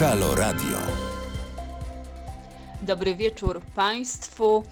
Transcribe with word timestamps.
Halo 0.00 0.34
Radio. 0.34 0.78
Dobry 2.82 3.16
wieczór 3.16 3.60
Państwu. 3.74 4.64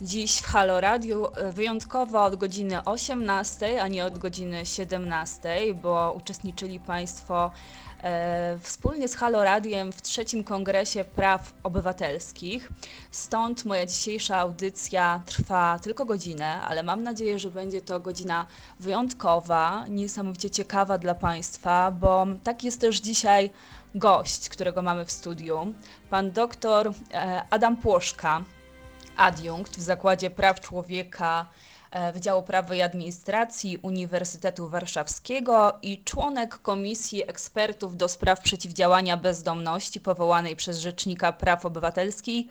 Dziś 0.00 0.38
w 0.38 0.46
Halo 0.46 0.80
Radio 0.80 1.36
e, 1.36 1.52
wyjątkowo 1.52 2.24
od 2.24 2.36
godziny 2.36 2.84
18, 2.84 3.82
a 3.82 3.88
nie 3.88 4.04
od 4.04 4.18
godziny 4.18 4.66
17, 4.66 5.74
bo 5.82 6.14
uczestniczyli 6.16 6.80
Państwo 6.80 7.50
e, 8.02 8.58
wspólnie 8.60 9.08
z 9.08 9.14
Halo 9.14 9.44
Radiem 9.44 9.92
w 9.92 10.02
trzecim 10.02 10.44
Kongresie 10.44 11.04
Praw 11.04 11.52
Obywatelskich. 11.62 12.72
Stąd 13.10 13.64
moja 13.64 13.86
dzisiejsza 13.86 14.36
audycja 14.36 15.22
trwa 15.26 15.78
tylko 15.82 16.04
godzinę, 16.04 16.60
ale 16.60 16.82
mam 16.82 17.02
nadzieję, 17.02 17.38
że 17.38 17.50
będzie 17.50 17.82
to 17.82 18.00
godzina 18.00 18.46
wyjątkowa, 18.80 19.84
niesamowicie 19.88 20.50
ciekawa 20.50 20.98
dla 20.98 21.14
Państwa, 21.14 21.90
bo 21.90 22.26
tak 22.44 22.64
jest 22.64 22.80
też 22.80 23.00
dzisiaj 23.00 23.50
gość, 23.96 24.48
którego 24.48 24.82
mamy 24.82 25.04
w 25.04 25.12
studiu, 25.12 25.74
pan 26.10 26.30
doktor 26.30 26.92
e, 27.12 27.42
Adam 27.50 27.76
Płoszka, 27.76 28.44
adiunkt 29.16 29.76
w 29.76 29.80
Zakładzie 29.80 30.30
Praw 30.30 30.60
Człowieka 30.60 31.46
e, 31.90 32.12
Wydziału 32.12 32.42
Prawa 32.42 32.74
i 32.74 32.82
Administracji 32.82 33.78
Uniwersytetu 33.82 34.68
Warszawskiego 34.68 35.78
i 35.82 36.04
członek 36.04 36.58
Komisji 36.58 37.30
Ekspertów 37.30 37.96
do 37.96 38.08
Spraw 38.08 38.40
Przeciwdziałania 38.40 39.16
Bezdomności 39.16 40.00
powołanej 40.00 40.56
przez 40.56 40.78
Rzecznika 40.78 41.32
Praw 41.32 41.66
Obywatelskich. 41.66 42.46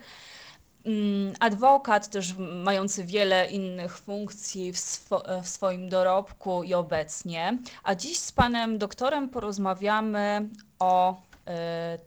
Mm, 0.86 1.34
Adwokat 1.40 2.10
też 2.10 2.34
mający 2.64 3.04
wiele 3.04 3.48
innych 3.48 3.98
funkcji 3.98 4.74
w, 4.74 4.80
swo 4.80 5.24
w 5.44 5.48
swoim 5.48 5.90
dorobku 5.90 6.64
i 6.64 6.74
obecnie. 6.74 7.58
A 7.84 7.96
dziś 7.96 8.20
z 8.20 8.32
panem 8.32 8.78
doktorem 8.78 9.30
porozmawiamy 9.30 10.50
o 10.80 11.12
e, 11.12 11.35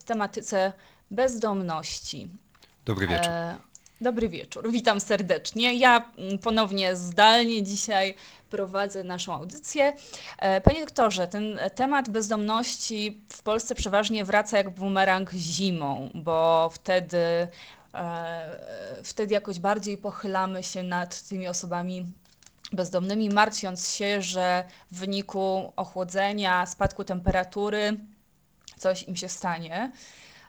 tematyce 0.05 0.73
bezdomności. 1.11 2.29
Dobry 2.85 3.07
wieczór. 3.07 3.31
E, 3.31 3.69
Dobry 4.01 4.29
wieczór, 4.29 4.71
witam 4.71 5.01
serdecznie. 5.01 5.75
Ja 5.75 6.11
mm, 6.19 6.39
ponownie 6.39 6.97
zdalnie 6.97 7.63
dzisiaj 7.63 8.15
prowadzę 8.51 9.05
naszą 9.05 9.35
audycję. 9.35 9.93
E, 10.39 10.61
Panie 10.61 10.81
doktorze, 10.81 11.29
ten 11.29 11.59
temat 11.75 12.11
bezdomności 12.11 13.21
w 13.29 13.43
Polsce 13.43 13.75
przeważnie 13.75 14.25
wraca 14.25 14.57
jak 14.57 14.71
bumerang 14.71 15.33
zimą, 15.33 16.11
bo 16.15 16.71
wtedy, 16.73 17.49
e, 17.95 19.01
wtedy 19.05 19.35
jakoś 19.35 19.59
bardziej 19.59 19.99
pochylamy 19.99 20.63
się 20.63 20.83
nad 20.83 21.23
tymi 21.23 21.49
osobami 21.49 22.07
bezdomnymi, 22.73 23.29
martwiąc 23.31 23.91
się, 23.91 24.23
że 24.23 24.65
w 24.91 24.99
wyniku 24.99 25.73
ochłodzenia, 25.77 26.67
spadku 26.67 27.05
temperatury 27.05 27.97
coś 28.79 29.03
im 29.03 29.17
się 29.17 29.29
stanie. 29.29 29.93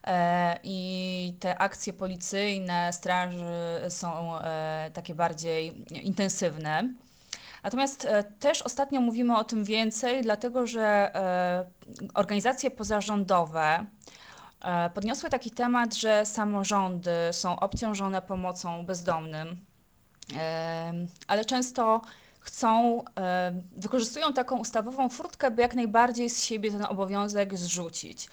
E, 0.03 0.59
I 0.63 1.33
te 1.39 1.57
akcje 1.57 1.93
policyjne, 1.93 2.93
straży 2.93 3.81
są 3.89 4.39
e, 4.39 4.91
takie 4.93 5.15
bardziej 5.15 5.85
intensywne. 6.05 6.93
Natomiast 7.63 8.05
e, 8.05 8.23
też 8.23 8.61
ostatnio 8.61 9.01
mówimy 9.01 9.37
o 9.37 9.43
tym 9.43 9.63
więcej, 9.63 10.21
dlatego 10.21 10.67
że 10.67 11.11
organizacje 12.13 12.71
pozarządowe 12.71 13.85
podniosły 14.93 15.29
taki 15.29 15.51
temat, 15.51 15.95
że 15.95 16.25
samorządy 16.25 17.11
są 17.31 17.59
obciążone 17.59 18.21
pomocą 18.21 18.85
bezdomnym, 18.85 19.65
ale 21.27 21.45
często 21.45 22.01
chcą, 22.49 23.03
e, 23.17 23.53
wykorzystują 23.77 24.33
taką 24.33 24.57
ustawową 24.57 25.09
furtkę, 25.09 25.51
by 25.51 25.61
jak 25.61 25.75
najbardziej 25.75 26.29
z 26.29 26.43
siebie 26.43 26.71
ten 26.71 26.85
obowiązek 26.85 27.57
zrzucić. 27.57 28.29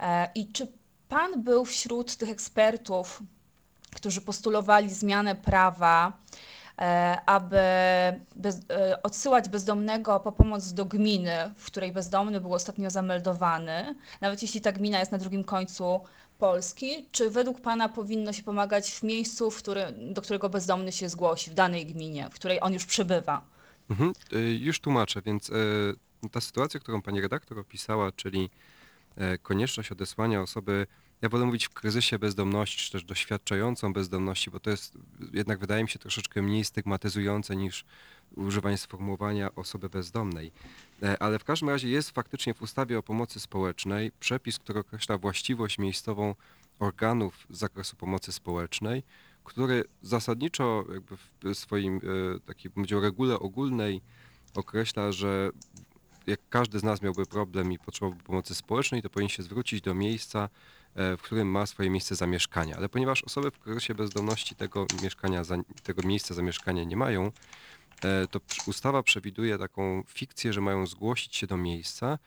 E, 0.00 0.28
I 0.34 0.52
czy 0.52 0.66
Pan 1.08 1.42
był 1.42 1.64
wśród 1.64 2.16
tych 2.16 2.30
ekspertów, 2.30 3.22
którzy 3.94 4.20
postulowali 4.20 4.90
zmianę 4.90 5.34
prawa, 5.34 6.12
e, 6.78 7.18
aby 7.26 7.60
bez, 8.36 8.60
odsyłać 9.02 9.48
bezdomnego 9.48 10.20
po 10.20 10.32
pomoc 10.32 10.72
do 10.72 10.84
gminy, 10.84 11.54
w 11.56 11.66
której 11.66 11.92
bezdomny 11.92 12.40
był 12.40 12.54
ostatnio 12.54 12.90
zameldowany, 12.90 13.94
nawet 14.20 14.42
jeśli 14.42 14.60
ta 14.60 14.72
gmina 14.72 14.98
jest 14.98 15.12
na 15.12 15.18
drugim 15.18 15.44
końcu 15.44 16.00
Polski, 16.38 17.08
czy 17.12 17.30
według 17.30 17.60
Pana 17.60 17.88
powinno 17.88 18.32
się 18.32 18.42
pomagać 18.42 18.90
w 18.90 19.02
miejscu, 19.02 19.50
w 19.50 19.56
który, 19.56 19.92
do 19.92 20.22
którego 20.22 20.48
bezdomny 20.48 20.92
się 20.92 21.08
zgłosi, 21.08 21.50
w 21.50 21.54
danej 21.54 21.86
gminie, 21.86 22.28
w 22.30 22.34
której 22.34 22.58
on 22.60 22.72
już 22.72 22.86
przebywa? 22.86 23.42
Mhm. 23.90 24.12
y, 24.32 24.58
Już 24.60 24.80
tłumaczę, 24.80 25.22
więc 25.22 25.50
e, 25.50 25.54
ta 26.28 26.40
sytuacja, 26.40 26.80
którą 26.80 27.02
pani 27.02 27.20
redaktor 27.20 27.58
opisała, 27.58 28.12
czyli 28.12 28.50
e, 29.16 29.38
konieczność 29.38 29.92
odesłania 29.92 30.42
osoby, 30.42 30.86
ja 31.22 31.28
wolę 31.28 31.46
mówić 31.46 31.66
w 31.66 31.70
kryzysie 31.70 32.18
bezdomności, 32.18 32.78
czy 32.78 32.92
też 32.92 33.04
doświadczającą 33.04 33.92
bezdomności, 33.92 34.50
bo 34.50 34.60
to 34.60 34.70
jest 34.70 34.98
jednak 35.32 35.58
wydaje 35.58 35.82
mi 35.82 35.88
się 35.88 35.98
troszeczkę 35.98 36.42
mniej 36.42 36.64
stygmatyzujące 36.64 37.56
niż 37.56 37.84
używanie 38.36 38.78
sformułowania 38.78 39.54
osoby 39.54 39.88
bezdomnej. 39.88 40.52
E, 41.02 41.22
Ale 41.22 41.38
w 41.38 41.44
każdym 41.44 41.68
razie 41.68 41.88
jest 41.88 42.10
faktycznie 42.10 42.54
w 42.54 42.62
ustawie 42.62 42.98
o 42.98 43.02
pomocy 43.02 43.40
społecznej 43.40 44.12
przepis, 44.20 44.58
który 44.58 44.80
określa 44.80 45.18
właściwość 45.18 45.78
miejscową 45.78 46.34
organów 46.78 47.46
z 47.50 47.58
zakresu 47.58 47.96
pomocy 47.96 48.32
społecznej, 48.32 49.02
który 49.50 49.84
zasadniczo 50.02 50.84
jakby 50.92 51.16
w 51.16 51.58
swoim 51.58 51.96
e, 52.36 52.40
takiej 52.40 52.70
powiedział 52.70 53.00
regule 53.00 53.38
ogólnej 53.38 54.00
określa, 54.54 55.12
że 55.12 55.50
jak 56.26 56.40
każdy 56.48 56.78
z 56.78 56.82
nas 56.82 57.02
miałby 57.02 57.26
problem 57.26 57.72
i 57.72 57.78
potrzebowałby 57.78 58.24
pomocy 58.24 58.54
społecznej, 58.54 59.02
to 59.02 59.10
powinien 59.10 59.28
się 59.28 59.42
zwrócić 59.42 59.80
do 59.80 59.94
miejsca, 59.94 60.48
e, 60.94 61.16
w 61.16 61.22
którym 61.22 61.48
ma 61.48 61.66
swoje 61.66 61.90
miejsce 61.90 62.14
zamieszkania. 62.14 62.76
Ale 62.76 62.88
ponieważ 62.88 63.22
osoby 63.22 63.50
w 63.50 63.58
kryzysie 63.58 63.94
bezdomności 63.94 64.54
tego 64.54 64.86
mieszkania, 65.02 65.42
tego 65.82 66.02
miejsca 66.08 66.34
zamieszkania 66.34 66.84
nie 66.84 66.96
mają, 66.96 67.32
e, 68.02 68.26
to 68.26 68.40
ustawa 68.66 69.02
przewiduje 69.02 69.58
taką 69.58 70.02
fikcję, 70.06 70.52
że 70.52 70.60
mają 70.60 70.86
zgłosić 70.86 71.36
się 71.36 71.46
do 71.46 71.56
miejsca 71.56 72.18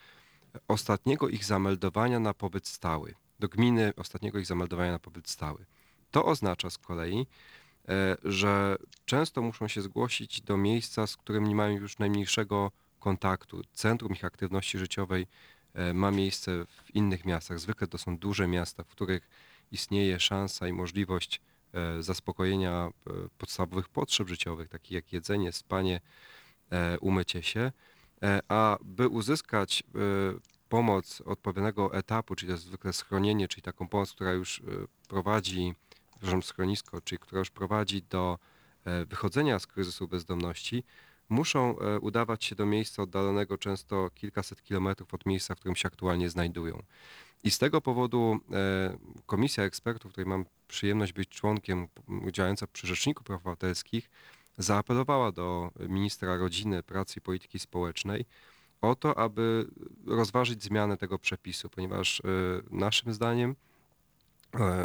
ostatniego 0.67 1.29
ich 1.29 1.45
zameldowania 1.45 2.19
na 2.19 2.33
pobyt 2.33 2.67
stały, 2.67 3.13
do 3.39 3.47
gminy 3.47 3.93
ostatniego 3.97 4.39
ich 4.39 4.45
zameldowania 4.45 4.91
na 4.91 4.99
pobyt 4.99 5.29
stały. 5.29 5.65
To 6.13 6.25
oznacza 6.25 6.69
z 6.69 6.77
kolei, 6.77 7.27
e, 7.89 8.17
że 8.23 8.75
często 9.05 9.41
muszą 9.41 9.67
się 9.67 9.81
zgłosić 9.81 10.41
do 10.41 10.57
miejsca, 10.57 11.07
z 11.07 11.17
którym 11.17 11.47
nie 11.47 11.55
mają 11.55 11.77
już 11.77 11.99
najmniejszego 11.99 12.71
kontaktu. 12.99 13.61
Centrum 13.73 14.13
ich 14.13 14.25
aktywności 14.25 14.77
życiowej 14.77 15.27
e, 15.73 15.93
ma 15.93 16.11
miejsce 16.11 16.65
w 16.65 16.95
innych 16.95 17.25
miastach. 17.25 17.59
Zwykle 17.59 17.87
to 17.87 17.97
są 17.97 18.17
duże 18.17 18.47
miasta, 18.47 18.83
w 18.83 18.87
których 18.87 19.29
istnieje 19.71 20.19
szansa 20.19 20.67
i 20.67 20.73
możliwość 20.73 21.41
e, 21.73 22.03
zaspokojenia 22.03 22.89
podstawowych 23.37 23.89
potrzeb 23.89 24.27
życiowych, 24.27 24.69
takich 24.69 24.91
jak 24.91 25.13
jedzenie, 25.13 25.51
spanie, 25.51 26.01
umycie 27.01 27.43
się. 27.43 27.71
A 28.47 28.77
by 28.81 29.07
uzyskać 29.07 29.83
pomoc 30.69 31.21
odpowiedniego 31.21 31.93
etapu, 31.93 32.35
czyli 32.35 32.47
to 32.47 32.53
jest 32.53 32.63
zwykle 32.63 32.93
schronienie, 32.93 33.47
czyli 33.47 33.61
taką 33.61 33.87
pomoc, 33.87 34.11
która 34.11 34.31
już 34.31 34.61
prowadzi, 35.07 35.73
przepraszam, 36.23 36.43
schronisko, 36.43 37.01
czyli 37.01 37.19
która 37.19 37.39
już 37.39 37.51
prowadzi 37.51 38.01
do 38.01 38.39
e, 38.85 39.05
wychodzenia 39.05 39.59
z 39.59 39.67
kryzysu 39.67 40.07
bezdomności, 40.07 40.83
muszą 41.29 41.79
e, 41.79 41.99
udawać 41.99 42.45
się 42.45 42.55
do 42.55 42.65
miejsca 42.65 43.03
oddalonego 43.03 43.57
często 43.57 44.09
kilkaset 44.15 44.61
kilometrów 44.61 45.13
od 45.13 45.25
miejsca, 45.25 45.55
w 45.55 45.59
którym 45.59 45.75
się 45.75 45.87
aktualnie 45.87 46.29
znajdują. 46.29 46.83
I 47.43 47.51
z 47.51 47.57
tego 47.57 47.81
powodu 47.81 48.39
e, 48.51 48.97
Komisja 49.25 49.63
Ekspertów, 49.63 50.11
której 50.11 50.29
mam 50.29 50.45
przyjemność 50.67 51.13
być 51.13 51.29
członkiem, 51.29 51.87
działająca 52.31 52.67
przy 52.67 52.87
Rzeczniku 52.87 53.23
Praw 53.23 53.41
Obywatelskich, 53.41 54.09
zaapelowała 54.57 55.31
do 55.31 55.71
ministra 55.89 56.37
rodziny, 56.37 56.83
pracy 56.83 57.19
i 57.19 57.21
polityki 57.21 57.59
społecznej 57.59 58.25
o 58.81 58.95
to, 58.95 59.17
aby 59.17 59.67
rozważyć 60.07 60.63
zmianę 60.63 60.97
tego 60.97 61.19
przepisu, 61.19 61.69
ponieważ 61.69 62.21
naszym 62.71 63.13
zdaniem 63.13 63.55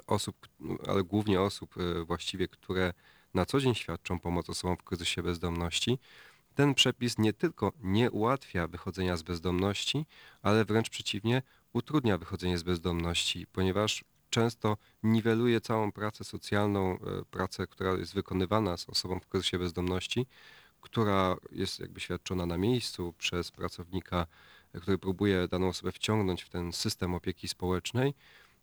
osób, 0.07 0.49
ale 0.87 1.05
głównie 1.05 1.41
osób 1.41 1.75
e, 1.79 2.05
właściwie, 2.05 2.49
które 2.49 2.93
na 3.35 3.47
co 3.47 3.61
dzień 3.61 3.75
świadczą 3.75 4.21
pomoc 4.21 4.51
osobom 4.51 4.77
w 4.77 4.83
kryzysie 4.83 5.23
bezdomności, 5.23 5.99
ten 6.55 6.75
przepis 6.75 7.19
nie 7.19 7.33
tylko 7.33 7.73
nie 7.81 8.11
ułatwia 8.11 8.69
wychodzenia 8.69 9.17
z 9.17 9.23
bezdomności, 9.23 10.07
ale 10.43 10.65
wręcz 10.65 10.91
przeciwnie, 10.91 11.43
utrudnia 11.73 12.19
wychodzenie 12.19 12.59
z 12.59 12.63
bezdomności, 12.63 13.47
ponieważ 13.53 14.05
często 14.31 14.77
niweluje 15.03 15.61
całą 15.61 15.93
pracę 15.93 16.25
socjalną, 16.25 16.93
e, 16.93 17.25
pracę, 17.31 17.67
która 17.67 17.93
jest 17.93 18.15
wykonywana 18.15 18.77
z 18.77 18.89
osobą 18.89 19.21
w 19.21 19.27
kryzysie 19.27 19.59
bezdomności, 19.59 20.27
która 20.81 21.37
jest 21.53 21.81
jakby 21.81 22.01
świadczona 22.01 22.47
na 22.47 22.59
miejscu 22.59 23.15
przez 23.19 23.51
pracownika, 23.51 24.27
e, 24.73 24.81
który 24.81 24.99
próbuje 24.99 25.49
daną 25.49 25.69
osobę 25.69 25.93
wciągnąć 25.93 26.43
w 26.43 26.49
ten 26.49 26.73
system 26.73 27.15
opieki 27.15 27.49
społecznej, 27.49 28.15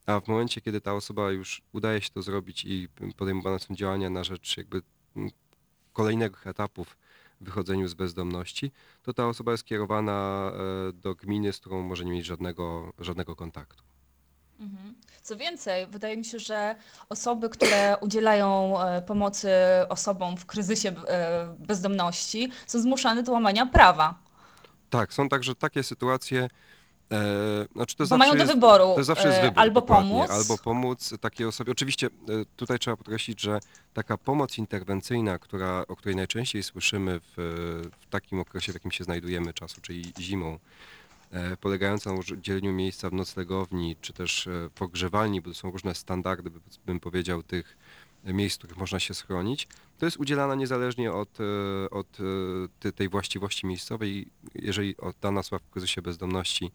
a 0.05 0.19
w 0.19 0.27
momencie, 0.27 0.61
kiedy 0.61 0.81
ta 0.81 0.93
osoba 0.93 1.31
już 1.31 1.61
udaje 1.73 2.01
się 2.01 2.09
to 2.09 2.21
zrobić 2.21 2.65
i 2.65 2.87
podejmowane 3.17 3.59
są 3.59 3.75
działania 3.75 4.09
na 4.09 4.23
rzecz 4.23 4.57
jakby 4.57 4.81
mm, 5.15 5.31
kolejnych 5.93 6.47
etapów 6.47 6.97
w 7.41 7.45
wychodzeniu 7.45 7.87
z 7.87 7.93
bezdomności, 7.93 8.71
to 9.03 9.13
ta 9.13 9.27
osoba 9.27 9.51
jest 9.51 9.63
kierowana 9.63 10.51
e, 10.89 10.93
do 10.93 11.15
gminy, 11.15 11.53
z 11.53 11.59
którą 11.59 11.81
może 11.81 12.05
nie 12.05 12.11
mieć 12.11 12.25
żadnego, 12.25 12.93
żadnego 12.99 13.35
kontaktu. 13.35 13.83
Mhm. 14.59 14.95
Co 15.21 15.37
więcej, 15.37 15.87
wydaje 15.87 16.17
mi 16.17 16.25
się, 16.25 16.39
że 16.39 16.75
osoby, 17.09 17.49
które 17.49 17.97
udzielają 18.01 18.81
e, 18.81 19.01
pomocy 19.01 19.49
osobom 19.89 20.37
w 20.37 20.45
kryzysie 20.45 20.89
e, 20.89 21.55
bezdomności, 21.59 22.51
są 22.67 22.79
zmuszane 22.79 23.23
do 23.23 23.31
łamania 23.31 23.65
prawa, 23.65 24.19
Tak, 24.89 25.13
są 25.13 25.29
także 25.29 25.55
takie 25.55 25.83
sytuacje, 25.83 26.49
e, 27.11 27.65
znaczy 27.75 27.95
to 27.95 28.03
bo 28.03 28.07
zawsze 28.07 28.17
mają 28.17 28.31
do 28.33 28.39
jest, 28.39 28.53
wyboru 28.53 28.93
to 28.95 29.03
zawsze 29.03 29.27
jest 29.27 29.39
e, 29.39 29.41
wybór, 29.41 29.59
albo 29.59 29.81
dokładnie, 29.81 30.11
pomóc, 30.11 30.29
albo 30.31 30.57
pomóc 30.57 31.13
takiej 31.21 31.47
osobie. 31.47 31.71
Oczywiście 31.71 32.07
e, 32.07 32.09
tutaj 32.55 32.79
trzeba 32.79 32.97
podkreślić, 32.97 33.41
że 33.41 33.59
taka 33.93 34.17
pomoc 34.17 34.57
interwencyjna, 34.57 35.39
która, 35.39 35.83
o 35.87 35.95
której 35.95 36.15
najczęściej 36.15 36.63
słyszymy 36.63 37.19
w, 37.19 37.33
w 38.01 38.09
takim 38.09 38.39
okresie, 38.39 38.71
w 38.71 38.75
jakim 38.75 38.91
się 38.91 39.03
znajdujemy 39.03 39.53
czasu, 39.53 39.81
czyli 39.81 40.13
zimą, 40.19 40.59
e, 41.31 41.57
polegająca 41.57 42.13
na 42.13 42.19
udzieleniu 42.19 42.73
miejsca 42.73 43.09
w 43.09 43.13
noclegowni, 43.13 43.95
czy 44.01 44.13
też 44.13 44.47
e, 44.47 44.69
pogrzewalni, 44.75 45.41
bo 45.41 45.49
to 45.49 45.55
są 45.55 45.71
różne 45.71 45.95
standardy, 45.95 46.49
by- 46.49 46.59
bym 46.85 46.99
powiedział, 46.99 47.43
tych 47.43 47.77
miejsc, 48.25 48.55
w 48.55 48.59
których 48.59 48.77
można 48.77 48.99
się 48.99 49.13
schronić, 49.13 49.67
to 49.97 50.05
jest 50.05 50.17
udzielana 50.17 50.55
niezależnie 50.55 51.11
od, 51.11 51.39
e, 51.39 51.89
od 51.89 52.17
e, 52.85 52.91
tej 52.91 53.09
właściwości 53.09 53.67
miejscowej. 53.67 54.27
Jeżeli 54.55 54.95
dana 55.21 55.39
osoba 55.39 55.59
w 55.59 55.69
kryzysie 55.69 56.01
bezdomności 56.01 56.71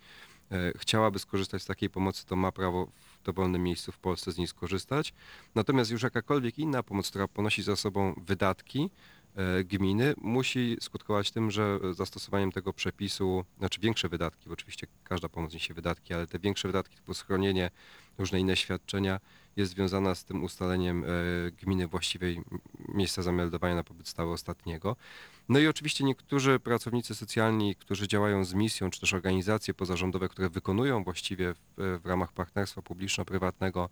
e, 0.50 0.72
chciałaby 0.78 1.18
skorzystać 1.18 1.62
z 1.62 1.66
takiej 1.66 1.90
pomocy, 1.90 2.26
to 2.26 2.36
ma 2.36 2.52
prawo 2.52 2.86
w 2.86 3.22
dowolnym 3.24 3.62
miejscu 3.62 3.92
w 3.92 3.98
Polsce 3.98 4.32
z 4.32 4.38
niej 4.38 4.46
skorzystać. 4.46 5.14
Natomiast 5.54 5.90
już 5.90 6.02
jakakolwiek 6.02 6.58
inna 6.58 6.82
pomoc, 6.82 7.10
która 7.10 7.28
ponosi 7.28 7.62
za 7.62 7.76
sobą 7.76 8.14
wydatki 8.26 8.90
gminy, 9.64 10.14
musi 10.16 10.76
skutkować 10.80 11.30
tym, 11.30 11.50
że 11.50 11.78
zastosowaniem 11.92 12.52
tego 12.52 12.72
przepisu, 12.72 13.44
znaczy 13.58 13.80
większe 13.80 14.08
wydatki, 14.08 14.46
bo 14.46 14.52
oczywiście 14.52 14.86
każda 15.04 15.28
pomoc 15.28 15.52
niesie 15.52 15.74
wydatki, 15.74 16.14
ale 16.14 16.26
te 16.26 16.38
większe 16.38 16.68
wydatki 16.68 16.96
typu 16.96 17.14
schronienie, 17.14 17.70
różne 18.18 18.40
inne 18.40 18.56
świadczenia 18.56 19.20
jest 19.56 19.72
związana 19.72 20.14
z 20.14 20.24
tym 20.24 20.44
ustaleniem 20.44 21.04
e, 21.04 21.06
gminy 21.50 21.86
właściwej 21.86 22.40
miejsca 22.88 23.22
zameldowania 23.22 23.74
na 23.74 23.84
pobyt 23.84 24.08
stały 24.08 24.32
ostatniego. 24.32 24.96
No 25.48 25.58
i 25.58 25.66
oczywiście 25.66 26.04
niektórzy 26.04 26.60
pracownicy 26.60 27.14
socjalni, 27.14 27.74
którzy 27.74 28.08
działają 28.08 28.44
z 28.44 28.54
misją, 28.54 28.90
czy 28.90 29.00
też 29.00 29.14
organizacje 29.14 29.74
pozarządowe, 29.74 30.28
które 30.28 30.48
wykonują 30.48 31.04
właściwie 31.04 31.54
w, 31.54 32.00
w 32.02 32.06
ramach 32.06 32.32
partnerstwa 32.32 32.82
publiczno-prywatnego 32.82 33.88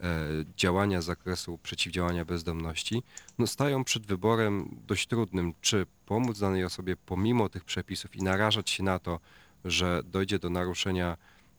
e, 0.00 0.26
działania 0.56 1.02
z 1.02 1.04
zakresu 1.04 1.58
przeciwdziałania 1.62 2.24
bezdomności, 2.24 3.02
no 3.38 3.46
stają 3.46 3.84
przed 3.84 4.06
wyborem 4.06 4.76
dość 4.86 5.06
trudnym, 5.06 5.54
czy 5.60 5.86
pomóc 6.06 6.38
danej 6.38 6.64
osobie 6.64 6.96
pomimo 6.96 7.48
tych 7.48 7.64
przepisów 7.64 8.16
i 8.16 8.22
narażać 8.22 8.70
się 8.70 8.82
na 8.82 8.98
to, 8.98 9.20
że 9.64 10.02
dojdzie 10.04 10.38
do 10.38 10.50
naruszenia 10.50 11.16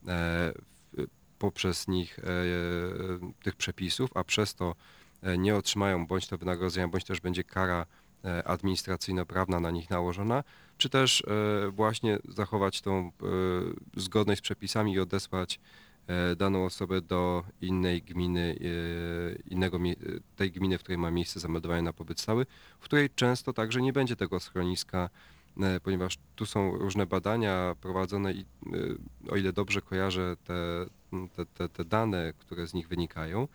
e, 0.07 0.53
poprzez 1.41 1.87
nich 1.87 2.19
e, 2.19 2.23
tych 3.43 3.55
przepisów, 3.55 4.09
a 4.15 4.23
przez 4.23 4.55
to 4.55 4.75
e, 5.23 5.37
nie 5.37 5.55
otrzymają 5.55 6.07
bądź 6.07 6.27
to 6.27 6.37
wynagrodzenia, 6.37 6.87
bądź 6.87 7.03
też 7.03 7.21
będzie 7.21 7.43
kara 7.43 7.85
e, 8.25 8.47
administracyjno-prawna 8.47 9.59
na 9.59 9.71
nich 9.71 9.89
nałożona, 9.89 10.43
czy 10.77 10.89
też 10.89 11.21
e, 11.21 11.71
właśnie 11.71 12.19
zachować 12.29 12.81
tą 12.81 12.97
e, 12.97 13.11
zgodność 13.97 14.39
z 14.39 14.41
przepisami 14.41 14.93
i 14.93 14.99
odesłać 14.99 15.59
e, 16.07 16.35
daną 16.35 16.65
osobę 16.65 17.01
do 17.01 17.43
innej 17.61 18.01
gminy, 18.01 18.55
e, 18.59 19.49
innego, 19.49 19.79
tej 20.35 20.51
gminy, 20.51 20.77
w 20.77 20.81
której 20.83 20.97
ma 20.97 21.11
miejsce 21.11 21.39
zameldowania 21.39 21.81
na 21.81 21.93
pobyt 21.93 22.19
stały, 22.19 22.45
w 22.79 22.83
której 22.83 23.09
często 23.15 23.53
także 23.53 23.81
nie 23.81 23.93
będzie 23.93 24.15
tego 24.15 24.39
schroniska, 24.39 25.09
e, 25.61 25.79
ponieważ 25.79 26.17
tu 26.35 26.45
są 26.45 26.77
różne 26.77 27.05
badania 27.05 27.75
prowadzone 27.81 28.33
i 28.33 28.39
e, 28.39 29.31
o 29.31 29.35
ile 29.37 29.53
dobrze 29.53 29.81
kojarzę 29.81 30.35
te, 30.43 30.53
te, 31.35 31.45
te, 31.45 31.69
te 31.69 31.85
dane, 31.85 32.33
które 32.39 32.67
z 32.67 32.73
nich 32.73 32.87
wynikają, 32.87 33.47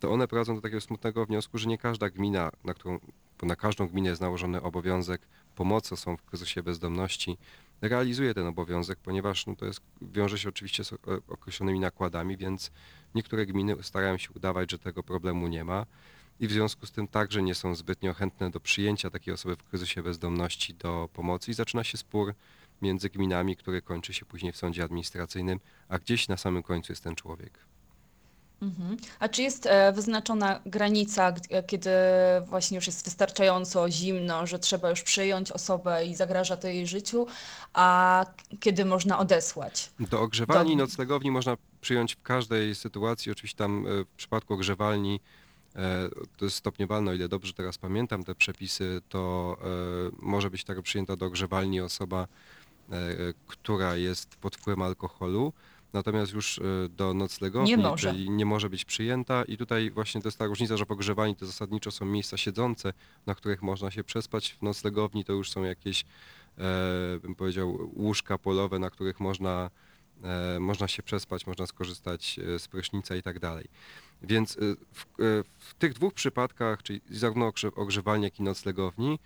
to 0.00 0.12
one 0.12 0.28
prowadzą 0.28 0.54
do 0.54 0.60
takiego 0.60 0.80
smutnego 0.80 1.26
wniosku, 1.26 1.58
że 1.58 1.68
nie 1.68 1.78
każda 1.78 2.10
gmina, 2.10 2.50
na 2.64 2.74
którą, 2.74 2.98
bo 3.40 3.46
na 3.46 3.56
każdą 3.56 3.88
gminę 3.88 4.08
jest 4.08 4.20
nałożony 4.20 4.62
obowiązek 4.62 5.20
pomocy 5.56 5.94
osobom 5.94 6.16
w 6.16 6.22
kryzysie 6.22 6.62
bezdomności, 6.62 7.38
realizuje 7.80 8.34
ten 8.34 8.46
obowiązek, 8.46 8.98
ponieważ 8.98 9.46
no, 9.46 9.56
to 9.56 9.66
jest, 9.66 9.80
wiąże 10.02 10.38
się 10.38 10.48
oczywiście 10.48 10.84
z 10.84 10.92
o- 10.92 10.98
określonymi 11.28 11.80
nakładami, 11.80 12.36
więc 12.36 12.70
niektóre 13.14 13.46
gminy 13.46 13.76
starają 13.82 14.18
się 14.18 14.28
udawać, 14.36 14.70
że 14.70 14.78
tego 14.78 15.02
problemu 15.02 15.48
nie 15.48 15.64
ma 15.64 15.86
i 16.40 16.46
w 16.46 16.52
związku 16.52 16.86
z 16.86 16.92
tym 16.92 17.08
także 17.08 17.42
nie 17.42 17.54
są 17.54 17.74
zbytnio 17.74 18.14
chętne 18.14 18.50
do 18.50 18.60
przyjęcia 18.60 19.10
takiej 19.10 19.34
osoby 19.34 19.56
w 19.56 19.64
kryzysie 19.64 20.02
bezdomności 20.02 20.74
do 20.74 21.08
pomocy 21.12 21.50
i 21.50 21.54
zaczyna 21.54 21.84
się 21.84 21.98
spór 21.98 22.34
między 22.82 23.10
gminami, 23.10 23.56
który 23.56 23.82
kończy 23.82 24.14
się 24.14 24.26
później 24.26 24.52
w 24.52 24.56
sądzie 24.56 24.84
administracyjnym, 24.84 25.60
a 25.88 25.98
gdzieś 25.98 26.28
na 26.28 26.36
samym 26.36 26.62
końcu 26.62 26.92
jest 26.92 27.04
ten 27.04 27.14
człowiek. 27.14 27.70
Mhm. 28.62 28.96
A 29.18 29.28
czy 29.28 29.42
jest 29.42 29.66
e, 29.66 29.92
wyznaczona 29.92 30.60
granica, 30.66 31.34
e, 31.50 31.62
kiedy 31.62 31.90
właśnie 32.46 32.76
już 32.76 32.86
jest 32.86 33.04
wystarczająco 33.04 33.90
zimno, 33.90 34.46
że 34.46 34.58
trzeba 34.58 34.90
już 34.90 35.02
przyjąć 35.02 35.52
osobę 35.52 36.06
i 36.06 36.14
zagraża 36.14 36.56
to 36.56 36.68
jej 36.68 36.86
życiu, 36.86 37.26
a 37.72 38.26
kiedy 38.60 38.84
można 38.84 39.18
odesłać? 39.18 39.90
Do 40.00 40.20
ogrzewalni 40.20 40.76
Do- 40.76 40.82
noclegowni 40.82 41.30
można 41.30 41.56
przyjąć 41.80 42.14
w 42.14 42.22
każdej 42.22 42.74
sytuacji. 42.74 43.32
Oczywiście 43.32 43.58
tam 43.58 43.86
e, 43.86 44.04
w 44.04 44.16
przypadku 44.16 44.54
ogrzewalni 44.54 45.20
to 46.36 46.44
jest 46.44 46.56
stopniowalne, 46.56 47.10
o 47.10 47.14
ile 47.14 47.28
dobrze 47.28 47.52
teraz 47.52 47.78
pamiętam 47.78 48.24
te 48.24 48.34
przepisy, 48.34 49.00
to 49.08 49.56
może 50.18 50.50
być 50.50 50.64
tak 50.64 50.82
przyjęta 50.82 51.16
do 51.16 51.26
ogrzewalni 51.26 51.80
osoba, 51.80 52.28
która 53.46 53.96
jest 53.96 54.36
pod 54.36 54.56
wpływem 54.56 54.82
alkoholu. 54.82 55.52
Natomiast 55.92 56.32
już 56.32 56.58
e, 56.58 56.62
do 56.88 57.14
noclegowni, 57.14 57.70
Nie 57.70 57.76
może. 57.76 58.10
czyli 58.10 58.30
nie 58.30 58.46
może 58.46 58.70
być 58.70 58.84
przyjęta 58.84 59.44
i 59.44 59.56
tutaj 59.56 59.90
właśnie 59.90 60.22
to 60.22 60.28
jest 60.28 60.38
ta 60.38 60.46
różnica, 60.46 60.76
że 60.76 60.86
w 60.86 60.90
ogrzewalni 60.90 61.36
to 61.36 61.46
zasadniczo 61.46 61.90
są 61.90 62.04
miejsca 62.04 62.36
siedzące, 62.36 62.92
na 63.26 63.34
których 63.34 63.62
można 63.62 63.90
się 63.90 64.04
przespać. 64.04 64.52
W 64.52 64.62
noclegowni 64.62 65.24
to 65.24 65.32
już 65.32 65.50
są 65.50 65.64
jakieś, 65.64 66.04
e, 66.58 66.64
bym 67.22 67.34
powiedział, 67.34 67.90
łóżka 67.96 68.38
polowe, 68.38 68.78
na 68.78 68.90
których 68.90 69.20
można 69.20 69.70
e, 70.24 70.60
można 70.60 70.88
się 70.88 71.02
przespać, 71.02 71.46
można 71.46 71.66
skorzystać 71.66 72.38
e, 72.54 72.58
z 72.58 72.68
prysznica 72.68 73.16
i 73.16 73.22
tak 73.22 73.38
dalej. 73.38 73.64
Więc 74.22 74.56
e, 74.56 74.60
w, 74.92 75.02
e, 75.04 75.06
w 75.58 75.74
tych 75.74 75.92
dwóch 75.92 76.14
przypadkach, 76.14 76.82
czyli 76.82 77.00
zarówno 77.10 77.50
ogrze- 77.50 77.72
ogrzewalni, 77.76 78.24
jak 78.24 78.40
i 78.40 78.42
noclegowni, 78.42 79.12
e, 79.14 79.18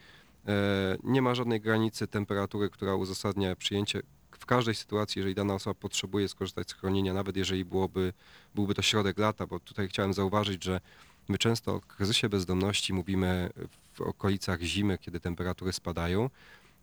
nie 1.03 1.23
ma 1.23 1.35
żadnej 1.35 1.61
granicy 1.61 2.07
temperatury, 2.07 2.71
która 2.71 2.95
uzasadnia 2.95 3.57
przyjęcie 3.57 4.03
w 4.31 4.47
każdej 4.47 4.75
sytuacji, 4.75 5.19
jeżeli 5.19 5.35
dana 5.35 5.55
osoba 5.55 5.75
potrzebuje 5.75 6.29
skorzystać 6.29 6.71
z 6.71 6.73
chronienia, 6.73 7.15
nawet 7.15 7.37
jeżeli 7.37 7.65
byłoby, 7.65 8.13
byłby 8.55 8.75
to 8.75 8.83
środek 8.83 9.19
lata, 9.19 9.47
bo 9.47 9.61
tutaj 9.61 9.89
chciałem 9.89 10.15
zauważyć, 10.15 10.65
że 10.65 10.81
my 11.29 11.39
często 11.39 11.75
o 11.75 11.81
kryzysie 11.81 12.29
bezdomności 12.29 12.93
mówimy 12.93 13.51
w 13.93 14.01
okolicach 14.01 14.61
zimy, 14.63 14.99
kiedy 14.99 15.21
temperatury 15.21 15.73
spadają, 15.73 16.31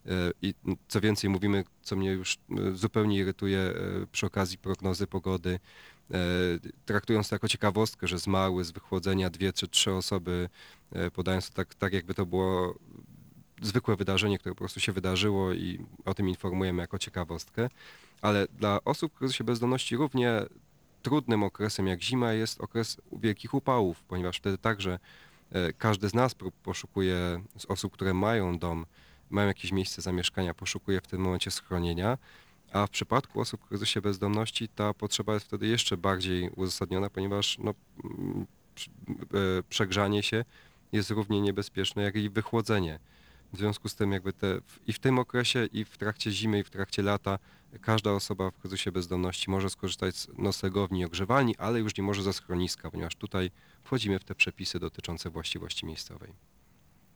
E, 0.05 0.31
I 0.41 0.53
co 0.87 1.01
więcej, 1.01 1.29
mówimy, 1.29 1.63
co 1.81 1.95
mnie 1.95 2.11
już 2.11 2.35
e, 2.35 2.75
zupełnie 2.75 3.17
irytuje 3.17 3.59
e, 3.59 3.73
przy 4.11 4.25
okazji 4.25 4.57
prognozy 4.57 5.07
pogody, 5.07 5.59
e, 6.11 6.17
traktując 6.85 7.29
to 7.29 7.35
jako 7.35 7.47
ciekawostkę, 7.47 8.07
że 8.07 8.19
zmarły 8.19 8.63
z 8.63 8.71
wychłodzenia 8.71 9.29
dwie 9.29 9.53
czy 9.53 9.67
trzy 9.67 9.93
osoby, 9.93 10.49
e, 10.91 11.11
podając 11.11 11.49
to 11.49 11.55
tak, 11.55 11.75
tak 11.75 11.93
jakby 11.93 12.13
to 12.13 12.25
było 12.25 12.75
zwykłe 13.61 13.95
wydarzenie, 13.95 14.39
które 14.39 14.55
po 14.55 14.59
prostu 14.59 14.79
się 14.79 14.91
wydarzyło 14.91 15.53
i 15.53 15.85
o 16.05 16.13
tym 16.13 16.29
informujemy 16.29 16.81
jako 16.81 16.99
ciekawostkę. 16.99 17.69
Ale 18.21 18.47
dla 18.47 18.79
osób 18.85 19.13
w 19.13 19.15
kryzysie 19.15 19.43
bezdomności 19.43 19.95
równie 19.95 20.41
trudnym 21.01 21.43
okresem 21.43 21.87
jak 21.87 22.01
zima 22.01 22.33
jest 22.33 22.61
okres 22.61 23.01
wielkich 23.11 23.53
upałów, 23.53 24.03
ponieważ 24.03 24.37
wtedy 24.37 24.57
także 24.57 24.99
e, 25.51 25.73
każdy 25.73 26.09
z 26.09 26.13
nas 26.13 26.35
poszukuje, 26.63 27.43
z 27.57 27.65
osób, 27.65 27.93
które 27.93 28.13
mają 28.13 28.59
dom, 28.59 28.85
mają 29.29 29.47
jakieś 29.47 29.71
miejsce 29.71 30.01
zamieszkania, 30.01 30.53
poszukuje 30.53 31.01
w 31.01 31.07
tym 31.07 31.21
momencie 31.21 31.51
schronienia, 31.51 32.17
a 32.73 32.87
w 32.87 32.89
przypadku 32.89 33.41
osób 33.41 33.61
w 33.61 33.67
kryzysie 33.67 34.01
bezdomności 34.01 34.67
ta 34.67 34.93
potrzeba 34.93 35.33
jest 35.33 35.45
wtedy 35.45 35.67
jeszcze 35.67 35.97
bardziej 35.97 36.49
uzasadniona, 36.49 37.09
ponieważ 37.09 37.57
no, 37.59 37.71
e, 37.71 39.63
przegrzanie 39.69 40.23
się 40.23 40.45
jest 40.91 41.09
równie 41.09 41.41
niebezpieczne 41.41 42.03
jak 42.03 42.15
i 42.15 42.29
wychłodzenie. 42.29 42.99
W 43.53 43.57
związku 43.57 43.89
z 43.89 43.95
tym 43.95 44.11
jakby 44.11 44.33
te, 44.33 44.61
w- 44.61 44.79
i 44.87 44.93
w 44.93 44.99
tym 44.99 45.19
okresie, 45.19 45.65
i 45.65 45.85
w 45.85 45.97
trakcie 45.97 46.31
zimy, 46.31 46.59
i 46.59 46.63
w 46.63 46.69
trakcie 46.69 47.01
lata 47.01 47.39
każda 47.81 48.11
osoba 48.11 48.51
w 48.51 48.57
kryzysie 48.57 48.91
bezdomności 48.91 49.49
może 49.49 49.69
skorzystać 49.69 50.15
z 50.15 50.27
noclegowni 50.37 50.99
i 50.99 51.05
ogrzewalni, 51.05 51.57
ale 51.57 51.79
już 51.79 51.97
nie 51.97 52.03
może 52.03 52.23
ze 52.23 52.33
schroniska, 52.33 52.91
ponieważ 52.91 53.15
tutaj 53.15 53.51
wchodzimy 53.83 54.19
w 54.19 54.23
te 54.23 54.35
przepisy 54.35 54.79
dotyczące 54.79 55.29
właściwości 55.29 55.85
miejscowej. 55.85 56.33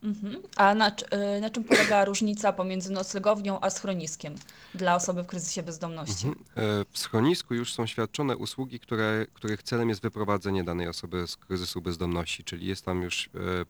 Mhm. 0.03 0.35
A 0.55 0.75
na, 0.75 0.91
e, 1.11 1.39
na 1.41 1.49
czym 1.49 1.63
polega 1.63 2.05
różnica 2.11 2.53
pomiędzy 2.53 2.91
noclegownią 2.91 3.59
a 3.61 3.69
schroniskiem 3.69 4.35
dla 4.75 4.95
osoby 4.95 5.23
w 5.23 5.27
kryzysie 5.27 5.63
bezdomności? 5.63 6.27
Mhm. 6.27 6.45
E, 6.55 6.85
W 6.91 6.97
schronisku 6.97 7.53
już 7.53 7.73
są 7.73 7.85
świadczone 7.87 8.37
usługi, 8.37 8.79
które, 8.79 9.25
których 9.33 9.63
celem 9.63 9.89
jest 9.89 10.01
wyprowadzenie 10.01 10.63
danej 10.63 10.87
osoby 10.87 11.27
z 11.27 11.37
kryzysu 11.37 11.81
bezdomności, 11.81 12.43
czyli 12.43 12.67
jest 12.67 12.85
tam 12.85 13.01
już 13.01 13.25
e, 13.27 13.29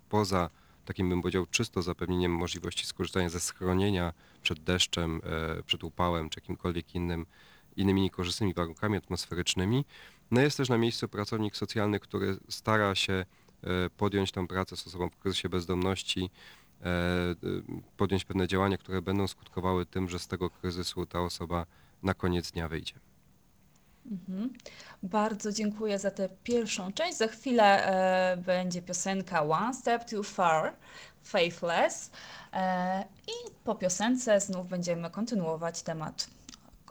poza 0.09 0.49
takim, 0.85 1.09
bym 1.09 1.21
powiedział, 1.21 1.45
czysto 1.45 1.81
zapewnieniem 1.81 2.31
możliwości 2.31 2.85
skorzystania 2.85 3.29
ze 3.29 3.39
schronienia 3.39 4.13
przed 4.41 4.59
deszczem, 4.59 5.21
e, 5.23 5.63
przed 5.63 5.83
upałem 5.83 6.29
czy 6.29 6.39
jakimkolwiek 6.39 6.95
innym 6.95 7.25
innymi 7.75 8.01
niekorzystnymi 8.01 8.53
warunkami 8.53 8.97
atmosferycznymi. 8.97 9.85
No 10.31 10.41
jest 10.41 10.57
też 10.57 10.69
na 10.69 10.77
miejscu 10.77 11.07
pracownik 11.07 11.57
socjalny, 11.57 11.99
który 11.99 12.37
stara 12.49 12.95
się 12.95 13.13
e, 13.13 13.25
podjąć 13.97 14.31
tę 14.31 14.47
pracę 14.47 14.77
z 14.77 14.87
osobą 14.87 15.09
w 15.09 15.17
kryzysie 15.17 15.49
bezdomności, 15.49 16.29
e, 16.81 17.35
podjąć 17.97 18.25
pewne 18.25 18.47
działania, 18.47 18.77
które 18.77 19.01
będą 19.01 19.27
skutkowały 19.27 19.85
tym, 19.85 20.09
że 20.09 20.19
z 20.19 20.27
tego 20.27 20.49
kryzysu 20.49 21.05
ta 21.05 21.21
osoba 21.21 21.65
na 22.03 22.13
koniec 22.13 22.51
dnia 22.51 22.67
wyjdzie. 22.67 22.93
Mhm. 24.11 24.53
Bardzo 25.03 25.51
dziękuję 25.51 25.99
za 25.99 26.11
tę 26.11 26.29
pierwszą 26.43 26.93
część. 26.93 27.17
Za 27.17 27.27
chwilę 27.27 27.85
e, 27.85 28.37
będzie 28.37 28.81
piosenka 28.81 29.43
One 29.43 29.73
Step 29.73 30.09
Too 30.09 30.23
Far, 30.23 30.73
Faithless. 31.23 32.11
E, 32.53 33.05
I 33.27 33.51
po 33.63 33.75
piosence 33.75 34.39
znów 34.39 34.67
będziemy 34.67 35.09
kontynuować 35.09 35.81
temat 35.81 36.27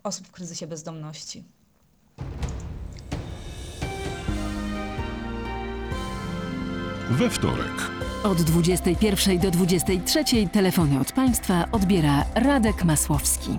osób 0.02 0.26
w 0.26 0.30
kryzysie 0.30 0.66
bezdomności. 0.66 1.44
We 7.11 7.30
wtorek. 7.30 7.90
Od 8.25 8.42
21 8.42 9.38
do 9.38 9.50
23 9.50 10.25
telefony 10.52 11.00
od 11.00 11.12
państwa 11.12 11.68
odbiera 11.73 12.25
Radek 12.35 12.85
Masłowski. 12.85 13.59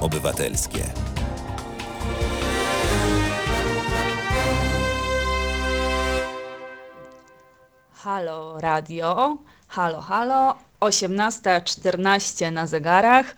Obywatelskie. 0.00 0.84
Halo 7.92 8.60
Radio, 8.60 9.38
halo, 9.68 10.00
halo, 10.00 10.54
18.14 10.80 12.52
na 12.52 12.66
zegarach. 12.66 13.36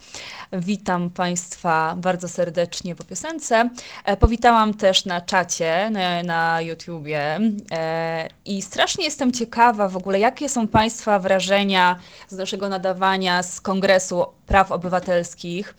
Witam 0.52 1.10
Państwa 1.10 1.94
bardzo 1.96 2.28
serdecznie 2.28 2.94
po 2.94 3.04
piosence. 3.04 3.70
E, 4.04 4.16
Powitałam 4.16 4.74
też 4.74 5.04
na 5.04 5.20
czacie, 5.20 5.90
na, 5.90 6.22
na 6.22 6.60
YouTubie 6.60 7.40
e, 7.72 8.28
i 8.44 8.62
strasznie 8.62 9.04
jestem 9.04 9.32
ciekawa 9.32 9.88
w 9.88 9.96
ogóle, 9.96 10.18
jakie 10.18 10.48
są 10.48 10.68
Państwa 10.68 11.18
wrażenia 11.18 11.96
z 12.28 12.36
naszego 12.36 12.68
nadawania 12.68 13.42
z 13.42 13.60
Kongresu 13.60 14.26
Praw 14.46 14.72
Obywatelskich. 14.72 15.74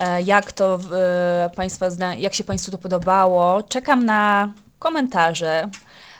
E, 0.00 0.22
jak 0.22 0.52
to 0.52 0.78
e, 0.92 1.50
Państwa, 1.56 1.86
jak 2.18 2.34
się 2.34 2.44
Państwu 2.44 2.70
to 2.70 2.78
podobało. 2.78 3.62
Czekam 3.62 4.04
na 4.04 4.52
komentarze 4.78 5.68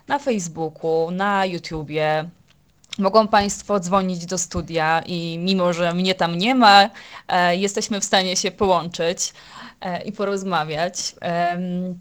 na 0.08 0.18
Facebooku, 0.18 1.10
na 1.10 1.46
YouTubie. 1.46 2.28
Mogą 2.98 3.28
Państwo 3.28 3.80
dzwonić 3.80 4.26
do 4.26 4.38
studia 4.38 5.02
i 5.06 5.38
mimo, 5.38 5.72
że 5.72 5.94
mnie 5.94 6.14
tam 6.14 6.38
nie 6.38 6.54
ma, 6.54 6.90
e, 7.28 7.56
jesteśmy 7.56 8.00
w 8.00 8.04
stanie 8.04 8.36
się 8.36 8.50
połączyć 8.50 9.32
i 10.04 10.12
porozmawiać. 10.12 11.14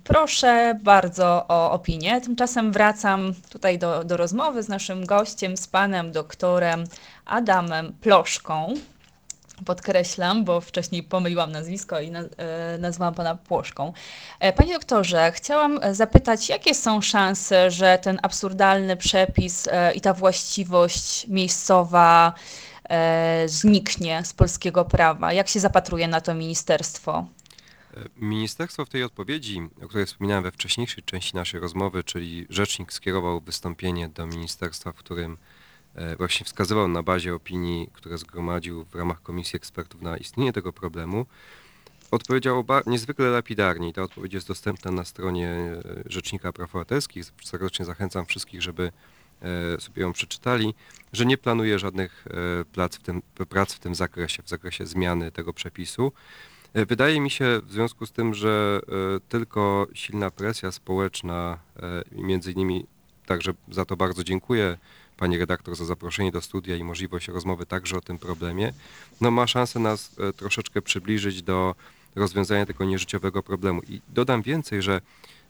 Proszę 0.03 0.79
bardzo 0.83 1.45
o 1.48 1.71
opinię. 1.71 2.21
Tymczasem 2.21 2.71
wracam 2.71 3.33
tutaj 3.50 3.79
do, 3.79 4.03
do 4.03 4.17
rozmowy 4.17 4.63
z 4.63 4.67
naszym 4.67 5.05
gościem, 5.05 5.57
z 5.57 5.67
panem 5.67 6.12
doktorem 6.12 6.83
Adamem 7.25 7.93
Ploszką. 8.01 8.74
Podkreślam, 9.65 10.45
bo 10.45 10.61
wcześniej 10.61 11.03
pomyliłam 11.03 11.51
nazwisko 11.51 11.99
i 12.01 12.11
e, 12.15 12.77
nazwałam 12.77 13.13
pana 13.13 13.35
Płoszką. 13.35 13.93
E, 14.39 14.53
Panie 14.53 14.73
doktorze, 14.73 15.31
chciałam 15.31 15.79
e, 15.81 15.95
zapytać, 15.95 16.49
jakie 16.49 16.75
są 16.75 17.01
szanse, 17.01 17.71
że 17.71 17.99
ten 18.01 18.19
absurdalny 18.23 18.97
przepis 18.97 19.69
i 19.95 20.01
ta 20.01 20.13
właściwość 20.13 21.27
miejscowa 21.27 22.33
zniknie 23.45 24.21
z 24.25 24.33
polskiego 24.33 24.85
prawa? 24.85 25.33
Jak 25.33 25.47
się 25.47 25.59
zapatruje 25.59 26.07
na 26.07 26.21
to 26.21 26.33
ministerstwo? 26.33 27.25
Ministerstwo 28.17 28.85
w 28.85 28.89
tej 28.89 29.03
odpowiedzi, 29.03 29.61
o 29.83 29.87
której 29.87 30.05
wspominałem 30.05 30.43
we 30.43 30.51
wcześniejszej 30.51 31.03
części 31.03 31.35
naszej 31.35 31.59
rozmowy, 31.59 32.03
czyli 32.03 32.47
rzecznik 32.49 32.93
skierował 32.93 33.41
wystąpienie 33.41 34.09
do 34.09 34.27
ministerstwa, 34.27 34.91
w 34.91 34.95
którym 34.95 35.37
właśnie 36.17 36.46
wskazywał 36.46 36.88
na 36.88 37.03
bazie 37.03 37.36
opinii, 37.36 37.89
które 37.93 38.17
zgromadził 38.17 38.86
w 38.86 38.96
ramach 38.96 39.22
Komisji 39.22 39.58
Ekspertów 39.58 40.01
na 40.01 40.17
istnienie 40.17 40.53
tego 40.53 40.74
problemu, 40.74 41.25
odpowiedział 42.12 42.65
niezwykle 42.88 43.29
lapidarnie 43.29 43.89
i 43.89 43.93
ta 43.93 44.01
odpowiedź 44.01 44.34
jest 44.34 44.48
dostępna 44.48 44.91
na 44.91 45.05
stronie 45.05 45.48
e, 45.48 45.84
Rzecznika 46.05 46.53
Praw 46.53 46.69
Obywatelskich. 46.69 47.25
Serdecznie 47.43 47.86
zachęcam 47.86 48.25
wszystkich, 48.25 48.62
żeby 48.62 48.91
e, 49.41 49.81
sobie 49.81 50.01
ją 50.01 50.13
przeczytali, 50.13 50.74
że 51.13 51.25
nie 51.25 51.38
planuje 51.38 51.79
żadnych 51.79 52.25
e, 52.27 52.65
prac 52.65 52.96
w 52.96 53.01
tym, 53.01 53.22
prac 53.50 53.74
w 53.74 53.79
tym 53.79 53.96
zakresie, 53.96 54.43
w 54.43 54.50
zakresie 54.50 54.86
zmiany 54.86 55.31
tego 55.31 55.53
przepisu. 55.53 56.12
E, 56.74 56.86
Wydaje 56.86 57.22
mi 57.22 57.29
się 57.29 57.62
w 57.63 57.72
związku 57.72 58.05
z 58.05 58.12
tym, 58.12 58.34
że 58.34 58.81
e, 58.88 59.19
tylko 59.29 59.88
silna 59.93 60.31
presja 60.31 60.72
społeczna, 60.72 61.58
e, 61.79 62.03
między 62.12 62.51
innymi 62.51 62.86
także 63.25 63.53
za 63.72 63.86
to 63.86 63.98
bardzo 63.98 64.24
dziękuję 64.24 64.77
pani 65.19 65.38
redaktor 65.38 65.75
za 65.75 65.85
zaproszenie 65.85 66.31
do 66.31 66.41
studia 66.41 66.75
i 66.75 66.83
możliwość 66.83 67.27
rozmowy 67.27 67.65
także 67.65 67.97
o 67.97 68.01
tym 68.01 68.17
problemie, 68.17 68.73
no 69.21 69.31
ma 69.31 69.47
szansę 69.47 69.79
nas 69.79 70.11
e, 70.19 70.33
troszeczkę 70.33 70.81
przybliżyć 70.81 71.43
do 71.43 71.75
rozwiązania 72.15 72.65
tego 72.65 72.85
nieżyciowego 72.85 73.43
problemu. 73.43 73.81
I 73.89 74.01
dodam 74.09 74.41
więcej, 74.41 74.81
że 74.81 75.01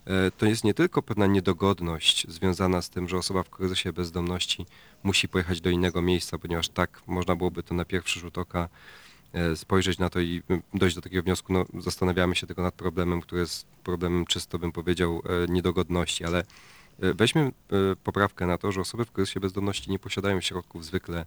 e, 0.05 0.31
to 0.31 0.45
jest 0.45 0.63
nie 0.63 0.73
tylko 0.73 1.01
pewna 1.01 1.27
niedogodność 1.27 2.27
związana 2.29 2.81
z 2.81 2.89
tym, 2.89 3.09
że 3.09 3.17
osoba 3.17 3.43
w 3.43 3.49
kryzysie 3.49 3.93
bezdomności 3.93 4.65
musi 5.03 5.27
pojechać 5.27 5.61
do 5.61 5.69
innego 5.69 6.01
miejsca, 6.01 6.37
ponieważ 6.37 6.69
tak 6.69 7.01
można 7.07 7.35
byłoby 7.35 7.63
to 7.63 7.75
na 7.75 7.85
pierwszy 7.85 8.19
rzut 8.19 8.37
oka 8.37 8.69
e, 9.33 9.55
spojrzeć 9.55 9.99
na 9.99 10.09
to 10.09 10.19
i 10.19 10.41
dojść 10.73 10.95
do 10.95 11.01
takiego 11.01 11.23
wniosku, 11.23 11.53
no 11.53 11.65
zastanawiamy 11.79 12.35
się 12.35 12.47
tylko 12.47 12.61
nad 12.61 12.73
problemem, 12.73 13.21
który 13.21 13.41
jest 13.41 13.65
problemem 13.83 14.25
czysto 14.25 14.59
bym 14.59 14.71
powiedział 14.71 15.21
niedogodności, 15.49 16.25
ale 16.25 16.43
weźmy 16.99 17.41
e, 17.41 17.51
poprawkę 18.03 18.45
na 18.45 18.57
to, 18.57 18.71
że 18.71 18.81
osoby 18.81 19.05
w 19.05 19.11
kryzysie 19.11 19.39
bezdomności 19.39 19.91
nie 19.91 19.99
posiadają 19.99 20.41
środków 20.41 20.85
zwykle 20.85 21.25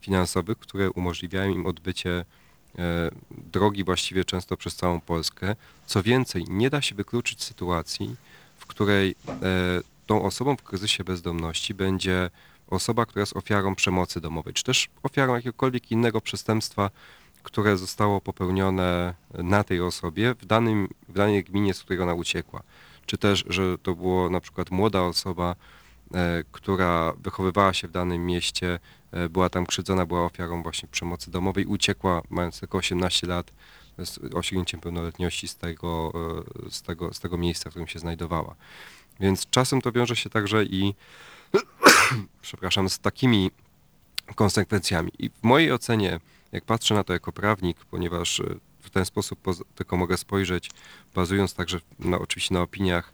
finansowych, 0.00 0.58
które 0.58 0.90
umożliwiają 0.90 1.50
im 1.50 1.66
odbycie 1.66 2.24
e, 2.78 3.10
drogi 3.30 3.84
właściwie 3.84 4.24
często 4.24 4.56
przez 4.56 4.76
całą 4.76 5.00
Polskę. 5.00 5.56
Co 5.86 6.02
więcej, 6.02 6.44
nie 6.48 6.70
da 6.70 6.82
się 6.82 6.94
wykluczyć 6.94 7.42
sytuacji, 7.42 8.16
w 8.56 8.66
której 8.66 9.14
e, 9.28 9.34
tą 10.06 10.22
osobą 10.22 10.56
w 10.56 10.62
kryzysie 10.62 11.04
bezdomności 11.04 11.74
będzie 11.74 12.30
osoba, 12.70 13.06
która 13.06 13.20
jest 13.20 13.36
ofiarą 13.36 13.74
przemocy 13.74 14.20
domowej, 14.20 14.54
czy 14.54 14.64
też 14.64 14.88
ofiarą 15.02 15.34
jakiegokolwiek 15.34 15.90
innego 15.90 16.20
przestępstwa, 16.20 16.90
które 17.42 17.76
zostało 17.76 18.20
popełnione 18.20 19.14
na 19.34 19.64
tej 19.64 19.80
osobie 19.80 20.34
w, 20.34 20.46
danym, 20.46 20.88
w 21.08 21.12
danej 21.12 21.44
gminie, 21.44 21.74
z 21.74 21.82
której 21.82 22.02
ona 22.02 22.14
uciekła. 22.14 22.62
Czy 23.10 23.18
też, 23.18 23.44
że 23.48 23.78
to 23.78 23.94
było 23.94 24.30
na 24.30 24.40
przykład 24.40 24.70
młoda 24.70 25.02
osoba, 25.02 25.56
e, 26.14 26.44
która 26.52 27.12
wychowywała 27.12 27.72
się 27.72 27.88
w 27.88 27.90
danym 27.90 28.26
mieście, 28.26 28.78
e, 29.12 29.28
była 29.28 29.48
tam 29.48 29.66
krzywdzona, 29.66 30.06
była 30.06 30.24
ofiarą 30.24 30.62
właśnie 30.62 30.88
przemocy 30.88 31.30
domowej, 31.30 31.66
uciekła 31.66 32.22
mając 32.30 32.60
tylko 32.60 32.78
18 32.78 33.26
lat 33.26 33.52
z 33.98 34.18
osiągnięciem 34.34 34.80
pełnoletności 34.80 35.48
z 35.48 35.56
tego, 35.56 36.12
e, 36.66 36.70
z, 36.70 36.82
tego, 36.82 37.14
z 37.14 37.20
tego 37.20 37.38
miejsca, 37.38 37.70
w 37.70 37.72
którym 37.72 37.88
się 37.88 37.98
znajdowała. 37.98 38.54
Więc 39.20 39.50
czasem 39.50 39.80
to 39.80 39.92
wiąże 39.92 40.16
się 40.16 40.30
także 40.30 40.64
i, 40.64 40.94
przepraszam, 42.42 42.88
z 42.88 42.98
takimi 42.98 43.50
konsekwencjami. 44.34 45.12
I 45.18 45.30
w 45.30 45.42
mojej 45.42 45.72
ocenie, 45.72 46.20
jak 46.52 46.64
patrzę 46.64 46.94
na 46.94 47.04
to 47.04 47.12
jako 47.12 47.32
prawnik, 47.32 47.84
ponieważ 47.84 48.42
w 48.80 48.90
ten 48.90 49.04
sposób 49.04 49.40
tylko 49.74 49.96
mogę 49.96 50.16
spojrzeć, 50.16 50.70
bazując 51.14 51.54
także 51.54 51.80
na, 51.98 52.18
oczywiście 52.18 52.54
na 52.54 52.62
opiniach 52.62 53.12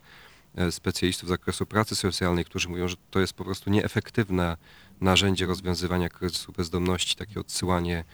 e, 0.56 0.72
specjalistów 0.72 1.28
z 1.28 1.30
zakresu 1.30 1.66
pracy 1.66 1.96
socjalnej, 1.96 2.44
którzy 2.44 2.68
mówią, 2.68 2.88
że 2.88 2.96
to 3.10 3.20
jest 3.20 3.32
po 3.32 3.44
prostu 3.44 3.70
nieefektywne 3.70 4.56
narzędzie 5.00 5.46
rozwiązywania 5.46 6.08
kryzysu 6.08 6.52
bezdomności, 6.52 7.16
takie 7.16 7.40
odsyłanie 7.40 8.04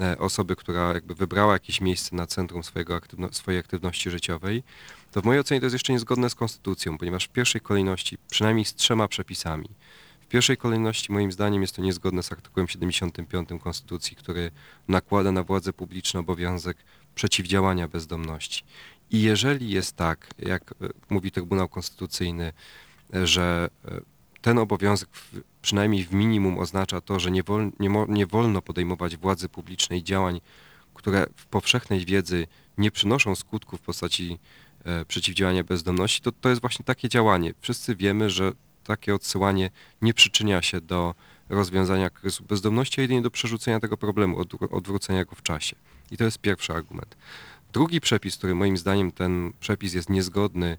e, 0.00 0.18
osoby, 0.18 0.56
która 0.56 0.94
jakby 0.94 1.14
wybrała 1.14 1.52
jakieś 1.52 1.80
miejsce 1.80 2.16
na 2.16 2.26
centrum 2.26 2.64
swojego 2.64 2.96
aktywno- 2.96 3.32
swojej 3.32 3.60
aktywności 3.60 4.10
życiowej, 4.10 4.62
to 5.12 5.22
w 5.22 5.24
mojej 5.24 5.40
ocenie 5.40 5.60
to 5.60 5.66
jest 5.66 5.74
jeszcze 5.74 5.92
niezgodne 5.92 6.30
z 6.30 6.34
konstytucją, 6.34 6.98
ponieważ 6.98 7.24
w 7.24 7.28
pierwszej 7.28 7.60
kolejności, 7.60 8.18
przynajmniej 8.30 8.64
z 8.64 8.74
trzema 8.74 9.08
przepisami, 9.08 9.68
pierwszej 10.30 10.56
kolejności 10.56 11.12
moim 11.12 11.32
zdaniem 11.32 11.62
jest 11.62 11.76
to 11.76 11.82
niezgodne 11.82 12.22
z 12.22 12.32
artykułem 12.32 12.68
75 12.68 13.48
Konstytucji, 13.62 14.16
który 14.16 14.50
nakłada 14.88 15.32
na 15.32 15.42
władze 15.42 15.72
publiczne 15.72 16.20
obowiązek 16.20 16.76
przeciwdziałania 17.14 17.88
bezdomności. 17.88 18.64
I 19.10 19.22
jeżeli 19.22 19.70
jest 19.70 19.96
tak, 19.96 20.28
jak 20.38 20.72
e, 20.72 20.74
mówi 21.10 21.30
Trybunał 21.30 21.68
Konstytucyjny, 21.68 22.52
e, 23.14 23.26
że 23.26 23.70
e, 23.84 24.00
ten 24.40 24.58
obowiązek 24.58 25.08
w, 25.12 25.40
przynajmniej 25.62 26.04
w 26.04 26.12
minimum 26.12 26.58
oznacza 26.58 27.00
to, 27.00 27.20
że 27.20 27.30
nie, 27.30 27.42
wol, 27.42 27.70
nie, 27.80 27.90
mo, 27.90 28.06
nie 28.08 28.26
wolno 28.26 28.62
podejmować 28.62 29.16
władzy 29.16 29.48
publicznej 29.48 30.02
działań, 30.02 30.40
które 30.94 31.26
w 31.36 31.46
powszechnej 31.46 32.04
wiedzy 32.04 32.46
nie 32.78 32.90
przynoszą 32.90 33.34
skutków 33.34 33.80
w 33.80 33.82
postaci 33.82 34.38
e, 34.84 35.04
przeciwdziałania 35.04 35.64
bezdomności, 35.64 36.20
to 36.20 36.32
to 36.32 36.48
jest 36.48 36.60
właśnie 36.60 36.84
takie 36.84 37.08
działanie. 37.08 37.54
Wszyscy 37.60 37.96
wiemy, 37.96 38.30
że 38.30 38.52
takie 38.84 39.14
odsyłanie 39.14 39.70
nie 40.02 40.14
przyczynia 40.14 40.62
się 40.62 40.80
do 40.80 41.14
rozwiązania 41.48 42.10
kryzysu 42.10 42.44
bezdomności, 42.44 43.00
a 43.00 43.02
jedynie 43.02 43.22
do 43.22 43.30
przerzucenia 43.30 43.80
tego 43.80 43.96
problemu, 43.96 44.40
odwró- 44.42 44.76
odwrócenia 44.76 45.24
go 45.24 45.34
w 45.34 45.42
czasie. 45.42 45.76
I 46.10 46.16
to 46.16 46.24
jest 46.24 46.38
pierwszy 46.38 46.72
argument. 46.72 47.16
Drugi 47.72 48.00
przepis, 48.00 48.36
który 48.36 48.54
moim 48.54 48.76
zdaniem 48.76 49.12
ten 49.12 49.52
przepis 49.60 49.94
jest 49.94 50.10
niezgodny, 50.10 50.78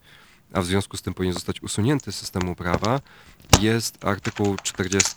a 0.54 0.62
w 0.62 0.66
związku 0.66 0.98
z 0.98 1.02
tym 1.02 1.14
powinien 1.14 1.34
zostać 1.34 1.62
usunięty 1.62 2.12
z 2.12 2.16
systemu 2.16 2.56
prawa, 2.56 3.00
jest 3.62 4.06
artykuł 4.06 4.56
40, 4.64 5.16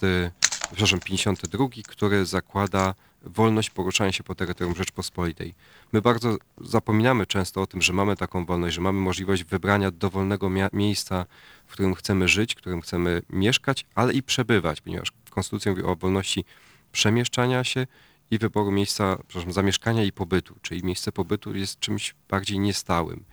przepraszam, 0.67 1.01
52, 1.01 1.69
który 1.89 2.27
zakłada 2.27 2.95
wolność 3.25 3.71
poruszania 3.71 4.13
się 4.13 4.25
po 4.25 4.35
terytorium 4.35 4.77
Rzeczpospolitej. 4.77 5.55
My 5.93 6.03
bardzo 6.03 6.37
zapominamy 6.61 7.27
często 7.27 7.63
o 7.63 7.67
tym, 7.67 7.83
że 7.83 7.93
mamy 7.93 8.17
taką 8.17 8.47
wolność, 8.47 8.75
że 8.75 8.81
mamy 8.81 9.01
możliwość 9.01 9.45
wybrania 9.45 9.91
dowolnego 9.91 10.51
miejsca, 10.73 11.27
w 11.67 11.73
którym 11.73 11.95
chcemy 11.95 12.29
żyć, 12.29 12.55
w 12.55 12.57
którym 12.57 12.81
chcemy 12.81 13.23
mieszkać, 13.31 13.87
ale 13.95 14.13
i 14.13 14.23
przebywać, 14.23 14.81
ponieważ 14.81 15.13
Konstytucja 15.35 15.73
mówi 15.73 15.83
o 15.83 15.97
wolności 15.97 16.45
przemieszczania 16.93 17.65
się 17.65 17.87
i 18.31 18.39
wyboru 18.39 18.73
miejsca, 18.73 19.17
przepraszam, 19.29 19.53
zamieszkania 19.53 20.05
i 20.05 20.13
pobytu, 20.13 20.55
czyli 20.63 20.85
miejsce 20.85 21.13
pobytu 21.13 21.57
jest 21.57 21.79
czymś 21.81 22.15
bardziej 22.29 22.59
niestałym. 22.59 23.25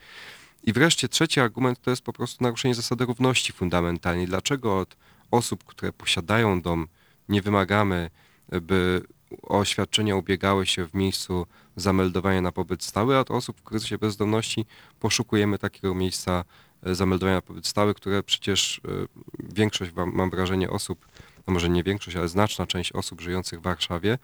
I 0.64 0.74
wreszcie 0.74 1.10
trzeci 1.10 1.40
argument 1.40 1.82
to 1.82 1.90
jest 1.90 2.02
po 2.02 2.14
prostu 2.14 2.44
naruszenie 2.44 2.76
zasady 2.76 3.06
równości 3.06 3.54
fundamentalnej. 3.54 4.26
Dlaczego 4.26 4.80
od 4.80 4.98
osób, 5.32 5.64
które 5.64 5.94
posiadają 5.94 6.62
dom, 6.62 6.88
nie 7.30 7.42
wymagamy, 7.42 8.10
by 8.62 9.02
o 9.44 9.60
oświadczenia 9.60 10.16
ubiegały 10.16 10.66
się 10.66 10.88
w 10.88 10.94
miejscu 10.94 11.48
zameldowania 11.76 12.42
na 12.42 12.52
pobyt 12.52 12.84
stały, 12.84 13.16
a 13.16 13.20
od 13.20 13.32
osób 13.32 13.60
w 13.60 13.64
kryzysie 13.64 13.98
bezdomności 13.98 14.66
poszukujemy 15.00 15.58
takiego 15.58 15.96
miejsca 15.96 16.44
e, 16.84 16.96
zameldowania 16.96 17.38
na 17.38 17.42
pobyt 17.42 17.68
stały, 17.68 17.94
które 17.94 18.24
przecież 18.24 18.82
e, 18.86 18.92
większość, 19.54 19.92
mam 20.14 20.30
wrażenie, 20.30 20.70
osób, 20.70 21.08
no 21.48 21.54
może 21.54 21.70
nie 21.70 21.84
większość, 21.84 22.18
ale 22.18 22.28
znaczna 22.28 22.68
część 22.68 22.92
osób 22.92 23.22
żyjących 23.22 23.60
w 23.60 23.64
Warszawie, 23.64 24.18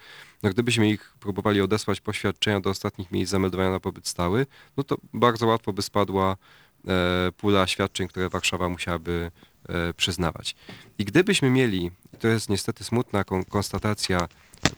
no 0.43 0.49
gdybyśmy 0.49 0.89
ich 0.89 1.13
próbowali 1.19 1.61
odesłać 1.61 2.01
poświadczenia 2.01 2.59
do 2.59 2.69
ostatnich 2.69 3.11
miejsc 3.11 3.31
zameldowania 3.31 3.71
na 3.71 3.79
pobyt 3.79 4.07
stały, 4.07 4.45
no 4.77 4.83
to 4.83 4.97
bardzo 5.13 5.47
łatwo 5.47 5.73
by 5.73 5.81
spadła 5.81 6.37
e, 6.87 7.31
pula 7.37 7.67
świadczeń, 7.67 8.07
które 8.07 8.29
Warszawa 8.29 8.69
musiałaby 8.69 9.31
przyznawać. 9.97 10.55
I 10.97 11.05
gdybyśmy 11.05 11.49
mieli, 11.49 11.91
to 12.19 12.27
jest 12.27 12.49
niestety 12.49 12.83
smutna 12.83 13.23
kon- 13.23 13.45
konstatacja, 13.45 14.27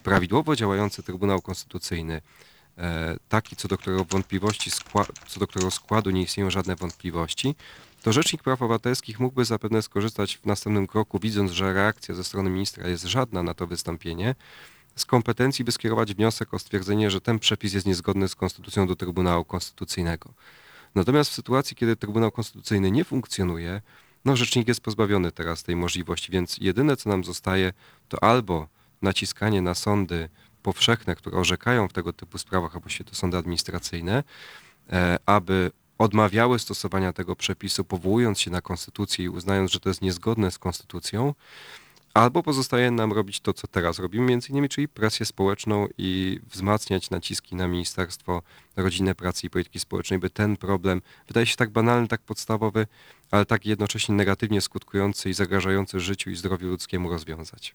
prawidłowo 0.02 0.56
działający 0.56 1.02
Trybunał 1.02 1.42
Konstytucyjny, 1.42 2.20
e, 2.78 3.16
taki, 3.28 3.56
co 3.56 3.68
do 3.68 3.78
którego 3.78 4.04
wątpliwości, 4.04 4.70
co 5.28 5.40
do 5.40 5.46
którego 5.46 5.70
składu 5.70 6.10
nie 6.10 6.22
istnieją 6.22 6.50
żadne 6.50 6.76
wątpliwości, 6.76 7.54
to 8.02 8.12
Rzecznik 8.12 8.42
Praw 8.42 8.62
Obywatelskich 8.62 9.20
mógłby 9.20 9.44
zapewne 9.44 9.82
skorzystać 9.82 10.36
w 10.36 10.46
następnym 10.46 10.86
kroku, 10.86 11.18
widząc, 11.18 11.50
że 11.50 11.72
reakcja 11.72 12.14
ze 12.14 12.24
strony 12.24 12.50
ministra 12.50 12.88
jest 12.88 13.04
żadna 13.04 13.42
na 13.42 13.54
to 13.54 13.66
wystąpienie, 13.66 14.34
z 14.96 15.04
kompetencji 15.04 15.64
by 15.64 15.72
skierować 15.72 16.14
wniosek 16.14 16.54
o 16.54 16.58
stwierdzenie, 16.58 17.10
że 17.10 17.20
ten 17.20 17.38
przepis 17.38 17.74
jest 17.74 17.86
niezgodny 17.86 18.28
z 18.28 18.34
konstytucją 18.34 18.86
do 18.86 18.96
Trybunału 18.96 19.44
Konstytucyjnego. 19.44 20.32
Natomiast 20.94 21.30
w 21.30 21.34
sytuacji, 21.34 21.76
kiedy 21.76 21.96
Trybunał 21.96 22.30
Konstytucyjny 22.30 22.90
nie 22.90 23.04
funkcjonuje, 23.04 23.82
no 24.24 24.36
rzecznik 24.36 24.68
jest 24.68 24.80
pozbawiony 24.80 25.32
teraz 25.32 25.62
tej 25.62 25.76
możliwości, 25.76 26.32
więc 26.32 26.58
jedyne 26.60 26.96
co 26.96 27.08
nam 27.08 27.24
zostaje 27.24 27.72
to 28.08 28.24
albo 28.24 28.68
naciskanie 29.02 29.62
na 29.62 29.74
sądy 29.74 30.28
powszechne, 30.62 31.16
które 31.16 31.38
orzekają 31.38 31.88
w 31.88 31.92
tego 31.92 32.12
typu 32.12 32.38
sprawach, 32.38 32.76
a 32.76 32.80
właściwie 32.80 33.10
to 33.10 33.16
sądy 33.16 33.36
administracyjne, 33.36 34.24
e, 34.92 35.18
aby 35.26 35.70
odmawiały 35.98 36.58
stosowania 36.58 37.12
tego 37.12 37.36
przepisu, 37.36 37.84
powołując 37.84 38.40
się 38.40 38.50
na 38.50 38.60
konstytucję 38.60 39.24
i 39.24 39.28
uznając, 39.28 39.72
że 39.72 39.80
to 39.80 39.88
jest 39.88 40.02
niezgodne 40.02 40.50
z 40.50 40.58
konstytucją, 40.58 41.34
albo 42.14 42.42
pozostaje 42.42 42.90
nam 42.90 43.12
robić 43.12 43.40
to, 43.40 43.52
co 43.52 43.66
teraz 43.66 43.98
robimy, 43.98 44.26
między 44.26 44.48
innymi, 44.48 44.68
czyli 44.68 44.88
presję 44.88 45.26
społeczną 45.26 45.88
i 45.98 46.40
wzmacniać 46.50 47.10
naciski 47.10 47.56
na 47.56 47.68
Ministerstwo 47.68 48.42
Rodziny, 48.76 49.14
Pracy 49.14 49.46
i 49.46 49.50
Polityki 49.50 49.80
Społecznej, 49.80 50.18
by 50.18 50.30
ten 50.30 50.56
problem, 50.56 51.02
wydaje 51.28 51.46
się 51.46 51.56
tak 51.56 51.70
banalny, 51.70 52.08
tak 52.08 52.20
podstawowy, 52.20 52.86
ale 53.30 53.46
tak 53.46 53.66
jednocześnie 53.66 54.14
negatywnie 54.14 54.60
skutkujący 54.60 55.30
i 55.30 55.34
zagrażający 55.34 56.00
życiu 56.00 56.30
i 56.30 56.36
zdrowiu 56.36 56.68
ludzkiemu 56.68 57.10
rozwiązać. 57.10 57.74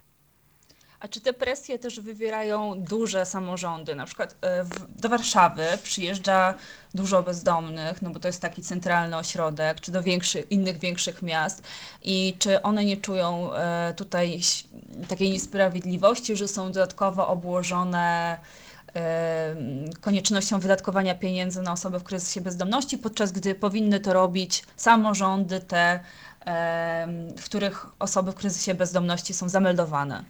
A 1.06 1.08
czy 1.08 1.22
te 1.22 1.34
presje 1.34 1.80
też 1.80 2.00
wywierają 2.00 2.74
duże 2.84 3.26
samorządy? 3.26 3.96
Na 3.96 4.06
przykład 4.06 4.36
e, 4.42 4.66
do 4.96 5.10
Warszawy 5.10 5.66
przyjeżdża 5.84 6.54
dużo 6.94 7.24
bezdomnych, 7.24 8.02
no 8.02 8.10
bo 8.10 8.20
to 8.20 8.28
jest 8.28 8.42
taki 8.42 8.62
centralny 8.62 9.18
ośrodek, 9.18 9.82
czy 9.82 9.92
do 9.92 10.02
innych 10.50 10.78
większych 10.78 11.22
miast 11.22 11.64
i 12.04 12.36
czy 12.40 12.62
one 12.62 12.86
nie 12.86 12.98
czują 12.98 13.54
e, 13.54 13.94
tutaj 13.98 14.40
takiej 15.08 15.32
niesprawiedliwości, 15.32 16.36
że 16.36 16.48
są 16.48 16.72
dodatkowo 16.72 17.28
obłożone 17.28 18.38
e, 18.96 19.56
koniecznością 20.02 20.60
wydatkowania 20.60 21.16
pieniędzy 21.16 21.62
na 21.62 21.72
osoby 21.72 22.00
w 22.00 22.04
kryzysie 22.04 22.42
bezdomności, 22.42 22.98
podczas 22.98 23.32
gdy 23.32 23.56
powinny 23.56 24.00
to 24.00 24.14
robić 24.14 24.64
samorządy 24.76 25.60
te, 25.60 26.00
w 27.38 27.46
których 27.46 27.86
osoby 28.00 28.32
w 28.32 28.36
kryzysie 28.36 28.74
bezdomności 28.74 29.34
są 29.34 29.50
zameldowane? 29.50 30.24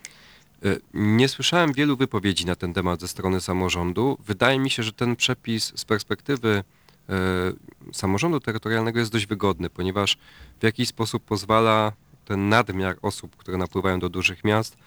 Y, 0.66 0.82
Nie 0.94 1.30
słyszałem 1.30 1.74
wielu 1.74 1.98
wypowiedzi 1.98 2.46
na 2.46 2.56
ten 2.56 2.74
temat 2.74 3.02
ze 3.02 3.08
strony 3.08 3.42
samorządu. 3.42 4.18
Wydaje 4.26 4.60
mi 4.60 4.70
się, 4.70 4.84
że 4.84 4.92
ten 4.92 5.16
przepis 5.16 5.74
z 5.76 5.86
perspektywy 5.86 6.64
y, 7.10 7.94
samorządu 7.94 8.40
terytorialnego 8.40 9.00
jest 9.00 9.12
dość 9.12 9.26
wygodny, 9.26 9.70
ponieważ 9.70 10.18
w 10.60 10.64
jakiś 10.64 10.88
sposób 10.90 11.24
pozwala 11.24 11.92
ten 12.26 12.50
nadmiar 12.50 12.98
osób, 13.02 13.36
które 13.36 13.58
napływają 13.58 14.00
do 14.00 14.10
dużych 14.10 14.44
miast, 14.44 14.78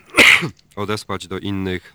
odesłać 0.76 1.28
do 1.28 1.38
innych, 1.38 1.94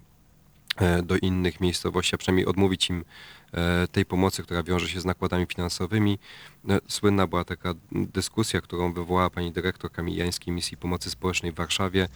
e, 0.77 1.03
do 1.03 1.17
innych 1.17 1.61
miejscowości, 1.61 2.15
a 2.15 2.17
przynajmniej 2.17 2.45
odmówić 2.45 2.89
im 2.89 3.05
e, 3.53 3.87
tej 3.87 4.05
pomocy, 4.05 4.43
która 4.43 4.63
wiąże 4.63 4.89
się 4.89 5.01
z 5.01 5.05
nakładami 5.05 5.45
finansowymi. 5.45 6.19
E, 6.69 6.79
Słynna 6.87 7.27
była 7.27 7.43
taka 7.43 7.73
dyskusja, 7.91 8.61
którą 8.61 8.93
wywołała 8.93 9.29
pani 9.29 9.51
dyrektor 9.51 9.91
Kamijańskiej 9.91 10.53
Misji 10.53 10.77
Pomocy 10.77 11.09
Społecznej 11.09 11.51
w 11.51 11.55
Warszawie, 11.55 12.07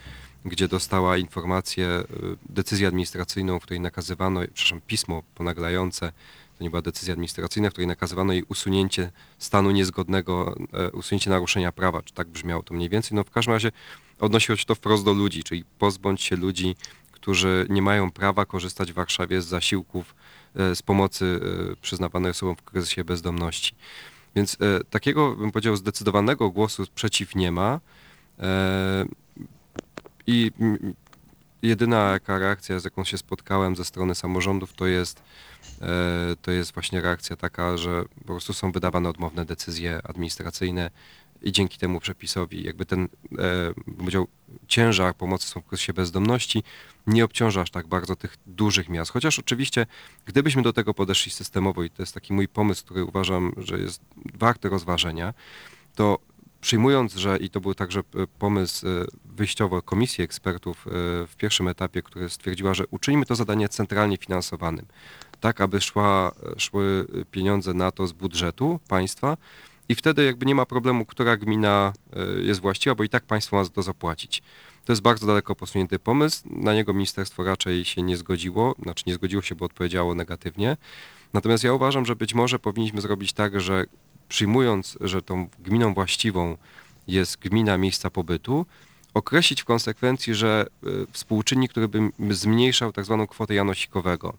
gdzie 0.45 0.67
dostała 0.67 1.17
informację, 1.17 1.87
e, 1.87 2.05
decyzję 2.49 2.87
administracyjną, 2.87 3.59
w 3.59 3.63
której 3.63 3.79
nakazywano, 3.79 4.41
przepraszam, 4.53 4.81
pismo 4.87 5.23
ponaglające, 5.35 6.11
to 6.57 6.63
nie 6.63 6.69
była 6.69 6.81
decyzja 6.81 7.13
administracyjna, 7.13 7.69
w 7.69 7.71
której 7.71 7.87
nakazywano 7.87 8.33
jej 8.33 8.43
usunięcie 8.43 9.11
stanu 9.37 9.71
niezgodnego, 9.71 10.55
e, 10.73 10.91
usunięcie 10.91 11.29
naruszenia 11.29 11.71
prawa, 11.71 12.01
czy 12.01 12.13
tak 12.13 12.27
brzmiało 12.27 12.63
to 12.63 12.73
mniej 12.73 12.89
więcej. 12.89 13.15
No 13.15 13.23
w 13.23 13.29
każdym 13.29 13.53
razie 13.53 13.71
odnosiło 14.19 14.55
się 14.55 14.65
to 14.65 14.75
wprost 14.75 15.05
do 15.05 15.13
ludzi, 15.13 15.43
czyli 15.43 15.63
pozbądź 15.79 16.21
się 16.21 16.35
ludzi, 16.35 16.75
którzy 17.11 17.67
nie 17.69 17.81
mają 17.81 18.11
prawa 18.11 18.45
korzystać 18.45 18.91
w 18.91 18.95
Warszawie 18.95 19.41
z 19.41 19.45
zasiłków, 19.45 20.15
e, 20.55 20.75
z 20.75 20.81
pomocy 20.81 21.39
e, 21.71 21.75
przyznawanej 21.75 22.31
osobom 22.31 22.55
w 22.55 22.61
kryzysie 22.61 23.03
bezdomności. 23.03 23.75
Więc 24.35 24.57
takiego, 24.89 25.35
bym 25.35 25.51
powiedział, 25.51 25.75
zdecydowanego 25.75 26.49
głosu 26.49 26.85
przeciw 26.95 27.35
nie 27.35 27.51
ma. 27.51 27.79
I 30.27 30.51
jedyna 31.61 32.11
jaka 32.11 32.39
reakcja, 32.39 32.79
z 32.79 32.83
jaką 32.83 33.03
się 33.03 33.17
spotkałem 33.17 33.75
ze 33.75 33.85
strony 33.85 34.15
samorządów, 34.15 34.73
to 34.73 34.87
jest, 34.87 35.23
e, 35.81 35.87
to 36.41 36.51
jest 36.51 36.73
właśnie 36.73 37.01
reakcja 37.01 37.35
taka, 37.35 37.77
że 37.77 38.03
po 38.19 38.25
prostu 38.25 38.53
są 38.53 38.71
wydawane 38.71 39.09
odmowne 39.09 39.45
decyzje 39.45 39.99
administracyjne 40.03 40.91
i 41.41 41.51
dzięki 41.51 41.77
temu 41.77 41.99
przepisowi 41.99 42.63
jakby 42.63 42.85
ten, 42.85 43.07
e, 43.39 43.73
powiedział, 43.97 44.27
ciężar 44.67 45.15
pomocy 45.15 45.59
w 45.59 45.65
kryzysie 45.65 45.93
bezdomności 45.93 46.63
nie 47.07 47.25
obciąża 47.25 47.61
aż 47.61 47.71
tak 47.71 47.87
bardzo 47.87 48.15
tych 48.15 48.37
dużych 48.45 48.89
miast. 48.89 49.11
Chociaż 49.11 49.39
oczywiście, 49.39 49.85
gdybyśmy 50.25 50.61
do 50.61 50.73
tego 50.73 50.93
podeszli 50.93 51.31
systemowo 51.31 51.83
i 51.83 51.89
to 51.89 52.01
jest 52.01 52.13
taki 52.13 52.33
mój 52.33 52.47
pomysł, 52.47 52.85
który 52.85 53.03
uważam, 53.03 53.51
że 53.57 53.79
jest 53.79 54.01
warty 54.33 54.69
rozważenia, 54.69 55.33
to 55.95 56.19
przyjmując, 56.61 57.15
że 57.15 57.37
i 57.37 57.49
to 57.49 57.61
był 57.61 57.73
także 57.73 57.99
e, 57.99 58.03
pomysł 58.39 58.87
e, 58.87 58.89
wyjściowo 59.25 59.81
komisji 59.81 60.23
ekspertów 60.23 60.87
e, 60.87 60.91
w 61.27 61.35
pierwszym 61.37 61.67
etapie, 61.67 62.01
która 62.01 62.29
stwierdziła, 62.29 62.73
że 62.73 62.87
uczyńmy 62.87 63.25
to 63.25 63.35
zadanie 63.35 63.69
centralnie 63.69 64.17
finansowanym, 64.17 64.85
tak 65.39 65.61
aby 65.61 65.81
szła, 65.81 66.31
szły 66.57 67.07
pieniądze 67.31 67.73
na 67.73 67.91
to 67.91 68.07
z 68.07 68.11
budżetu 68.11 68.79
państwa 68.87 69.37
i 69.89 69.95
wtedy 69.95 70.23
jakby 70.23 70.45
nie 70.45 70.55
ma 70.55 70.65
problemu, 70.65 71.05
która 71.05 71.37
gmina 71.37 71.93
jest 72.41 72.61
właściwa, 72.61 72.95
bo 72.95 73.03
i 73.03 73.09
tak 73.09 73.23
państwo 73.23 73.55
ma 73.57 73.63
za 73.63 73.69
to 73.69 73.81
zapłacić. 73.81 74.43
To 74.85 74.91
jest 74.91 75.01
bardzo 75.01 75.27
daleko 75.27 75.55
posunięty 75.55 75.99
pomysł. 75.99 76.43
Na 76.45 76.73
niego 76.73 76.93
ministerstwo 76.93 77.43
raczej 77.43 77.85
się 77.85 78.01
nie 78.01 78.17
zgodziło, 78.17 78.75
znaczy 78.83 79.03
nie 79.07 79.13
zgodziło 79.13 79.41
się, 79.41 79.55
bo 79.55 79.65
odpowiedziało 79.65 80.15
negatywnie. 80.15 80.77
Natomiast 81.33 81.63
ja 81.63 81.73
uważam, 81.73 82.05
że 82.05 82.15
być 82.15 82.33
może 82.33 82.59
powinniśmy 82.59 83.01
zrobić 83.01 83.33
tak, 83.33 83.61
że 83.61 83.85
przyjmując, 84.31 84.97
że 85.01 85.21
tą 85.21 85.47
gminą 85.59 85.93
właściwą 85.93 86.57
jest 87.07 87.39
gmina 87.39 87.77
miejsca 87.77 88.09
pobytu, 88.09 88.65
określić 89.13 89.61
w 89.61 89.65
konsekwencji, 89.65 90.35
że 90.35 90.65
y, 90.83 91.07
współczynnik, 91.11 91.71
który 91.71 91.87
by 91.87 92.11
zmniejszał 92.29 92.91
tak 92.91 93.05
zwaną 93.05 93.27
kwotę 93.27 93.53
janosikowego 93.53 94.37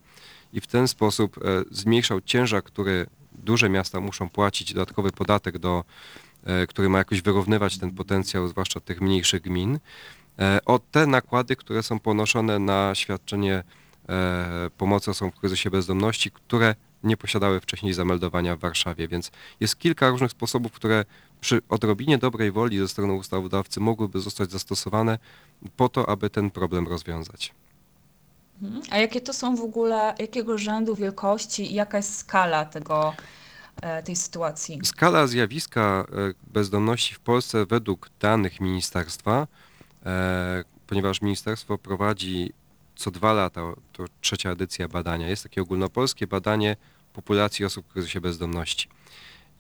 i 0.53 0.61
w 0.61 0.67
ten 0.67 0.89
sposób 0.89 1.39
e, 1.39 1.41
zmniejszał 1.71 2.21
ciężar, 2.21 2.65
który 2.65 3.07
duże 3.33 3.69
miasta 3.69 4.01
muszą 4.01 4.29
płacić, 4.29 4.75
dodatkowy 4.75 5.13
podatek, 5.13 5.59
do, 5.59 5.85
e, 6.45 6.67
który 6.67 6.89
ma 6.89 6.99
jakoś 6.99 7.23
wyrównywać 7.23 7.79
ten 7.79 7.91
potencjał, 7.91 8.49
zwłaszcza 8.49 8.81
tych 8.81 9.01
mniejszych 9.01 9.43
gmin, 9.43 9.79
e, 10.39 10.59
o 10.65 10.79
te 10.79 11.07
nakłady, 11.07 11.57
które 11.57 11.83
są 11.83 11.99
ponoszone 11.99 12.59
na 12.59 12.95
świadczenie 12.95 13.63
e, 14.09 14.71
pomocy 14.79 15.11
osobom 15.11 15.33
w 15.33 15.41
kryzysie 15.41 15.71
bezdomności, 15.71 16.31
które 16.31 16.75
nie 17.05 17.17
posiadały 17.17 17.61
wcześniej 17.61 17.93
zameldowania 17.93 18.57
w 18.57 18.59
Warszawie. 18.59 19.09
Więc 19.09 19.31
jest 19.61 19.79
kilka 19.79 20.09
różnych 20.09 20.31
sposobów, 20.31 20.73
które 20.73 21.05
przy 21.41 21.61
odrobinie 21.69 22.19
dobrej 22.19 22.53
woli 22.53 22.79
ze 22.79 22.89
strony 22.89 23.13
ustawodawcy 23.13 23.81
mogłyby 23.81 24.21
zostać 24.21 24.51
zastosowane 24.51 25.19
po 25.77 25.89
to, 25.89 26.09
aby 26.09 26.31
ten 26.31 26.51
problem 26.51 26.89
rozwiązać. 26.89 27.55
Mhm. 28.63 28.83
A 28.91 28.99
jakie 28.99 29.21
to 29.21 29.33
są 29.33 29.57
w 29.57 29.61
ogóle, 29.61 30.15
jakiego 30.19 30.59
rzędu 30.59 30.95
wielkości 30.95 31.73
i 31.73 31.75
jaka 31.75 31.97
jest 31.97 32.19
skala 32.19 32.65
tego, 32.65 33.15
e, 33.83 34.03
tej 34.03 34.17
sytuacji? 34.17 34.81
Skala 34.83 35.27
zjawiska 35.27 36.07
e, 36.13 36.51
bezdomności 36.53 37.15
w 37.15 37.21
Polsce 37.21 37.67
według 37.67 38.11
danych 38.21 38.61
ministerstwa, 38.61 39.47
e, 40.07 40.65
ponieważ 40.87 41.23
ministerstwo 41.23 41.79
prowadzi 41.79 42.53
co 42.97 43.11
dwa 43.11 43.33
lata, 43.33 43.61
to 43.93 44.05
trzecia 44.21 44.51
edycja 44.51 44.89
badania, 44.89 45.29
jest 45.29 45.43
takie 45.43 45.63
ogólnopolskie 45.63 46.27
badanie 46.27 46.77
populacji 47.13 47.65
osób 47.65 47.87
w 47.87 47.93
kryzysie 47.93 48.21
bezdomności. 48.21 48.89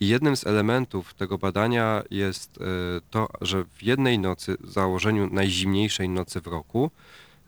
I 0.00 0.08
jednym 0.08 0.36
z 0.36 0.46
elementów 0.46 1.14
tego 1.14 1.38
badania 1.38 2.02
jest 2.10 2.58
e, 2.58 2.64
to, 3.10 3.28
że 3.40 3.64
w 3.64 3.82
jednej 3.82 4.18
nocy, 4.18 4.56
w 4.60 4.70
założeniu 4.70 5.28
najzimniejszej 5.30 6.08
nocy 6.08 6.40
w 6.40 6.46
roku, 6.46 6.90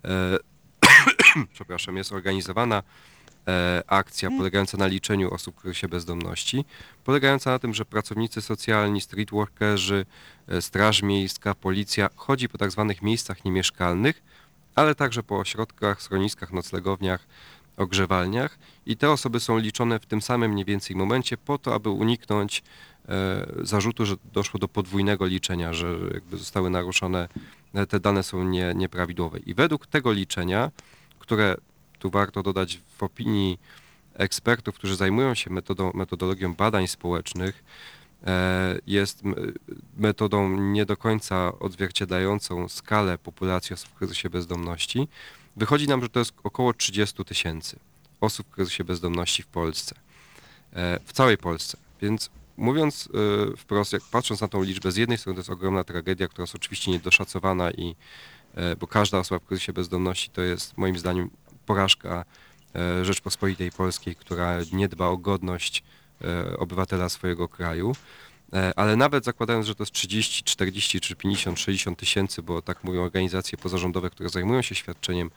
e, 0.04 0.38
przepraszam, 1.54 1.96
jest 1.96 2.12
organizowana 2.12 2.82
e, 3.48 3.82
akcja 3.86 4.30
polegająca 4.30 4.78
na 4.78 4.86
liczeniu 4.86 5.34
osób 5.34 5.56
w 5.56 5.60
kryzysie 5.60 5.88
bezdomności, 5.88 6.64
polegająca 7.04 7.50
na 7.50 7.58
tym, 7.58 7.74
że 7.74 7.84
pracownicy 7.84 8.42
socjalni, 8.42 9.00
streetworkerzy, 9.00 10.06
straż 10.60 11.02
miejska, 11.02 11.54
policja 11.54 12.08
chodzi 12.16 12.48
po 12.48 12.58
tak 12.58 12.70
zwanych 12.70 13.02
miejscach 13.02 13.44
niemieszkalnych, 13.44 14.22
ale 14.74 14.94
także 14.94 15.22
po 15.22 15.38
ośrodkach, 15.38 16.02
schroniskach, 16.02 16.52
noclegowniach, 16.52 17.26
ogrzewalniach 17.76 18.58
i 18.86 18.96
te 18.96 19.10
osoby 19.10 19.40
są 19.40 19.58
liczone 19.58 20.00
w 20.00 20.06
tym 20.06 20.22
samym 20.22 20.52
mniej 20.52 20.64
więcej 20.64 20.96
momencie 20.96 21.36
po 21.36 21.58
to, 21.58 21.74
aby 21.74 21.90
uniknąć 21.90 22.62
e, 23.08 23.46
zarzutu, 23.62 24.06
że 24.06 24.16
doszło 24.32 24.60
do 24.60 24.68
podwójnego 24.68 25.26
liczenia, 25.26 25.72
że 25.72 25.86
jakby 26.14 26.36
zostały 26.36 26.70
naruszone, 26.70 27.28
e, 27.74 27.86
te 27.86 28.00
dane 28.00 28.22
są 28.22 28.44
nie, 28.44 28.72
nieprawidłowe. 28.76 29.38
I 29.38 29.54
według 29.54 29.86
tego 29.86 30.12
liczenia, 30.12 30.70
które 31.18 31.56
tu 31.98 32.10
warto 32.10 32.42
dodać 32.42 32.80
w 32.98 33.02
opinii 33.02 33.58
ekspertów, 34.14 34.74
którzy 34.74 34.96
zajmują 34.96 35.34
się 35.34 35.50
metodą, 35.50 35.90
metodologią 35.94 36.54
badań 36.54 36.86
społecznych, 36.86 37.64
e, 38.26 38.78
jest 38.86 39.22
metodą 39.96 40.60
nie 40.60 40.86
do 40.86 40.96
końca 40.96 41.58
odzwierciedlającą 41.58 42.68
skalę 42.68 43.18
populacji 43.18 43.74
osób 43.74 43.88
w 43.88 43.94
kryzysie 43.94 44.30
bezdomności. 44.30 45.08
Wychodzi 45.56 45.88
nam, 45.88 46.02
że 46.02 46.08
to 46.08 46.18
jest 46.18 46.32
około 46.44 46.74
30 46.74 47.24
tysięcy 47.24 47.78
osób 48.20 48.46
w 48.46 48.50
kryzysie 48.50 48.84
bezdomności 48.84 49.42
w 49.42 49.46
Polsce, 49.46 49.94
e, 50.72 51.00
w 51.04 51.12
całej 51.12 51.38
Polsce. 51.38 51.78
Więc 52.02 52.30
mówiąc 52.56 53.08
e, 53.52 53.56
wprost, 53.56 53.92
jak 53.92 54.02
patrząc 54.02 54.40
na 54.40 54.48
tą 54.48 54.62
liczbę, 54.62 54.92
z 54.92 54.96
jednej 54.96 55.18
strony 55.18 55.34
to 55.34 55.40
jest 55.40 55.50
ogromna 55.50 55.84
tragedia, 55.84 56.28
która 56.28 56.42
jest 56.42 56.54
oczywiście 56.54 56.90
niedoszacowana 56.90 57.70
i 57.70 57.96
e, 58.54 58.76
bo 58.76 58.86
każda 58.86 59.18
osoba 59.18 59.38
w 59.38 59.44
kryzysie 59.44 59.72
bezdomności 59.72 60.30
to 60.30 60.42
jest 60.42 60.78
moim 60.78 60.98
zdaniem 60.98 61.30
porażka 61.66 62.24
Rzeczpospolitej 63.02 63.72
Polskiej, 63.72 64.16
która 64.16 64.58
nie 64.72 64.88
dba 64.88 65.06
o 65.06 65.16
godność 65.16 65.82
obywatela 66.58 67.08
swojego 67.08 67.48
kraju. 67.48 67.92
E, 68.52 68.72
Ale 68.78 68.96
nawet 68.96 69.24
zakładając, 69.24 69.66
że 69.66 69.74
to 69.74 69.82
jest 69.82 69.92
30, 69.92 70.44
40 70.44 71.00
czy 71.00 71.16
50, 71.16 71.60
60 71.60 71.98
tysięcy, 71.98 72.42
bo 72.42 72.62
tak 72.62 72.84
mówią 72.84 73.02
organizacje 73.02 73.58
pozarządowe, 73.58 74.10
które 74.10 74.28
zajmują 74.28 74.62
się 74.62 74.74
świadczeniem 74.74 75.30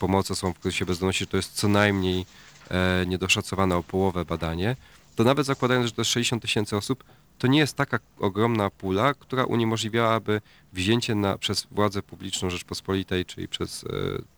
pomocy 0.00 0.32
osobom 0.32 0.54
w 0.54 0.58
kryzysie 0.58 0.86
bezdomności, 0.86 1.26
to 1.26 1.36
jest 1.36 1.52
co 1.52 1.68
najmniej 1.68 2.26
e, 2.70 3.06
niedoszacowane 3.06 3.76
o 3.76 3.82
połowę 3.82 4.24
badanie, 4.24 4.76
to 5.16 5.24
nawet 5.24 5.46
zakładając, 5.46 5.86
że 5.86 5.92
to 5.92 6.00
jest 6.00 6.10
60 6.10 6.42
tysięcy 6.42 6.76
osób, 6.76 7.04
to 7.38 7.46
nie 7.46 7.58
jest 7.58 7.76
taka 7.76 7.98
ogromna 8.18 8.70
pula, 8.70 9.14
która 9.14 9.44
uniemożliwiałaby 9.44 10.40
wzięcie 10.72 11.14
na, 11.14 11.38
przez 11.38 11.66
władzę 11.70 12.02
publiczną 12.02 12.50
Rzeczpospolitej, 12.50 13.24
czyli 13.24 13.48
przez 13.48 13.84
e, 13.84 13.88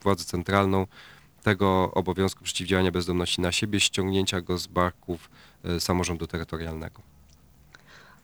władzę 0.02 0.24
centralną, 0.24 0.86
tego 1.42 1.90
obowiązku 1.94 2.44
przeciwdziałania 2.44 2.92
bezdomności 2.92 3.40
na 3.40 3.52
siebie, 3.52 3.80
ściągnięcia 3.80 4.40
go 4.40 4.58
z 4.58 4.66
barków 4.66 5.30
samorządu 5.78 6.26
terytorialnego. 6.26 7.02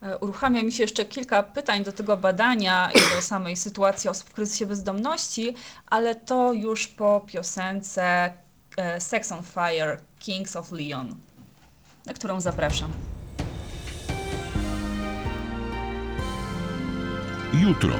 E, 0.06 0.18
Uruchamia 0.18 0.62
mi 0.62 0.72
się 0.72 0.82
jeszcze 0.82 1.04
kilka 1.04 1.42
pytań 1.42 1.84
do 1.84 1.92
tego 1.92 2.16
badania 2.16 2.90
i 2.90 3.14
do 3.16 3.22
samej 3.22 3.56
sytuacji 3.56 4.10
osób 4.10 4.28
w 4.28 4.32
kryzysie 4.32 4.66
bezdomności, 4.66 5.54
ale 5.86 6.14
to 6.14 6.52
już 6.52 6.86
po 6.86 7.20
piosence 7.26 8.32
e, 8.76 9.00
Sex 9.00 9.32
on 9.32 9.42
Fire 9.42 9.98
Kings 10.18 10.56
of 10.56 10.72
Leon, 10.72 11.14
na 12.06 12.14
którą 12.14 12.40
zapraszam. 12.40 12.92
Jutro. 17.54 17.94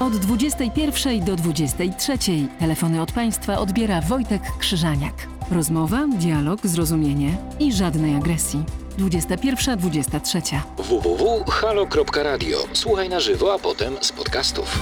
Od 0.00 0.16
21 0.16 1.24
do 1.24 1.36
23 1.36 2.18
telefony 2.58 3.02
od 3.02 3.12
Państwa 3.12 3.58
odbiera 3.58 4.00
Wojtek 4.00 4.42
Krzyżaniak. 4.58 5.14
Rozmowa, 5.50 6.06
dialog, 6.06 6.66
zrozumienie 6.66 7.36
i 7.58 7.72
żadnej 7.72 8.16
agresji. 8.16 8.79
21-23. 8.98 10.60
www.halo.radio. 10.78 12.58
Słuchaj 12.72 13.08
na 13.08 13.20
żywo, 13.20 13.54
a 13.54 13.58
potem 13.58 13.96
z 14.00 14.12
podcastów. 14.12 14.78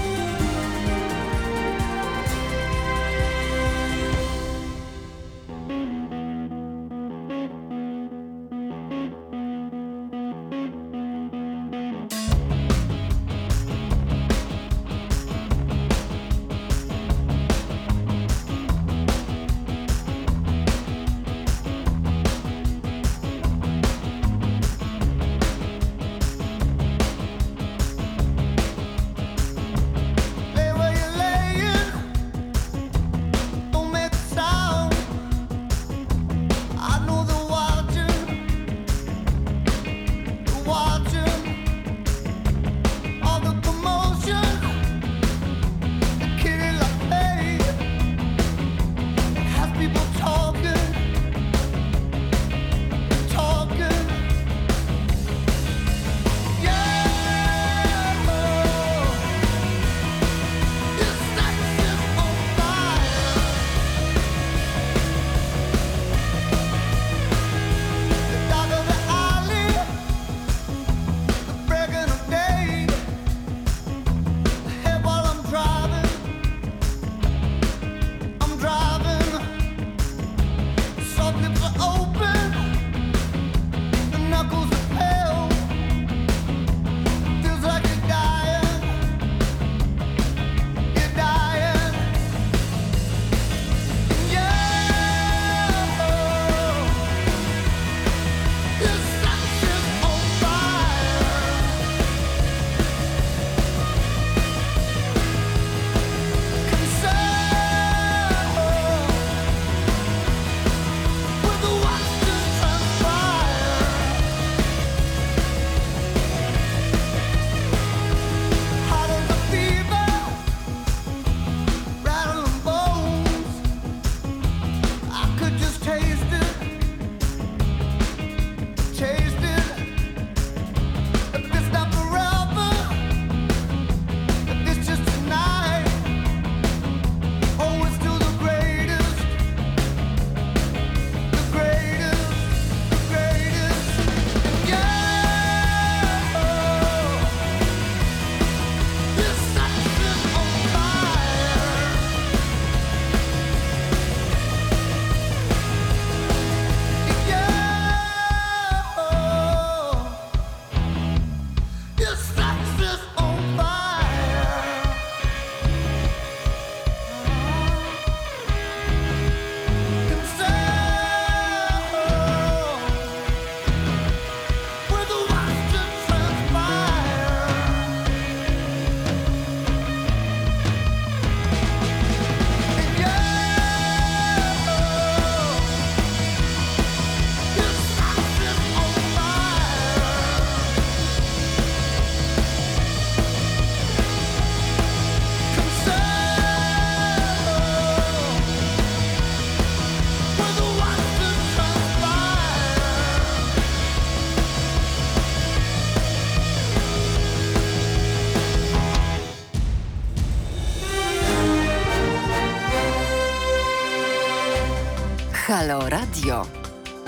Halo 215.68 215.88
Radio. 215.88 216.46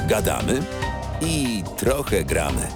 Gadamy 0.08 0.62
i 1.20 1.64
trochę 1.76 2.24
gramy. 2.24 2.68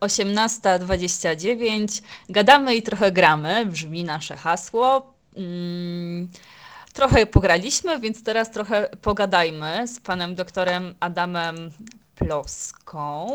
Osiemnasta 0.00 0.78
dwadzieścia 0.78 1.36
dziewięć. 1.36 2.02
Gadamy 2.28 2.74
i 2.74 2.82
trochę 2.82 3.12
gramy, 3.12 3.66
brzmi 3.66 4.04
nasze 4.04 4.36
hasło. 4.36 5.14
Mm, 5.36 6.28
trochę 6.92 7.26
pograliśmy, 7.26 8.00
więc 8.00 8.24
teraz 8.24 8.50
trochę 8.50 8.88
pogadajmy 9.02 9.88
z 9.88 10.00
panem 10.00 10.34
doktorem 10.34 10.94
Adamem 11.00 11.70
Ploską, 12.14 13.26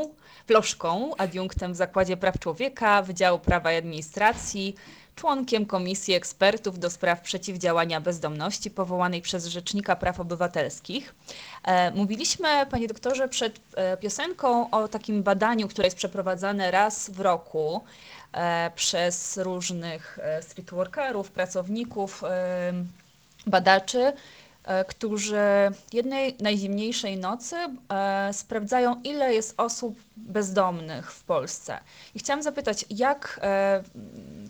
Ploszką, 0.48 1.16
adiunktem 1.18 1.74
w 1.74 1.76
Zakładzie 1.76 2.18
Praw 2.18 2.40
Człowieka 2.40 3.02
Wydziału 3.02 3.40
Prawa 3.40 3.74
i 3.74 3.78
Administracji, 3.78 4.76
członkiem 5.16 5.66
Komisji 5.66 6.14
Ekspertów 6.14 6.80
do 6.80 6.90
spraw 6.90 7.22
przeciwdziałania 7.22 8.02
bezdomności 8.02 8.72
powołanej 8.72 9.22
przez 9.22 9.46
Rzecznika 9.46 9.96
Praw 9.96 10.20
Obywatelskich. 10.20 11.16
E, 11.64 11.92
Mówiliśmy, 11.92 12.66
panie 12.72 12.88
doktorze, 12.88 13.28
przed 13.28 13.60
e, 13.76 13.98
piosenką 13.98 14.70
o 14.70 14.88
takim 14.88 15.24
badaniu, 15.24 15.68
które 15.68 15.88
jest 15.88 15.98
przeprowadzane 15.98 16.72
raz 16.72 17.10
w 17.10 17.20
roku 17.20 17.84
e, 18.34 18.72
przez 18.76 19.38
różnych 19.38 20.20
streetworkerów, 20.42 21.32
pracowników, 21.32 22.24
badaczy, 23.48 24.14
którzy 24.88 25.42
jednej 25.94 26.36
najzimniejszej 26.42 27.18
nocy 27.18 27.56
e, 27.90 28.30
sprawdzają, 28.34 29.02
ile 29.04 29.34
jest 29.34 29.54
osób 29.58 30.00
bezdomnych 30.18 31.12
w 31.12 31.24
Polsce. 31.24 31.80
I 32.16 32.20
chciałam 32.20 32.44
zapytać, 32.44 32.86
jak, 32.90 33.40
e, 33.44 33.84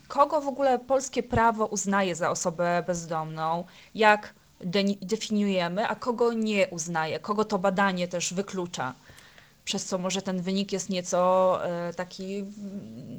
kogo 0.08 0.40
w 0.40 0.48
ogóle 0.48 0.78
polskie 0.78 1.22
prawo 1.22 1.66
uznaje 1.66 2.14
za 2.14 2.30
osobę 2.30 2.84
bezdomną? 2.86 3.64
Jak 3.94 4.34
de- 4.60 4.84
definiujemy, 5.02 5.88
a 5.88 5.94
kogo 5.94 6.32
nie 6.32 6.68
uznaje? 6.68 7.20
Kogo 7.20 7.44
to 7.44 7.58
badanie 7.58 8.08
też 8.08 8.34
wyklucza? 8.34 8.94
Przez 9.64 9.84
co 9.84 9.98
może 9.98 10.22
ten 10.22 10.42
wynik 10.42 10.72
jest 10.72 10.90
nieco 10.90 11.58
e, 11.66 11.94
taki 11.94 12.36
mm, 12.38 12.46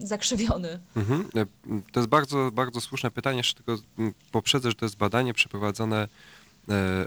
zakrzywiony. 0.07 0.79
Mhm. 0.95 1.29
E, 1.35 1.45
To 1.91 1.99
jest 1.99 2.09
bardzo, 2.09 2.51
bardzo 2.51 2.81
słuszne 2.81 3.11
pytanie. 3.11 3.37
Jeszcze 3.37 3.63
tylko 3.63 3.81
m, 3.99 4.13
poprzedzę, 4.31 4.69
że 4.69 4.75
to 4.75 4.85
jest 4.85 4.97
badanie 4.97 5.33
przeprowadzone 5.33 5.97
e, 6.03 6.07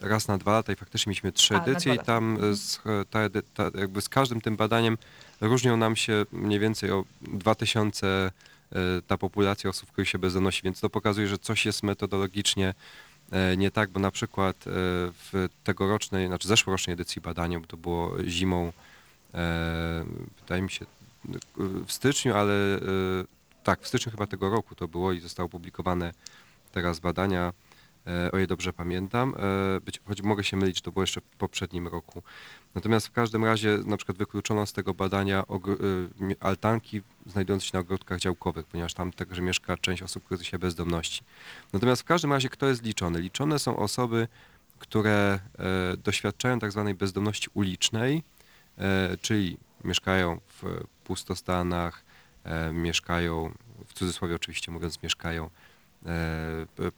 raz 0.03 0.29
na 0.29 0.39
dwa 0.39 0.53
lata 0.53 0.73
i 0.73 0.77
faktycznie 0.77 1.11
mieliśmy 1.11 1.33
trzy 1.33 1.55
A, 1.55 1.59
na 1.59 1.65
edycje 1.65 1.95
dwa 1.95 2.03
i 2.03 2.07
tam 2.07 2.39
e, 2.45 2.55
z, 2.55 2.77
e, 2.77 3.05
ta, 3.11 3.21
edy- 3.21 3.43
ta, 3.55 3.71
jakby 3.75 4.01
z 4.01 4.09
każdym 4.09 4.41
tym 4.41 4.57
badaniem 4.57 4.99
różnią 5.41 5.77
nam 5.77 5.97
się 5.97 6.27
mniej 6.33 6.59
więcej 6.61 6.91
o 6.91 7.05
2000 7.21 8.07
e, 8.07 8.31
ta 9.07 9.19
populacja 9.19 9.71
osób, 9.71 9.93
których 9.93 10.09
się 10.09 10.19
bezdomności, 10.19 10.63
więc 10.63 10.81
to 10.81 10.91
pokazuje, 10.91 11.29
że 11.29 11.39
coś 11.39 11.67
jest 11.67 11.83
metodologicznie 11.83 12.75
e, 13.33 13.57
nie 13.57 13.71
tak, 13.71 13.91
bo 13.91 14.01
na 14.01 14.11
przykład 14.11 14.57
e, 14.57 14.71
w 15.13 15.49
tegorocznej, 15.65 16.27
znaczy 16.27 16.49
zeszłorocznej 16.49 16.95
edycji 16.95 17.23
badania, 17.23 17.61
bo 17.61 17.67
to 17.67 17.77
było 17.77 18.25
zimą, 18.25 18.73
e, 19.35 20.05
wydaje 20.41 20.63
mi 20.63 20.71
się 20.71 20.87
w 21.87 21.93
styczniu, 21.93 22.35
ale 22.35 22.55
e, 22.55 22.81
tak, 23.65 23.81
w 23.81 23.89
styczniu 23.89 24.13
chyba 24.13 24.27
tego 24.27 24.51
roku 24.51 24.75
to 24.75 24.89
było 24.89 25.13
i 25.13 25.21
zostało 25.21 25.47
opublikowane 25.47 26.13
teraz 26.73 27.01
badania, 27.01 27.53
e, 27.53 27.68
o 28.33 28.37
ile 28.39 28.47
dobrze 28.47 28.73
pamiętam, 28.73 29.35
e, 29.77 29.81
być, 29.81 30.01
choć 30.05 30.23
mogę 30.23 30.45
się 30.45 30.57
mylić, 30.57 30.81
to 30.81 30.93
było 30.93 31.03
jeszcze 31.03 31.21
w 31.21 31.25
poprzednim 31.25 31.89
roku. 31.89 32.23
Natomiast 32.75 33.07
w 33.07 33.13
każdym 33.13 33.45
razie 33.45 33.79
na 33.87 33.97
przykład 33.97 34.19
wykluczono 34.19 34.67
z 34.67 34.73
tego 34.73 34.95
badania 34.95 35.45
mi- 36.21 36.37
altanki 36.41 37.03
znajdujące 37.27 37.67
się 37.67 37.71
na 37.75 37.81
ogródkach 37.81 38.19
działkowych, 38.19 38.67
ponieważ 38.67 38.95
tam 38.95 39.13
także 39.13 39.43
mieszka 39.43 39.77
część 39.77 40.03
osób 40.03 40.25
w 40.25 40.27
kryzysie 40.27 40.59
bezdomności. 40.59 41.23
Natomiast 41.73 42.03
w 42.03 42.05
każdym 42.05 42.33
razie 42.33 42.49
kto 42.49 42.67
jest 42.67 42.83
liczony? 42.83 43.21
Liczone 43.21 43.59
są 43.59 43.77
osoby, 43.77 44.29
które 44.79 45.41
e, 45.59 45.97
doświadczają 45.97 46.59
tak 46.59 46.73
zwanej 46.73 46.95
bezdomności 46.95 47.49
ulicznej, 47.55 48.23
e, 48.79 49.17
czyli 49.21 49.59
mieszkają 49.85 50.41
w 50.49 50.85
pustostanach, 51.05 52.05
e, 52.45 52.73
mieszkają, 52.73 53.53
w 53.87 53.93
cudzysłowie 53.93 54.35
oczywiście 54.35 54.73
mówiąc, 54.73 55.03
mieszkają 55.03 55.45
e, 55.47 55.68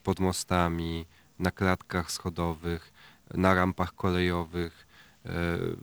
pod 0.03 0.21
mostami, 0.21 1.07
na 1.41 1.51
klatkach 1.51 2.13
schodowych, 2.13 2.93
na 3.35 3.55
rampach 3.55 3.95
kolejowych, 3.95 4.87
e, 5.27 5.31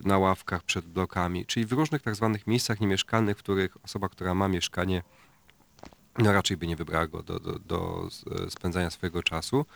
na 0.04 0.18
ławkach 0.18 0.62
przed 0.62 0.86
blokami, 0.86 1.46
czyli 1.46 1.66
w 1.66 1.72
różnych 1.72 2.02
tak 2.02 2.14
zwanych 2.14 2.46
miejscach 2.46 2.80
niemieszkalnych, 2.80 3.38
w 3.38 3.42
których 3.42 3.76
osoba, 3.84 4.08
która 4.08 4.34
ma 4.34 4.48
mieszkanie, 4.48 5.02
no 6.18 6.32
raczej 6.32 6.56
by 6.56 6.66
nie 6.66 6.76
wybrała 6.76 7.06
go 7.06 7.22
do, 7.22 7.40
do, 7.40 7.58
do 7.58 8.08
e, 8.46 8.50
spędzania 8.50 8.90
swojego 8.90 9.22
czasu, 9.22 9.66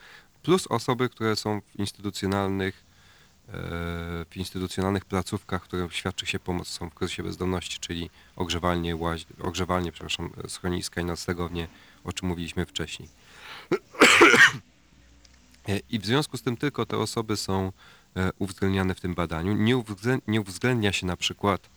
plus 0.43 0.67
osoby, 0.67 1.09
które 1.09 1.35
są 1.35 1.61
w 1.61 1.79
instytucjonalnych 1.79 2.85
e, 3.47 3.51
w 4.29 4.31
instytucjonalnych 4.35 5.05
placówkach, 5.05 5.63
które 5.63 5.87
świadczy 5.91 6.25
się 6.25 6.39
pomoc 6.39 6.67
są 6.67 6.89
w 6.89 6.93
kryzysie 6.93 7.23
bezdomności, 7.23 7.79
czyli 7.79 8.09
ogrzewalnie, 8.35 8.95
łaź, 8.95 9.25
ogrzewalnie 9.41 9.91
przepraszam, 9.91 10.29
schroniska 10.47 11.01
i 11.01 11.05
noclegownie, 11.05 11.67
o 12.03 12.13
czym 12.13 12.27
mówiliśmy 12.27 12.65
wcześniej. 12.65 13.22
E, 15.69 15.79
I 15.89 15.99
w 15.99 16.05
związku 16.05 16.37
z 16.37 16.41
tym 16.41 16.57
tylko 16.57 16.85
te 16.85 16.97
osoby 16.97 17.37
są 17.37 17.71
e, 18.15 18.31
uwzględniane 18.39 18.95
w 18.95 19.01
tym 19.01 19.15
badaniu. 19.15 19.53
Nie, 19.53 19.77
uwzglę- 19.77 20.21
nie 20.27 20.41
uwzględnia 20.41 20.93
się 20.93 21.05
na 21.05 21.17
przykład 21.17 21.69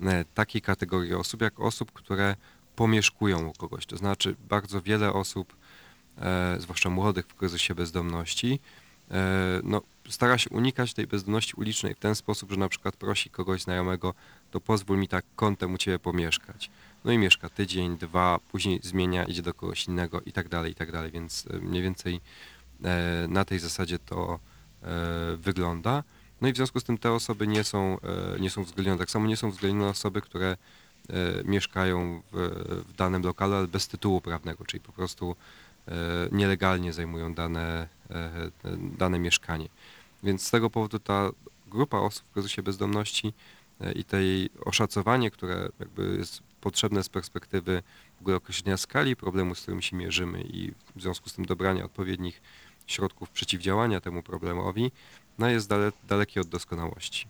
e, 0.00 0.24
takiej 0.34 0.62
kategorii 0.62 1.14
osób, 1.14 1.40
jak 1.42 1.60
osób, 1.60 1.92
które 1.92 2.36
pomieszkują 2.76 3.46
u 3.46 3.52
kogoś. 3.52 3.86
To 3.86 3.96
znaczy 3.96 4.36
bardzo 4.48 4.82
wiele 4.82 5.12
osób, 5.12 5.56
zwłaszcza 6.58 6.90
młodych 6.90 7.26
w 7.26 7.34
kryzysie 7.34 7.74
bezdomności, 7.74 8.60
no, 9.62 9.82
stara 10.08 10.38
się 10.38 10.50
unikać 10.50 10.94
tej 10.94 11.06
bezdomności 11.06 11.54
ulicznej 11.56 11.94
w 11.94 11.98
ten 11.98 12.14
sposób, 12.14 12.50
że 12.50 12.56
na 12.56 12.68
przykład 12.68 12.96
prosi 12.96 13.30
kogoś 13.30 13.62
znajomego, 13.62 14.14
to 14.50 14.60
pozwól 14.60 14.98
mi 14.98 15.08
tak 15.08 15.24
kątem 15.36 15.74
u 15.74 15.78
ciebie 15.78 15.98
pomieszkać. 15.98 16.70
No 17.04 17.12
i 17.12 17.18
mieszka 17.18 17.48
tydzień, 17.48 17.98
dwa, 17.98 18.38
później 18.52 18.80
zmienia, 18.82 19.24
idzie 19.24 19.42
do 19.42 19.54
kogoś 19.54 19.86
innego 19.88 20.20
i 20.20 20.32
tak 20.32 20.48
dalej, 20.48 20.72
i 20.72 20.74
tak 20.74 20.92
dalej, 20.92 21.10
więc 21.10 21.46
e, 21.50 21.56
mniej 21.56 21.82
więcej 21.82 22.20
e, 22.84 23.26
na 23.28 23.44
tej 23.44 23.58
zasadzie 23.58 23.98
to 23.98 24.38
e, 24.82 24.88
wygląda. 25.36 26.04
No 26.40 26.48
i 26.48 26.52
w 26.52 26.56
związku 26.56 26.80
z 26.80 26.84
tym 26.84 26.98
te 26.98 27.12
osoby 27.12 27.46
nie 27.46 27.64
są, 27.64 27.98
nie 28.40 28.50
są 28.50 28.60
uwzględnione. 28.60 28.98
Tak 28.98 29.10
samo 29.10 29.26
nie 29.26 29.36
są 29.36 29.48
uwzględnione 29.48 29.90
osoby, 29.90 30.20
które 30.20 30.56
mieszkają 31.44 32.22
w, 32.32 32.84
w 32.88 32.96
danym 32.96 33.22
lokalu, 33.22 33.54
ale 33.54 33.66
bez 33.66 33.88
tytułu 33.88 34.20
prawnego, 34.20 34.64
czyli 34.64 34.80
po 34.80 34.92
prostu 34.92 35.36
nielegalnie 36.32 36.92
zajmują 36.92 37.34
dane, 37.34 37.88
dane 38.98 39.18
mieszkanie. 39.18 39.68
Więc 40.22 40.46
z 40.46 40.50
tego 40.50 40.70
powodu 40.70 40.98
ta 40.98 41.30
grupa 41.66 41.98
osób 41.98 42.24
w 42.26 42.32
kryzysie 42.32 42.62
bezdomności 42.62 43.32
i 43.94 44.04
tej 44.04 44.50
oszacowanie, 44.64 45.30
które 45.30 45.68
jakby 45.80 46.16
jest 46.18 46.42
potrzebne 46.62 47.02
z 47.02 47.08
perspektywy 47.08 47.82
w 48.16 48.20
ogóle 48.20 48.36
określenia 48.36 48.76
skali 48.76 49.16
problemu, 49.16 49.54
z 49.54 49.62
którym 49.62 49.82
się 49.82 49.96
mierzymy 49.96 50.42
i 50.42 50.72
w 50.96 51.02
związku 51.02 51.28
z 51.28 51.34
tym 51.34 51.44
dobrania 51.44 51.84
odpowiednich 51.84 52.42
środków 52.86 53.30
przeciwdziałania 53.30 54.00
temu 54.00 54.22
problemowi, 54.22 54.92
no 55.38 55.48
jest 55.48 55.68
dale, 55.68 55.92
dalekie 56.08 56.40
od 56.40 56.48
doskonałości. 56.48 57.26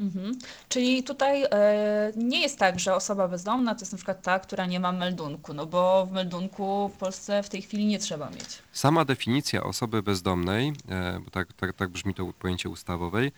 Mhm. 0.00 0.38
Czyli 0.68 1.02
tutaj 1.02 1.44
e, 1.44 2.12
nie 2.16 2.40
jest 2.40 2.58
tak, 2.58 2.80
że 2.80 2.94
osoba 2.94 3.28
bezdomna 3.28 3.74
to 3.74 3.80
jest 3.80 3.92
na 3.92 3.96
przykład 3.96 4.22
ta, 4.22 4.38
która 4.38 4.66
nie 4.66 4.80
ma 4.80 4.92
meldunku, 4.92 5.54
no 5.54 5.66
bo 5.66 6.06
w 6.06 6.12
meldunku 6.12 6.88
w 6.88 6.98
Polsce 6.98 7.42
w 7.42 7.48
tej 7.48 7.62
chwili 7.62 7.86
nie 7.86 7.98
trzeba 7.98 8.30
mieć. 8.30 8.62
Sama 8.72 9.04
definicja 9.04 9.62
osoby 9.62 10.02
bezdomnej, 10.02 10.72
e, 10.88 11.20
bo 11.24 11.30
tak, 11.30 11.52
tak, 11.52 11.72
tak 11.72 11.88
brzmi 11.88 12.14
to 12.14 12.32
pojęcie 12.38 12.68
ustawowej, 12.68 13.32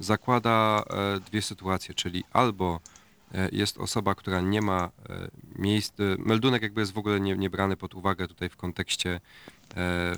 zakłada 0.00 0.84
e, 0.90 1.20
dwie 1.20 1.42
sytuacje, 1.42 1.94
czyli 1.94 2.24
albo 2.32 2.80
jest 3.52 3.78
osoba, 3.78 4.14
która 4.14 4.40
nie 4.40 4.62
ma 4.62 4.90
e, 5.08 5.28
miejsc, 5.56 6.00
e, 6.00 6.02
meldunek 6.18 6.62
jakby 6.62 6.80
jest 6.80 6.92
w 6.92 6.98
ogóle 6.98 7.20
nie, 7.20 7.36
nie 7.36 7.76
pod 7.76 7.94
uwagę 7.94 8.28
tutaj 8.28 8.48
w 8.48 8.56
kontekście, 8.56 9.10
e, 9.14 9.20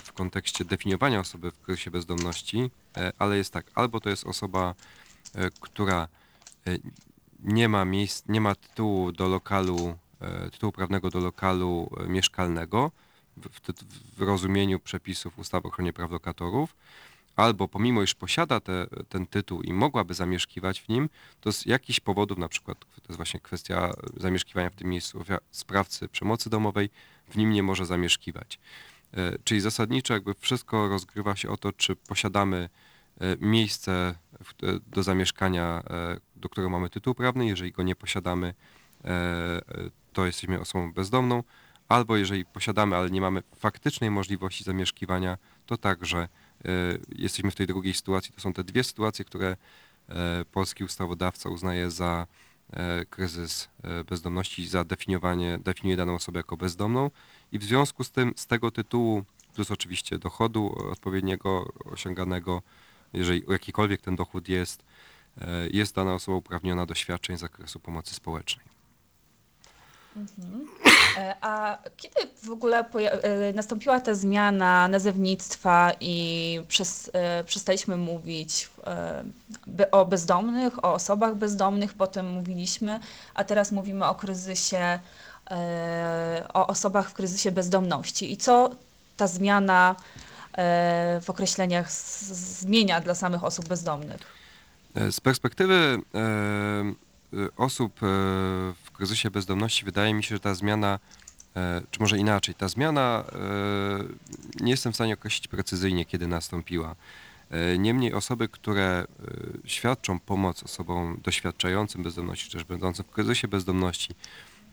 w 0.05 0.13
kontekście 0.13 0.65
definiowania 0.65 1.21
osoby 1.21 1.51
w 1.51 1.61
kryzysie 1.61 1.91
bezdomności, 1.91 2.71
e, 2.97 3.13
ale 3.19 3.37
jest 3.37 3.53
tak, 3.53 3.71
albo 3.75 4.01
to 4.01 4.11
jest 4.11 4.27
osoba, 4.27 4.75
e, 5.35 5.51
która 5.61 6.09
e, 6.67 6.79
nie 7.45 7.69
ma 7.69 7.85
miejsc, 7.85 8.23
nie 8.29 8.41
ma 8.41 8.55
tytułu 8.55 9.13
do 9.13 9.29
lokalu, 9.29 9.99
e, 10.21 10.51
tytułu 10.51 10.73
prawnego 10.73 11.11
do 11.11 11.21
lokalu 11.21 11.91
e, 12.01 12.07
mieszkalnego, 12.09 12.91
w, 13.37 13.49
w, 13.49 13.73
w 14.17 14.23
rozumieniu 14.23 14.81
przepisów 14.81 15.39
ustawy 15.39 15.69
o 15.69 15.71
ochronie 15.71 15.93
praw 15.93 16.11
lokatorów, 16.11 16.77
albo 17.37 17.69
pomimo 17.69 18.03
iż 18.03 18.15
posiada 18.15 18.61
te, 18.61 18.87
ten 19.09 19.27
tytuł 19.27 19.63
i 19.63 19.73
mogłaby 19.73 20.15
zamieszkiwać 20.15 20.81
w 20.81 20.89
nim, 20.89 21.09
to 21.41 21.53
z 21.53 21.67
jakichś 21.67 22.01
powodów, 22.01 22.39
na 22.39 22.49
przykład 22.49 22.79
to 22.79 23.09
jest 23.09 23.17
właśnie 23.17 23.41
kwestia 23.41 23.93
zamieszkiwania 24.17 24.71
w 24.71 24.75
tym 24.75 24.89
miejscu 24.89 25.25
sprawcy 25.51 26.09
przemocy 26.09 26.51
domowej, 26.51 26.91
w 27.29 27.37
nim 27.37 27.51
nie 27.51 27.63
może 27.63 27.87
zamieszkiwać. 27.87 28.59
E, 29.17 29.39
Czyli 29.45 29.61
zasadniczo 29.61 30.15
jakby 30.15 30.35
wszystko 30.35 30.89
rozgrywa 30.89 31.37
się 31.37 31.49
o 31.49 31.57
to, 31.57 31.73
czy 31.73 31.97
posiadamy 31.97 32.69
e, 33.21 33.37
miejsce 33.41 34.15
e, 34.63 34.79
do 34.87 35.03
zamieszkania, 35.03 35.83
do 36.37 36.49
którego 36.49 36.71
mamy 36.71 36.91
tytuł 36.91 37.15
prawny. 37.15 37.47
Jeżeli 37.47 37.73
go 37.73 37.83
nie 37.83 37.97
posiadamy, 37.97 38.55
to 40.13 40.27
jesteśmy 40.27 40.61
osobą 40.61 40.93
bezdomną, 40.93 41.43
albo 41.89 42.17
jeżeli 42.17 42.45
posiadamy, 42.45 42.97
ale 42.97 43.11
nie 43.11 43.21
mamy 43.21 43.43
faktycznej 43.57 44.11
możliwości 44.11 44.65
zamieszkiwania, 44.65 45.39
to 45.67 45.77
także 45.77 46.29
jesteśmy 47.09 47.51
w 47.51 47.55
tej 47.55 47.67
drugiej 47.67 47.95
sytuacji. 47.95 48.33
To 48.33 48.41
są 48.41 48.53
te 48.53 48.65
dwie 48.65 48.85
sytuacje, 48.85 49.25
które 49.25 49.57
e, 50.09 50.45
polski 50.53 50.85
ustawodawca 50.85 51.49
uznaje 51.49 51.91
za 51.91 52.27
e, 52.73 53.05
kryzys 53.05 53.69
e, 53.83 54.05
bezdomności, 54.05 54.69
za 54.69 54.85
definiowanie, 54.85 55.59
definiuje 55.59 55.97
daną 55.97 56.15
osobę 56.15 56.39
jako 56.39 56.57
bezdomną 56.57 57.11
i 57.53 57.59
w 57.59 57.65
związku 57.65 58.05
z 58.05 58.11
tym 58.11 58.33
z 58.37 58.47
tego 58.47 58.71
tytułu, 58.71 59.25
plus 59.55 59.71
oczywiście 59.71 60.19
dochodu 60.19 60.75
odpowiedniego 60.91 61.73
osiąganego, 61.85 62.63
jeżeli 63.13 63.43
jakikolwiek 63.49 64.01
ten 64.01 64.17
dochód 64.17 64.49
jest, 64.49 64.85
e, 65.41 65.69
jest 65.71 65.95
dana 65.95 66.15
osoba 66.15 66.39
uprawniona 66.39 66.87
do 66.87 66.95
świadczeń 66.95 67.37
z 67.37 67.41
zakresu 67.41 67.81
pomocy 67.81 68.15
społecznej. 68.15 68.74
E, 71.17 71.35
A 71.41 71.79
kiedy 71.97 72.15
w 72.43 72.51
ogóle 72.51 72.85
e, 72.91 73.53
nastąpiła 73.53 74.01
ta 74.01 74.15
zmiana 74.15 74.89
nazewnictwa 74.89 75.93
i 76.01 76.61
przez, 76.69 77.11
e, 77.13 77.45
przestaliśmy 77.45 77.97
mówić 77.97 78.71
o 79.91 80.07
bezdomnych, 80.07 80.85
o 80.85 80.95
osobach 80.95 81.35
bezdomnych, 81.35 81.95
potem 81.95 82.31
mówiliśmy, 82.31 83.01
a 83.35 83.45
teraz 83.45 83.73
mówimy 83.73 84.05
o 84.05 84.15
kryzysie, 84.15 84.99
o 86.55 86.67
osobach 86.67 87.11
w 87.11 87.15
kryzysie 87.15 87.53
bezdomności. 87.53 88.33
I 88.33 88.37
co 88.37 88.71
ta 89.17 89.27
zmiana 89.27 89.97
w 91.21 91.25
określeniach 91.27 91.93
zmienia 91.93 93.01
dla 93.01 93.15
samych 93.15 93.45
osób 93.45 93.69
bezdomnych? 93.69 94.21
Z 95.11 95.21
perspektywy 95.21 95.99
osób 97.57 97.93
e, 97.97 98.07
w 98.85 98.91
kryzysie 98.93 99.31
bezdomności 99.31 99.85
wydaje 99.85 100.15
mi 100.15 100.25
się, 100.25 100.35
że 100.35 100.41
ta 100.41 100.55
zmiana, 100.55 100.99
e, 101.57 101.83
czy 101.91 102.01
może 102.01 102.19
inaczej, 102.19 102.55
ta 102.55 102.69
zmiana 102.69 103.25
nie 104.61 104.71
jestem 104.71 104.93
w 104.93 104.95
stanie 104.95 105.15
określić 105.15 105.49
precyzyjnie, 105.49 106.05
kiedy 106.05 106.27
nastąpiła. 106.27 106.95
Niemniej 107.79 108.15
osoby, 108.15 108.49
które 108.49 109.05
świadczą 109.65 110.21
pomoc 110.21 110.63
osobom 110.63 111.21
doświadczającym 111.23 112.03
bezdomności, 112.03 112.47
czy 112.47 112.53
też 112.53 112.65
będącym 112.65 113.05
w 113.05 113.11
kryzysie 113.11 113.49
bezdomności, 113.49 114.15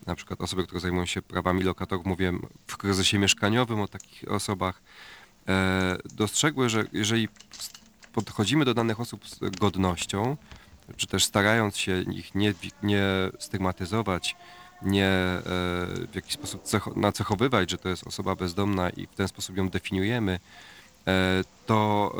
na 0.06 0.14
przykład 0.14 0.40
osoby, 0.40 0.64
które 0.64 0.80
zajmują 0.80 1.06
się 1.06 1.22
prawami 1.22 1.62
lokatorów, 1.62 2.06
mówię 2.06 2.32
w 2.66 2.76
kryzysie 2.76 3.18
mieszkaniowym 3.18 3.80
o 3.80 3.88
takich 3.88 4.30
osobach, 4.30 4.82
dostrzegły, 6.14 6.68
że 6.68 6.84
jeżeli 6.92 7.28
podchodzimy 8.12 8.64
do 8.64 8.74
danych 8.74 9.00
osób 9.00 9.28
z 9.28 9.38
godnością, 9.38 10.36
czy 10.96 11.06
też 11.06 11.24
starając 11.24 11.76
się 11.76 12.02
ich 12.02 12.34
nie, 12.34 12.54
nie 12.82 13.04
stygmatyzować, 13.38 14.36
nie 14.82 15.06
e, 15.06 15.42
w 16.06 16.14
jakiś 16.14 16.32
sposób 16.32 16.62
cecho, 16.62 16.92
nacechowywać, 16.96 17.70
że 17.70 17.78
to 17.78 17.88
jest 17.88 18.06
osoba 18.06 18.36
bezdomna 18.36 18.90
i 18.90 19.06
w 19.06 19.14
ten 19.14 19.28
sposób 19.28 19.56
ją 19.56 19.68
definiujemy, 19.68 20.40
e, 21.06 21.44
to 21.66 22.12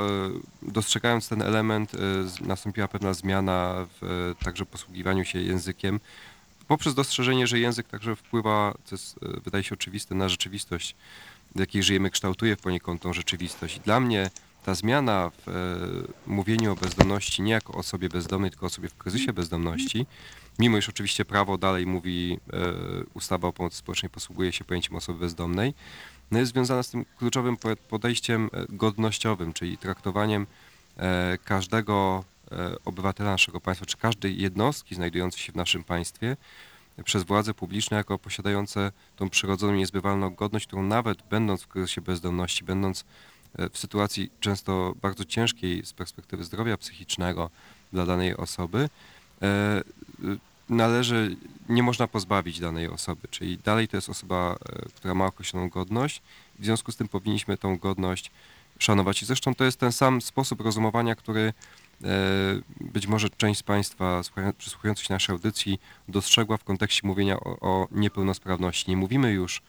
e, 0.65 0.71
dostrzegając 0.73 1.29
ten 1.29 1.43
element, 1.43 1.95
e, 1.95 1.99
nastąpiła 2.47 2.89
pewna 2.89 3.15
zmiana 3.15 3.87
w 4.01 4.33
e, 4.41 4.45
także 4.45 4.67
posługiwaniu 4.67 5.25
się 5.25 5.41
językiem, 5.41 6.01
poprzez 6.69 6.95
dostrzeżenie, 6.95 7.47
że 7.47 7.59
język 7.59 7.89
także 7.89 8.17
wpływa, 8.17 8.75
co 8.85 8.95
jest, 8.95 9.19
e, 9.23 9.41
wydaje 9.41 9.65
się 9.65 9.75
oczywiste, 9.75 10.15
na 10.15 10.29
rzeczywistość, 10.29 10.97
w 11.55 11.61
jakiej 11.61 11.83
żyjemy, 11.83 12.11
kształtuje 12.11 12.57
poniekąd 12.57 13.03
tą 13.03 13.13
rzeczywistość. 13.13 13.77
I 13.77 13.81
dla 13.81 14.01
mnie 14.01 14.31
ta 14.65 14.75
zmiana 14.75 15.31
w 15.31 15.49
e, 15.49 15.53
mówieniu 16.27 16.73
o 16.73 16.77
bezdomności 16.77 17.43
nie 17.43 17.53
jako 17.53 17.73
osobie 17.73 18.09
bezdomnej, 18.09 18.51
tylko 18.51 18.67
osobie 18.67 18.89
w 18.89 18.97
kryzysie 18.97 19.33
bezdomności, 19.33 20.07
mimo 20.59 20.79
iż 20.79 20.89
oczywiście 20.89 21.25
prawo 21.25 21.59
dalej 21.59 21.87
mówi, 21.87 22.39
e, 22.53 22.59
ustawa 23.15 23.49
o 23.49 23.53
pomocy 23.53 23.77
społecznej 23.77 24.11
posługuje 24.11 24.53
się 24.53 24.65
pojęciem 24.65 24.97
osoby 24.97 25.19
bezdomnej, 25.19 25.75
no 26.31 26.39
jest 26.39 26.53
związana 26.53 26.83
z 26.83 26.91
tym 26.91 27.05
kluczowym 27.19 27.57
po- 27.57 27.77
podejściem 27.77 28.51
e, 28.53 28.67
godnościowym, 28.69 29.53
czyli 29.53 29.79
traktowaniem 29.79 30.47
e, 30.97 31.39
każdego 31.45 32.25
e, 32.53 32.75
obywatela 32.85 33.31
naszego 33.31 33.61
państwa, 33.61 33.87
czy 33.87 33.97
każdej 33.97 34.41
jednostki 34.41 34.95
znajdującej 34.95 35.41
się 35.41 35.53
w 35.53 35.57
naszym 35.57 35.85
państwie 35.85 36.37
przez 37.05 37.23
władze 37.23 37.55
publiczne 37.55 37.97
jako 37.97 38.19
posiadające 38.19 38.93
tą 39.17 39.31
przyrodzoną, 39.31 39.75
niezbywalną 39.75 40.35
godność, 40.35 40.67
którą 40.67 40.83
nawet 40.83 41.23
będąc 41.31 41.63
w 41.63 41.69
kryzysie 41.69 42.01
bezdomności, 42.01 42.65
będąc 42.65 43.05
w 43.73 43.79
sytuacji 43.79 44.31
często 44.41 44.95
bardzo 45.03 45.25
ciężkiej 45.25 45.87
z 45.87 45.93
perspektywy 45.93 46.45
zdrowia 46.45 46.77
psychicznego 46.77 47.51
dla 47.93 48.07
danej 48.07 48.37
osoby, 48.37 48.89
e, 49.43 49.83
y, 50.25 50.39
należy, 50.69 51.37
nie 51.69 51.83
można 51.83 52.07
pozbawić 52.07 52.61
danej 52.61 52.89
osoby, 52.89 53.29
czyli 53.31 53.59
dalej 53.59 53.89
to 53.89 53.97
jest 53.97 54.09
osoba, 54.09 54.57
e, 54.69 54.89
która 54.95 55.15
ma 55.15 55.27
określoną 55.27 55.69
godność, 55.69 56.23
w 56.59 56.65
związku 56.65 56.93
z 56.93 56.97
tym 56.97 57.09
powinniśmy 57.09 57.57
tą 57.57 57.79
godność 57.79 58.31
szanować. 58.79 59.23
I 59.23 59.27
zresztą 59.27 59.55
to 59.55 59.65
jest 59.65 59.81
ten 59.81 59.93
sam 59.93 60.21
sposób 60.21 60.61
rozumowania, 60.61 61.15
który 61.15 61.53
e, 62.05 62.09
być 62.81 63.07
może 63.07 63.31
część 63.31 63.61
z 63.61 63.63
Państwa 63.63 64.21
przysłuchujących 64.59 65.07
się 65.07 65.15
naszej 65.15 65.33
audycji 65.33 65.81
dostrzegła 66.09 66.57
w 66.57 66.65
kontekście 66.65 67.07
mówienia 67.07 67.41
o, 67.41 67.59
o 67.61 67.89
niepełnosprawności. 67.91 68.91
Nie 68.91 68.97
mówimy 68.97 69.33
już 69.33 69.63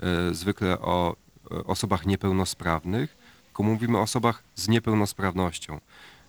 e, 0.00 0.34
zwykle 0.34 0.78
o 0.78 1.16
e, 1.50 1.64
osobach 1.64 2.06
niepełnosprawnych, 2.06 3.15
mówimy 3.62 3.98
o 3.98 4.02
osobach 4.02 4.42
z 4.54 4.68
niepełnosprawnością. 4.68 5.80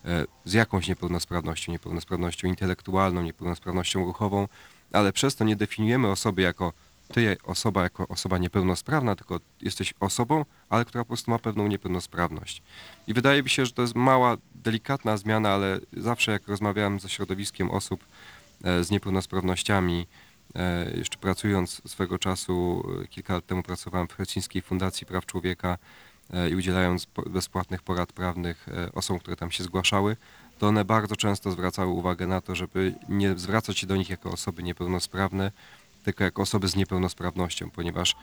E, 0.05 0.25
Z 0.45 0.53
jakąś 0.53 0.88
niepełnosprawnością, 0.88 1.71
niepełnosprawnością 1.71 2.47
intelektualną, 2.47 3.23
niepełnosprawnością 3.23 4.05
ruchową, 4.05 4.47
ale 4.93 5.13
przez 5.13 5.36
to 5.36 5.43
nie 5.43 5.55
definiujemy 5.55 6.07
osoby 6.07 6.41
jako 6.41 6.73
ty 7.13 7.38
osoba 7.43 7.84
jako 7.84 8.07
osoba 8.07 8.38
niepełnosprawna, 8.38 9.15
tylko 9.15 9.39
jesteś 9.61 9.93
osobą, 9.99 10.45
ale 10.69 10.86
która 10.86 11.03
po 11.03 11.07
prostu 11.07 11.32
ma 11.32 11.39
pewną 11.39 11.67
niepełnosprawność. 11.67 12.61
I 13.07 13.13
wydaje 13.13 13.43
mi 13.43 13.49
się, 13.49 13.65
że 13.65 13.71
to 13.71 13.82
jest 13.82 13.95
mała, 13.95 14.38
delikatna 14.55 15.17
zmiana, 15.17 15.49
ale 15.49 15.80
zawsze 15.97 16.32
jak 16.32 16.47
rozmawiałem 16.47 16.99
ze 16.99 17.09
środowiskiem 17.09 17.71
osób 17.71 18.05
e, 18.63 18.84
z 18.84 18.91
niepełnosprawnościami, 18.91 20.07
e, 20.55 20.91
jeszcze 20.97 21.17
pracując 21.17 21.82
swego 21.86 22.19
czasu, 22.19 22.88
kilka 23.09 23.34
lat 23.34 23.45
temu 23.45 23.63
pracowałem 23.63 24.07
w 24.07 24.13
Helsińskiej 24.13 24.61
Fundacji 24.61 25.07
Praw 25.07 25.25
Człowieka 25.25 25.78
i 26.51 26.55
udzielając 26.55 27.07
bezpłatnych 27.30 27.82
porad 27.82 28.13
prawnych 28.13 28.67
e, 28.69 28.91
osobom, 28.91 29.19
które 29.19 29.36
tam 29.36 29.51
się 29.51 29.63
zgłaszały, 29.63 30.17
to 30.59 30.67
one 30.67 30.86
bardzo 30.86 31.15
często 31.15 31.51
zwracały 31.51 31.91
uwagę 31.91 32.28
na 32.28 32.41
to, 32.41 32.55
żeby 32.55 32.95
nie 33.09 33.38
zwracać 33.38 33.80
się 33.80 33.88
do 33.88 33.95
nich 33.95 34.09
jako 34.09 34.32
osoby 34.32 34.63
niepełnosprawne, 34.63 35.51
tylko 36.03 36.23
jako 36.23 36.41
osoby 36.41 36.67
z 36.67 36.75
niepełnosprawnością, 36.75 37.69
ponieważ 37.69 38.15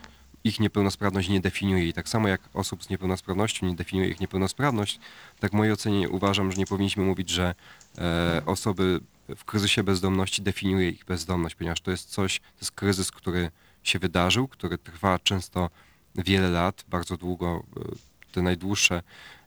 ich 0.44 0.61
niepełnosprawność 0.61 1.28
nie 1.28 1.40
definiuje. 1.40 1.88
I 1.88 1.92
tak 1.92 2.09
samo 2.09 2.28
jak 2.28 2.40
osób 2.55 2.84
z 2.84 2.88
niepełnosprawnością 2.88 3.66
nie 3.66 3.74
definiuje 3.74 4.09
ich 4.09 4.20
niepełnosprawność, 4.20 5.00
tak 5.40 5.50
w 5.50 5.55
mojej 5.55 5.72
ocenie 5.72 6.09
uważam, 6.09 6.52
że 6.52 6.59
nie 6.59 6.66
powinniśmy 6.66 7.05
mówić, 7.05 7.30
że 7.30 7.55
e, 7.98 8.42
osoby 8.46 9.00
w 9.36 9.44
kryzysie 9.44 9.82
bezdomności 9.82 10.42
definiuje 10.42 10.88
ich 10.88 11.05
bezdomność, 11.05 11.55
ponieważ 11.55 11.80
to 11.80 11.90
jest 11.90 12.11
coś, 12.11 12.40
to 12.40 12.61
jest 12.61 12.72
kryzys, 12.72 13.11
który 13.11 13.50
się 13.82 13.98
wydarzył, 13.98 14.48
który 14.48 14.78
trwa 14.78 15.18
często 15.18 15.70
wiele 16.14 16.50
lat, 16.50 16.84
bardzo 16.88 17.16
długo, 17.16 17.62
e, 17.76 17.80
te 18.32 18.42
najdłuższe 18.42 19.02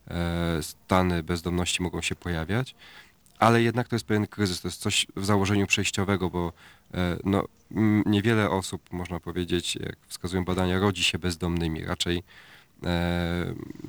e, 0.07 0.63
stany 0.63 1.23
bezdomności 1.23 1.83
mogą 1.83 2.01
się 2.01 2.15
pojawiać, 2.15 2.75
ale 3.39 3.61
jednak 3.61 3.87
to 3.87 3.95
jest 3.95 4.05
pewien 4.05 4.27
kryzys, 4.27 4.61
to 4.61 4.67
jest 4.67 4.81
coś 4.81 5.07
w 5.15 5.25
założeniu 5.25 5.67
przejściowego, 5.67 6.29
bo 6.29 6.53
e, 6.93 7.17
no, 7.23 7.43
niewiele 8.05 8.49
osób, 8.49 8.91
można 8.91 9.19
powiedzieć, 9.19 9.75
jak 9.75 9.95
wskazują 10.07 10.45
badania, 10.45 10.79
rodzi 10.79 11.03
się 11.03 11.19
bezdomnymi. 11.19 11.85
Raczej 11.85 12.23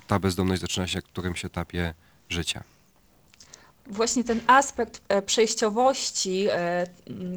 ta 0.07 0.19
bezdomność 0.19 0.61
zaczyna 0.61 0.87
się 0.87 0.99
na 0.99 1.03
którymś 1.03 1.45
etapie 1.45 1.95
życia. 2.29 2.63
Właśnie 3.87 4.25
ten 4.25 4.41
aspekt 4.47 5.03
przejściowości 5.27 6.47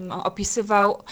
opisywał 0.10 1.04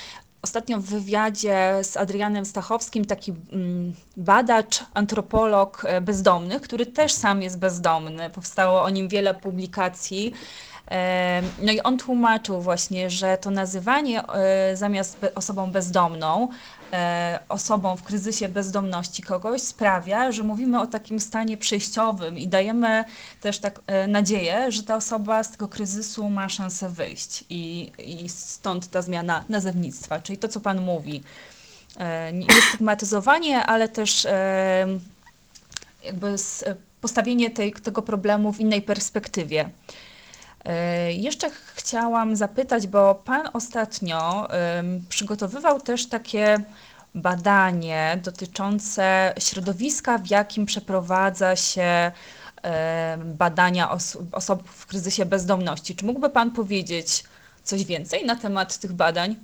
ostatnio 0.41 0.77
w 0.79 0.83
wywiadzie 0.83 1.79
z 1.83 1.97
Adrianem 1.97 2.45
Stachowskim 2.45 3.05
taki 3.05 3.33
mm, 3.51 3.93
badacz, 4.17 4.83
antropolog 4.93 5.85
e, 5.85 6.01
bezdomnych, 6.01 6.61
który 6.61 6.85
też 6.85 7.13
sam 7.13 7.41
jest 7.41 7.59
bezdomny. 7.59 8.29
Powstało 8.29 8.81
o 8.81 8.89
nim 8.89 9.07
wiele 9.07 9.33
publikacji. 9.33 10.33
No 11.61 11.71
i 11.71 11.81
on 11.81 11.97
tłumaczył 11.97 12.61
właśnie, 12.61 13.09
że 13.09 13.37
to 13.37 13.51
nazywanie 13.51 14.27
e, 14.27 14.75
zamiast 14.75 15.17
osobą 15.35 15.71
bezdomną, 15.71 16.47
e, 16.93 17.39
osobą 17.49 17.95
w 17.95 18.03
kryzysie 18.03 18.49
bezdomności 18.49 19.23
kogoś 19.23 19.61
sprawia, 19.61 20.31
że 20.31 20.43
mówimy 20.43 20.81
o 20.81 20.87
takim 20.87 21.19
stanie 21.19 21.57
przejściowym 21.57 22.37
i 22.37 22.47
dajemy 22.47 23.03
też 23.41 23.59
tak 23.59 23.79
e, 23.87 24.07
nadzieję, 24.07 24.71
że 24.71 24.83
ta 24.83 24.95
osoba 24.95 25.43
z 25.43 25.51
tego 25.51 25.67
kryzysu 25.67 26.29
ma 26.29 26.49
szansę 26.49 26.89
wyjść 26.89 27.43
i, 27.49 27.91
i 27.97 28.29
stąd 28.29 28.87
ta 28.89 29.01
zmiana 29.01 29.43
nazewnictwa, 29.49 30.21
czyli 30.21 30.37
to, 30.37 30.47
co 30.47 30.59
Pan 30.59 30.81
mówi. 30.81 31.23
E, 31.97 32.33
Nie 32.33 32.47
nie 32.47 32.61
stygmatyzowanie, 32.61 33.65
ale 33.65 33.89
też 33.89 34.27
jakby 36.03 36.35
postawienie 37.01 37.49
tej, 37.51 37.73
tego 37.73 38.01
problemu 38.01 38.53
w 38.53 38.59
innej 38.59 38.81
perspektywie. 38.81 39.69
E, 40.65 41.13
Jeszcze 41.13 41.49
ch- 41.49 41.73
chciałam 41.75 42.35
zapytać, 42.35 42.87
bo 42.87 43.15
Pan 43.15 43.49
ostatnio 43.53 44.47
przygotowywał 45.09 45.81
też 45.81 46.07
takie 46.09 46.57
badanie 47.15 48.19
dotyczące 48.23 49.33
środowiska, 49.39 50.17
w 50.17 50.29
jakim 50.29 50.65
przeprowadza 50.65 51.55
się 51.55 52.11
badania 53.25 53.91
os 53.91 54.17
osób 54.31 54.69
w 54.69 54.85
kryzysie 54.85 55.25
bezdomności. 55.25 55.95
Czy 55.95 56.05
mógłby 56.05 56.29
Pan 56.29 56.51
powiedzieć 56.51 57.23
coś 57.63 57.83
więcej 57.85 58.25
na 58.25 58.35
temat 58.35 58.77
tych 58.77 58.93
badań? 58.93 59.35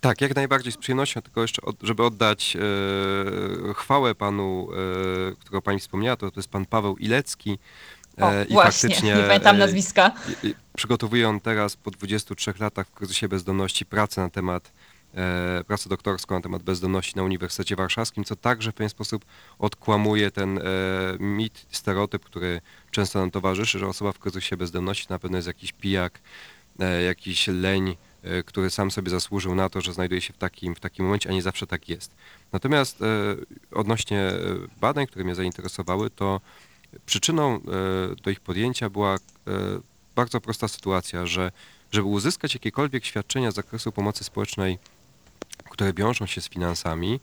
Tak, 0.00 0.20
jak 0.20 0.36
najbardziej 0.36 0.72
z 0.72 0.76
przyjemnością, 0.76 1.22
tylko 1.22 1.42
jeszcze, 1.42 1.62
od, 1.62 1.76
żeby 1.82 2.04
oddać 2.04 2.56
e, 2.56 3.74
chwałę 3.74 4.14
panu, 4.14 4.68
e, 5.32 5.36
którego 5.36 5.62
pani 5.62 5.78
wspomniała, 5.80 6.16
to, 6.16 6.30
to 6.30 6.40
jest 6.40 6.48
pan 6.50 6.66
Paweł 6.66 6.96
Ilecki. 6.96 7.58
O, 8.20 8.30
e, 8.32 8.44
właśnie, 8.50 8.88
nie 9.02 9.16
pamiętam 9.16 9.56
e, 9.56 9.58
nazwiska. 9.58 10.12
i- 10.42 10.46
i 10.48 10.54
Przygotowuje 10.76 11.28
on 11.28 11.40
teraz 11.40 11.76
po 11.76 11.90
23 11.90 12.60
latach 12.60 12.86
w 12.86 12.90
kryzysie 12.90 13.28
bezdomności 13.28 13.86
pracę 13.86 14.20
na 14.20 14.30
temat, 14.30 14.72
e, 15.14 15.64
pracę 15.66 15.88
doktorską 15.88 16.34
na 16.34 16.40
temat 16.40 16.62
bezdomności 16.62 17.12
na 17.16 17.22
Uniwersytecie 17.22 17.76
Warszawskim, 17.76 18.24
co 18.24 18.36
także 18.36 18.72
w 18.72 18.74
pewien 18.74 18.90
sposób 18.90 19.24
odkłamuje 19.58 20.30
ten 20.30 20.60
mit, 21.18 21.66
stereotyp, 21.70 22.24
który 22.24 22.60
często 22.90 23.18
nam 23.18 23.30
towarzyszy, 23.30 23.78
że 23.78 23.86
osoba 23.86 24.12
w 24.12 24.18
kryzysie 24.18 24.56
bezdomności 24.56 25.06
na 25.10 25.18
pewno 25.18 25.38
jest 25.38 25.48
jakiś 25.48 25.72
pijak, 25.72 26.20
jakiś 27.06 27.48
leń, 27.48 27.96
który 28.46 28.70
sam 28.70 28.90
sobie 28.90 29.10
zasłużył 29.10 29.54
na 29.54 29.68
to, 29.68 29.80
że 29.80 29.92
znajduje 29.92 30.20
się 30.20 30.32
w 30.32 30.38
takim, 30.38 30.74
w 30.74 30.80
takim 30.80 31.04
momencie, 31.04 31.30
a 31.30 31.32
nie 31.32 31.42
zawsze 31.42 31.66
tak 31.66 31.88
jest. 31.88 32.14
Natomiast 32.52 32.98
odnośnie 33.72 34.32
badań, 34.80 35.06
które 35.06 35.24
mnie 35.24 35.34
zainteresowały, 35.34 36.10
to 36.10 36.40
przyczyną 37.06 37.54
e, 37.54 37.60
do 38.22 38.30
ich 38.30 38.40
podjęcia 38.40 38.90
była 38.90 39.14
e, 39.14 39.18
bardzo 40.14 40.40
prosta 40.40 40.68
sytuacja, 40.68 41.26
że 41.26 41.52
żeby 41.92 42.06
uzyskać 42.06 42.54
jakiekolwiek 42.54 43.04
świadczenia 43.04 43.50
z 43.50 43.54
zakresu 43.54 43.92
pomocy 43.92 44.24
społecznej, 44.24 44.78
które 45.70 45.92
wiążą 45.92 46.26
się 46.26 46.40
z 46.40 46.48
finansami, 46.48 47.20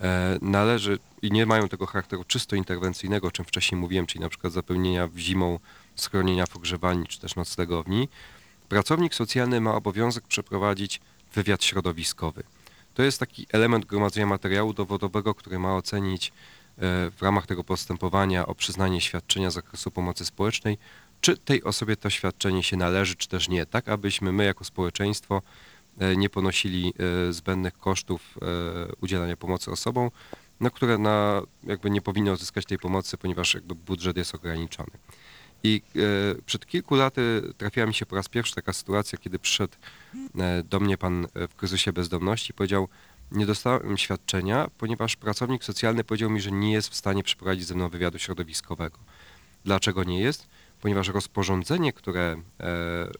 e, 0.00 0.38
należy 0.42 0.98
i 1.22 1.30
nie 1.30 1.46
mają 1.46 1.68
tego 1.68 1.86
charakteru 1.86 2.24
czysto 2.24 2.56
interwencyjnego, 2.56 3.28
o 3.28 3.30
czym 3.30 3.44
wcześniej 3.44 3.80
mówiłem, 3.80 4.06
czyli 4.06 4.20
na 4.20 4.28
przykład 4.28 4.52
zapewnienia 4.52 5.08
zimą 5.16 5.58
schronienia 5.96 6.46
w 6.46 6.56
ogrzewalni 6.56 7.06
czy 7.06 7.20
też 7.20 7.36
noclegowni, 7.36 8.08
pracownik 8.68 9.14
socjalny 9.14 9.60
ma 9.60 9.74
obowiązek 9.74 10.24
przeprowadzić 10.26 11.00
wywiad 11.34 11.64
środowiskowy. 11.64 12.42
To 12.94 13.02
jest 13.02 13.20
taki 13.20 13.46
element 13.52 13.84
gromadzenia 13.84 14.26
materiału 14.26 14.72
dowodowego, 14.72 15.34
który 15.34 15.58
ma 15.58 15.76
ocenić 15.76 16.32
w 16.78 17.16
ramach 17.20 17.46
tego 17.46 17.64
postępowania 17.64 18.46
o 18.46 18.54
przyznanie 18.54 19.00
świadczenia 19.00 19.50
z 19.50 19.54
zakresu 19.54 19.90
pomocy 19.90 20.24
społecznej, 20.24 20.78
czy 21.20 21.36
tej 21.36 21.64
osobie 21.64 21.96
to 21.96 22.10
świadczenie 22.10 22.62
się 22.62 22.76
należy, 22.76 23.16
czy 23.16 23.28
też 23.28 23.48
nie, 23.48 23.66
tak 23.66 23.88
abyśmy 23.88 24.32
my 24.32 24.44
jako 24.44 24.64
społeczeństwo 24.64 25.42
e, 25.98 26.16
nie 26.16 26.30
ponosili 26.30 26.94
e, 27.28 27.32
zbędnych 27.32 27.78
kosztów 27.78 28.38
e, 28.42 28.46
udzielania 29.00 29.36
pomocy 29.36 29.70
osobom, 29.70 30.10
no, 30.60 30.70
które 30.70 30.98
na, 30.98 31.42
jakby 31.62 31.90
nie 31.90 32.02
powinny 32.02 32.32
uzyskać 32.32 32.66
tej 32.66 32.78
pomocy, 32.78 33.18
ponieważ 33.18 33.54
jakby 33.54 33.74
budżet 33.74 34.16
jest 34.16 34.34
ograniczony. 34.34 34.90
I 35.64 35.82
e, 35.96 36.42
przed 36.46 36.66
kilku 36.66 36.94
laty 36.94 37.42
trafiła 37.58 37.86
mi 37.86 37.94
się 37.94 38.06
po 38.06 38.16
raz 38.16 38.28
pierwszy 38.28 38.54
taka 38.54 38.72
sytuacja, 38.72 39.18
kiedy 39.18 39.38
przyszedł 39.38 39.74
e, 40.38 40.62
do 40.62 40.80
mnie 40.80 40.98
pan 40.98 41.26
e, 41.34 41.48
w 41.48 41.54
kryzysie 41.54 41.92
bezdomności 41.92 42.50
i 42.50 42.54
powiedział, 42.54 42.88
nie 43.34 43.46
dostałem 43.46 43.96
świadczenia, 43.96 44.70
ponieważ 44.78 45.16
pracownik 45.16 45.64
socjalny 45.64 46.04
powiedział 46.04 46.30
mi, 46.30 46.40
że 46.40 46.52
nie 46.52 46.72
jest 46.72 46.88
w 46.88 46.94
stanie 46.94 47.22
przeprowadzić 47.22 47.66
ze 47.66 47.74
mną 47.74 47.88
wywiadu 47.88 48.18
środowiskowego. 48.18 48.98
Dlaczego 49.64 50.04
nie 50.04 50.20
jest? 50.20 50.48
Ponieważ 50.80 51.08
rozporządzenie, 51.08 51.92
które 51.92 52.22
e, 52.22 52.36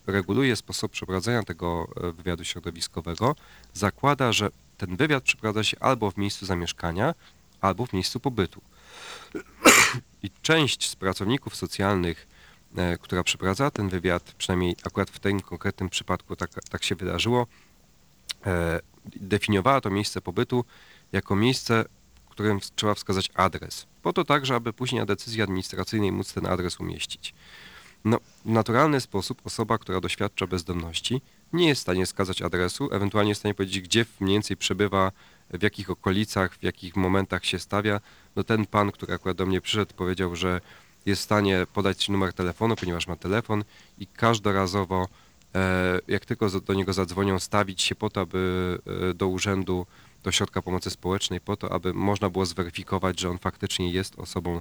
reguluje 0.07 0.57
sposób 0.57 0.93
przeprowadzenia 0.93 1.43
tego 1.43 1.89
e, 1.97 2.13
wywiadu 2.13 2.45
środowiskowego, 2.45 3.37
zakłada, 3.73 4.33
że 4.33 4.51
ten 4.79 4.97
wywiad 4.97 5.25
przeprowadza 5.25 5.65
się 5.65 5.77
albo 5.81 6.11
w 6.11 6.17
miejscu 6.17 6.47
zamieszkania, 6.47 7.15
albo 7.61 7.87
w 7.87 7.93
miejscu 7.93 8.21
pobytu. 8.21 8.61
I 10.23 10.31
część 10.43 10.91
z 10.91 10.97
pracowników 10.97 11.57
socjalnych, 11.57 12.27
e, 12.77 12.99
która 12.99 13.25
przeprowadzała 13.25 13.71
ten 13.71 13.89
wywiad, 13.89 14.23
przynajmniej 14.23 14.77
akurat 14.85 15.11
w 15.11 15.19
tym 15.19 15.41
konkretnym 15.41 15.89
przypadku 15.89 16.37
tak, 16.37 16.51
tak 16.71 16.85
się 16.85 16.95
wydarzyło, 16.95 17.47
definiowała 19.17 19.81
to 19.81 19.91
miejsce 19.91 20.21
pobytu 20.21 20.65
jako 21.13 21.37
miejsce, 21.37 21.85
w 22.27 22.31
którym 22.31 22.61
trzeba 22.77 22.95
wskazać 22.95 23.31
adres. 23.35 23.87
Po 24.03 24.13
to 24.13 24.25
także, 24.25 24.55
aby 24.55 24.73
później 24.73 25.01
na 25.01 25.07
decyzji 25.07 25.43
administracyjnej 25.43 26.13
móc 26.13 26.33
ten 26.33 26.47
adres 26.47 26.81
umieścić. 26.81 27.35
No, 28.05 28.19
w 28.45 28.49
naturalny 28.49 29.01
sposób 29.01 29.43
osoba, 29.45 29.79
która 29.79 30.01
doświadcza 30.01 30.47
bezdomności, 30.47 31.23
nie 31.53 31.69
jest 31.69 31.81
w 31.81 31.83
stanie 31.83 32.07
wskazać 32.07 32.43
adresu, 32.43 32.89
ewentualnie 32.93 33.31
jest 33.31 33.39
w 33.39 33.43
stanie 33.43 33.55
powiedzieć, 33.55 33.81
gdzie 33.81 34.07
mniej 34.21 34.35
więcej 34.35 34.57
przebywa, 34.57 35.13
w 35.51 35.63
jakich 35.63 35.91
okolicach, 35.91 36.55
w 36.55 36.63
jakich 36.63 36.97
momentach 36.97 37.45
się 37.45 37.59
stawia. 37.59 38.01
No 38.37 38.45
ten 38.45 38.67
pan, 38.67 38.93
który 38.93 39.15
akurat 39.15 39.37
do 39.37 39.47
mnie 39.47 39.61
przyszedł, 39.61 39.95
powiedział, 39.95 40.37
że 40.37 40.61
jest 41.07 41.21
w 41.21 41.25
stanie 41.25 41.67
podać 41.73 42.09
numer 42.09 42.33
telefonu, 42.33 42.77
ponieważ 42.77 43.07
ma 43.07 43.17
telefon 43.17 43.65
i 43.99 44.07
każdorazowo, 44.07 45.09
jak 46.09 46.25
tylko 46.25 46.51
do 46.51 46.75
niego 46.75 46.93
zadzwonią, 46.93 47.39
stawić 47.39 47.83
się 47.83 47.95
po 47.95 48.11
to, 48.11 48.21
aby 48.21 48.79
e, 49.11 49.15
do 49.15 49.29
urzędu, 49.29 49.87
do 50.23 50.33
środka 50.33 50.63
pomocy 50.63 50.91
społecznej, 50.91 51.41
po 51.41 51.57
to, 51.57 51.73
aby 51.73 51.95
można 51.95 52.31
było 52.31 52.47
zweryfikować, 52.47 53.21
że 53.21 53.31
on 53.31 53.39
faktycznie 53.39 53.91
jest 53.91 54.19
osobą 54.19 54.61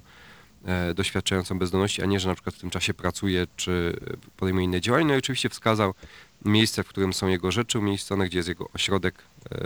e, 0.66 0.94
doświadczającą 0.94 1.60
bezdomności, 1.60 2.02
a 2.02 2.06
nie, 2.06 2.20
że 2.20 2.30
na 2.30 2.36
przykład 2.36 2.56
w 2.56 2.60
tym 2.60 2.70
czasie 2.70 2.94
pracuje 2.94 3.48
czy 3.56 4.00
podejmuje 4.38 4.66
inne 4.66 4.82
działania. 4.82 5.06
No 5.06 5.14
i 5.16 5.18
oczywiście 5.18 5.50
wskazał 5.50 5.94
miejsce, 6.46 6.84
w 6.84 6.88
którym 6.88 7.14
są 7.14 7.28
jego 7.28 7.52
rzeczy 7.52 7.80
umiejscowione, 7.80 8.26
gdzie 8.26 8.38
jest 8.38 8.50
jego 8.50 8.70
ośrodek 8.74 9.24
e, 9.52 9.58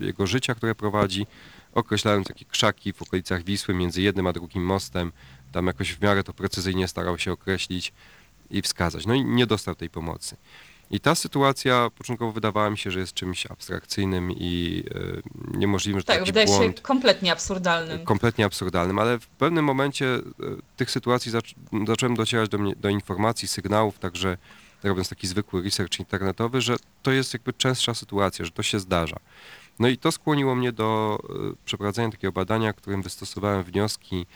jego 0.00 0.26
życia, 0.26 0.54
które 0.54 0.74
prowadzi, 0.74 1.26
określając 1.72 2.28
jakie 2.28 2.44
krzaki 2.44 2.92
w 2.92 3.02
okolicach 3.02 3.44
Wisły 3.44 3.74
między 3.74 4.02
jednym 4.02 4.26
a 4.26 4.32
drugim 4.32 4.62
mostem. 4.62 5.12
Tam 5.52 5.66
jakoś 5.66 5.92
w 5.92 6.00
miarę 6.00 6.24
to 6.24 6.32
precyzyjnie 6.32 6.88
starał 6.88 7.18
się 7.18 7.32
określić 7.32 7.92
i 8.50 8.62
wskazać. 8.62 9.06
No 9.06 9.14
i 9.14 9.24
nie 9.24 9.46
dostał 9.46 9.74
tej 9.74 9.90
pomocy. 9.90 10.36
I 10.90 11.00
ta 11.00 11.14
sytuacja 11.14 11.90
początkowo 11.98 12.32
wydawała 12.32 12.70
mi 12.70 12.78
się, 12.78 12.90
że 12.90 13.00
jest 13.00 13.14
czymś 13.14 13.46
abstrakcyjnym 13.46 14.30
i 14.32 14.84
e, 15.54 15.58
niemożliwym, 15.58 16.00
że 16.00 16.04
Tak, 16.04 16.16
taki 16.16 16.26
wydaje 16.26 16.46
błąd 16.46 16.76
się 16.76 16.82
kompletnie 16.82 17.32
absurdalnym. 17.32 18.04
kompletnie 18.04 18.44
absurdalnym, 18.44 18.98
ale 18.98 19.18
w 19.18 19.26
pewnym 19.26 19.64
momencie 19.64 20.06
e, 20.06 20.20
tych 20.76 20.90
sytuacji 20.90 21.30
zac 21.30 21.44
zacząłem 21.86 22.14
docierać 22.16 22.48
do, 22.48 22.58
mnie, 22.58 22.76
do 22.76 22.88
informacji, 22.88 23.48
sygnałów, 23.48 23.98
także 23.98 24.36
robiąc 24.82 25.08
taki 25.08 25.26
zwykły 25.26 25.62
research 25.62 25.98
internetowy, 25.98 26.60
że 26.60 26.76
to 27.02 27.10
jest 27.12 27.32
jakby 27.32 27.52
częstsza 27.52 27.94
sytuacja, 27.94 28.44
że 28.44 28.50
to 28.50 28.62
się 28.62 28.80
zdarza. 28.80 29.16
No 29.78 29.88
i 29.88 29.98
to 29.98 30.12
skłoniło 30.12 30.54
mnie 30.54 30.72
do 30.72 31.18
e, 31.52 31.56
przeprowadzenia 31.64 32.10
takiego 32.10 32.32
badania, 32.32 32.72
którym 32.72 33.02
wystosowałem 33.02 33.62
wnioski 33.62 34.26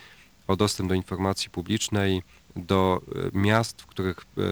o 0.50 0.56
dostęp 0.56 0.88
do 0.88 0.94
informacji 0.94 1.50
publicznej 1.50 2.22
do 2.56 3.00
e, 3.34 3.38
miast, 3.38 3.82
w 3.82 3.86
których 3.86 4.16
e, 4.18 4.42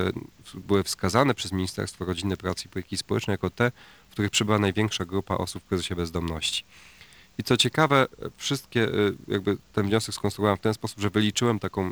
były 0.55 0.82
wskazane 0.82 1.34
przez 1.34 1.53
Ministerstwo 1.53 2.05
Rodziny, 2.05 2.36
Pracy 2.36 2.66
i 2.66 2.68
Polityki 2.68 2.96
Społecznej 2.96 3.34
jako 3.34 3.51
te, 3.51 3.72
w 4.09 4.12
których 4.12 4.30
przybyła 4.30 4.59
największa 4.59 5.05
grupa 5.05 5.34
osób 5.34 5.62
w 5.62 5.66
kryzysie 5.66 5.94
bezdomności. 5.94 6.64
I 7.38 7.42
co 7.42 7.57
ciekawe, 7.57 8.07
wszystkie, 8.36 8.88
y, 8.88 9.16
jakby 9.28 9.57
ten 9.72 9.86
wniosek 9.86 10.14
skonstruowałem 10.14 10.57
w 10.57 10.61
ten 10.61 10.74
sposób, 10.74 11.01
że 11.01 11.11
wyliczyłem 11.11 11.59
taką 11.59 11.90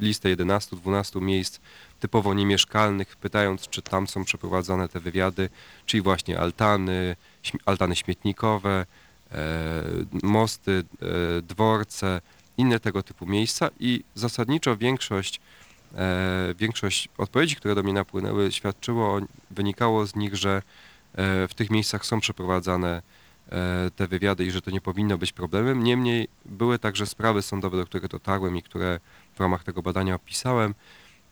listę 0.00 0.36
11-12 0.36 1.20
miejsc 1.20 1.60
typowo 2.00 2.34
niemieszkalnych, 2.34 3.16
pytając, 3.16 3.68
czy 3.68 3.82
tam 3.82 4.06
są 4.06 4.24
przeprowadzane 4.24 4.88
te 4.88 5.00
wywiady, 5.00 5.48
czyli 5.86 6.02
właśnie 6.02 6.40
altany, 6.40 7.16
altany 7.64 7.96
śmietnikowe, 7.96 8.86
e, 9.32 9.84
mosty, 10.22 10.84
e, 11.02 11.42
dworce, 11.42 12.20
inne 12.58 12.80
tego 12.80 13.02
typu 13.02 13.26
miejsca 13.26 13.70
i 13.80 14.04
zasadniczo 14.14 14.76
większość, 14.76 15.40
e, 15.94 16.54
większość 16.58 17.08
odpowiedzi, 17.18 17.56
które 17.56 17.74
do 17.74 17.82
mnie 17.82 17.92
napłynęły, 17.92 18.52
świadczyło, 18.52 19.20
wynikało 19.50 20.06
z 20.06 20.16
nich, 20.16 20.36
że 20.36 20.62
e, 21.14 21.48
w 21.48 21.54
tych 21.54 21.70
miejscach 21.70 22.06
są 22.06 22.20
przeprowadzane 22.20 23.02
e, 23.48 23.90
te 23.96 24.06
wywiady 24.06 24.44
i 24.44 24.50
że 24.50 24.62
to 24.62 24.70
nie 24.70 24.80
powinno 24.80 25.18
być 25.18 25.32
problemem. 25.32 25.82
Niemniej 25.82 26.28
były 26.44 26.78
także 26.78 27.06
sprawy 27.06 27.42
sądowe, 27.42 27.76
do 27.76 27.86
których 27.86 28.08
dotarłem 28.08 28.56
i 28.56 28.62
które 28.62 29.00
w 29.34 29.40
ramach 29.40 29.64
tego 29.64 29.82
badania 29.82 30.14
opisałem, 30.14 30.74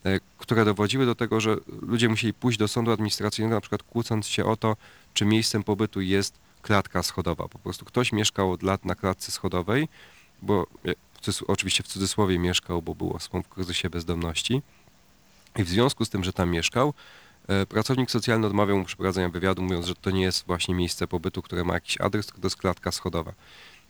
e, 0.04 0.20
które 0.38 0.64
dowodziły 0.64 1.06
do 1.06 1.14
tego, 1.14 1.40
że 1.40 1.56
ludzie 1.66 2.08
musieli 2.08 2.34
pójść 2.34 2.58
do 2.58 2.68
sądu 2.68 2.92
administracyjnego, 2.92 3.54
na 3.54 3.60
przykład 3.60 3.82
kłócąc 3.82 4.26
się 4.26 4.44
o 4.44 4.56
to, 4.56 4.76
czy 5.14 5.24
miejscem 5.24 5.62
pobytu 5.62 6.00
jest 6.00 6.38
klatka 6.62 7.02
schodowa. 7.02 7.48
Po 7.48 7.58
prostu 7.58 7.84
ktoś 7.84 8.12
mieszkał 8.12 8.52
od 8.52 8.62
lat 8.62 8.84
na 8.84 8.94
klatce 8.94 9.32
schodowej, 9.32 9.88
bo 10.42 10.66
oczywiście 11.46 11.82
w 11.82 11.86
cudzysłowie 11.86 12.38
mieszkał, 12.38 12.82
bo 12.82 12.94
był 12.94 13.12
osobą 13.12 13.42
w 13.42 13.48
kryzysie 13.48 13.90
bezdomności. 13.90 14.62
I 15.56 15.64
w 15.64 15.68
związku 15.68 16.04
z 16.04 16.10
tym, 16.10 16.24
że 16.24 16.32
tam 16.32 16.50
mieszkał, 16.50 16.94
e, 17.48 17.66
pracownik 17.66 18.10
socjalny 18.10 18.46
odmawiał 18.46 18.78
mu 18.78 18.84
przeprowadzenia 18.84 19.28
wywiadu, 19.28 19.62
mówiąc, 19.62 19.86
że 19.86 19.94
to 19.94 20.10
nie 20.10 20.22
jest 20.22 20.46
właśnie 20.46 20.74
miejsce 20.74 21.06
pobytu, 21.06 21.42
które 21.42 21.64
ma 21.64 21.74
jakiś 21.74 22.00
adres, 22.00 22.26
tylko 22.26 22.40
to 22.40 22.46
jest 22.46 22.56
klatka 22.56 22.92
schodowa. 22.92 23.32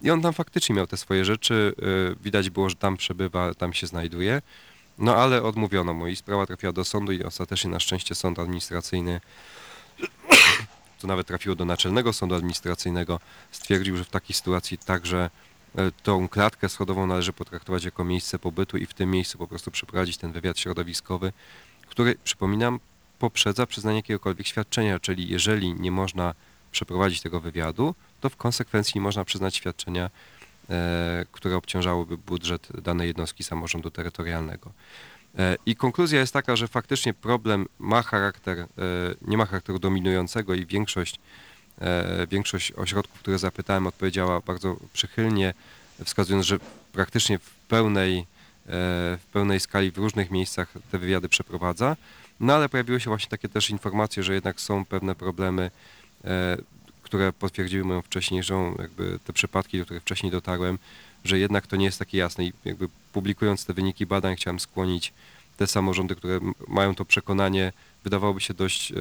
I 0.03 0.11
on 0.11 0.22
tam 0.22 0.32
faktycznie 0.32 0.74
miał 0.74 0.87
te 0.87 0.97
swoje 0.97 1.24
rzeczy, 1.24 1.74
e, 2.12 2.22
widać 2.24 2.51
było, 2.51 2.70
że 2.70 2.76
tam 2.76 2.97
przebywa, 2.97 3.55
tam 3.55 3.72
się 3.72 3.87
znajduje, 3.87 4.43
no 4.99 5.16
ale 5.16 5.43
odmówiono 5.43 5.95
mu 5.95 6.07
i 6.07 6.16
sprawa 6.16 6.47
trafiła 6.47 6.72
do 6.72 6.85
sądu 6.85 7.12
i 7.12 7.22
ostatecznie 7.22 7.70
na 7.70 7.80
szczęście 7.80 8.14
sąd 8.14 8.39
administracyjny 8.39 9.20
to 11.01 11.07
nawet 11.07 11.26
trafiło 11.26 11.57
do 11.57 11.64
Naczelnego 11.64 12.12
Sądu 12.12 12.35
Administracyjnego, 12.35 13.20
stwierdził, 13.51 13.97
że 13.97 14.05
w 14.05 14.11
takiej 14.11 14.37
sytuacji 14.37 14.78
także 14.78 15.30
tą 16.03 16.29
klatkę 16.29 16.68
schodową 16.68 17.07
należy 17.07 17.33
potraktować 17.33 17.85
jako 17.85 18.05
miejsce 18.05 18.39
pobytu 18.39 18.77
i 18.77 18.87
w 18.87 18.95
tym 18.95 19.11
miejscu 19.11 19.39
po 19.39 19.47
prostu 19.47 19.70
przeprowadzić 19.70 20.16
ten 20.16 20.33
wywiad 20.33 20.59
środowiskowy, 20.59 21.33
który, 21.87 22.16
przypominam, 22.25 22.81
poprzedza 23.18 23.66
przyznanie 23.66 23.97
jakiegokolwiek 23.97 24.47
świadczenia, 24.47 25.01
czyli 25.01 25.29
jeżeli 25.29 25.75
nie 25.75 25.91
można 25.91 26.35
przeprowadzić 26.72 27.20
tego 27.20 27.41
wywiadu, 27.41 27.95
to 28.20 28.31
w 28.31 28.37
konsekwencji 28.37 28.93
nie 28.95 29.01
można 29.01 29.25
przyznać 29.25 29.57
świadczenia, 29.57 30.11
e, 30.70 31.27
które 31.33 31.57
obciążałoby 31.57 32.16
budżet 32.16 32.68
danej 32.83 33.09
jednostki 33.09 33.45
samorządu 33.45 33.91
terytorialnego. 33.91 34.72
E, 35.39 35.57
I 35.66 35.77
konkluzja 35.77 36.20
jest 36.20 36.33
taka, 36.33 36.57
że 36.57 36.68
faktycznie 36.68 37.14
problem 37.14 37.66
ma 37.79 38.03
charakter, 38.03 38.59
e, 38.59 38.66
nie 39.22 39.37
ma 39.37 39.47
charakteru 39.47 39.79
dominującego 39.79 40.55
i 40.55 40.66
większość, 40.66 41.14
e, 41.16 41.54
większość 42.31 42.72
ośrodków, 42.72 43.20
które 43.20 43.39
zapytałem, 43.39 43.87
odpowiedziała 43.87 44.41
bardzo 44.41 44.77
przychylnie, 44.93 45.55
wskazując, 46.05 46.47
że 46.47 46.59
praktycznie 46.93 47.39
w 47.39 47.51
pełnej, 47.68 48.18
e, 48.18 48.25
w 49.16 49.25
pełnej 49.33 49.61
skali 49.61 49.91
w 49.91 49.99
różnych 49.99 50.31
miejscach 50.31 50.72
te 50.91 50.99
wywiady 50.99 51.29
przeprowadza. 51.29 51.97
No 52.41 52.55
ale 52.55 52.68
pojawiły 52.68 53.01
się 53.01 53.11
właśnie 53.11 53.31
takie 53.31 53.49
też 53.49 53.70
informacje, 53.70 54.22
że 54.22 54.35
jednak 54.35 54.61
są 54.61 54.85
pewne 54.85 55.14
problemy, 55.14 55.70
e, 56.25 56.57
które 57.03 57.33
potwierdziły 57.33 57.85
moją 57.85 58.03
wcześniejszą, 58.03 58.77
jakby 58.79 59.18
te 59.25 59.33
przypadki, 59.33 59.79
do 59.79 59.85
których 59.85 60.03
wcześniej 60.03 60.33
dotarłem, 60.33 60.79
że 61.25 61.39
jednak 61.39 61.66
to 61.66 61.77
nie 61.77 61.85
jest 61.85 61.99
takie 61.99 62.18
jasne 62.18 62.45
i 62.45 62.53
jakby 62.64 62.89
publikując 63.12 63.66
te 63.66 63.75
wyniki 63.75 64.07
badań 64.07 64.37
chciałem 64.37 64.61
skłonić 64.61 65.12
te 65.57 65.66
samorządy, 65.66 66.14
które 66.14 66.41
mają 66.68 66.95
to 66.95 67.05
przekonanie, 67.05 67.72
wydawałoby 68.05 68.41
się 68.41 68.55
dość 68.55 68.93
e, 68.93 68.95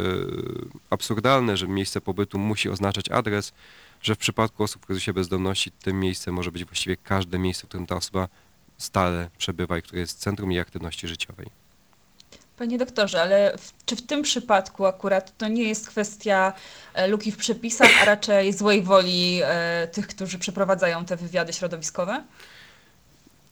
absurdalne, 0.89 1.57
że 1.57 1.67
miejsce 1.67 2.01
pobytu 2.01 2.39
musi 2.39 2.69
oznaczać 2.69 3.09
adres, 3.09 3.53
że 4.01 4.15
w 4.15 4.17
przypadku 4.17 4.63
osób 4.63 4.81
w 4.81 4.85
kryzysie 4.85 5.13
bezdomności 5.13 5.71
tym 5.71 5.99
miejscem 5.99 6.33
może 6.33 6.51
być 6.51 6.65
właściwie 6.65 6.97
każde 6.97 7.39
miejsce, 7.39 7.65
w 7.65 7.69
którym 7.69 7.87
ta 7.87 7.95
osoba 7.95 8.27
stale 8.77 9.29
przebywa 9.37 9.77
i 9.77 9.81
które 9.81 9.99
jest 9.99 10.19
centrum 10.19 10.51
jej 10.51 10.61
aktywności 10.61 11.07
życiowej. 11.07 11.47
Panie 12.57 12.77
doktorze, 12.77 13.21
ale 13.21 13.57
w, 13.57 13.85
czy 13.85 13.95
w 13.95 14.07
tym 14.07 14.21
przypadku 14.21 14.85
akurat 14.85 15.37
to 15.37 15.47
nie 15.47 15.63
jest 15.63 15.87
kwestia 15.87 16.53
e, 16.93 17.07
luki 17.07 17.31
w 17.31 17.37
przepisach, 17.37 17.89
a 18.01 18.05
raczej 18.05 18.53
złej 18.53 18.81
woli 18.81 19.39
e, 19.43 19.87
tych, 19.87 20.07
którzy 20.07 20.39
przeprowadzają 20.39 21.05
te 21.05 21.15
wywiady 21.15 21.53
środowiskowe? 21.53 22.23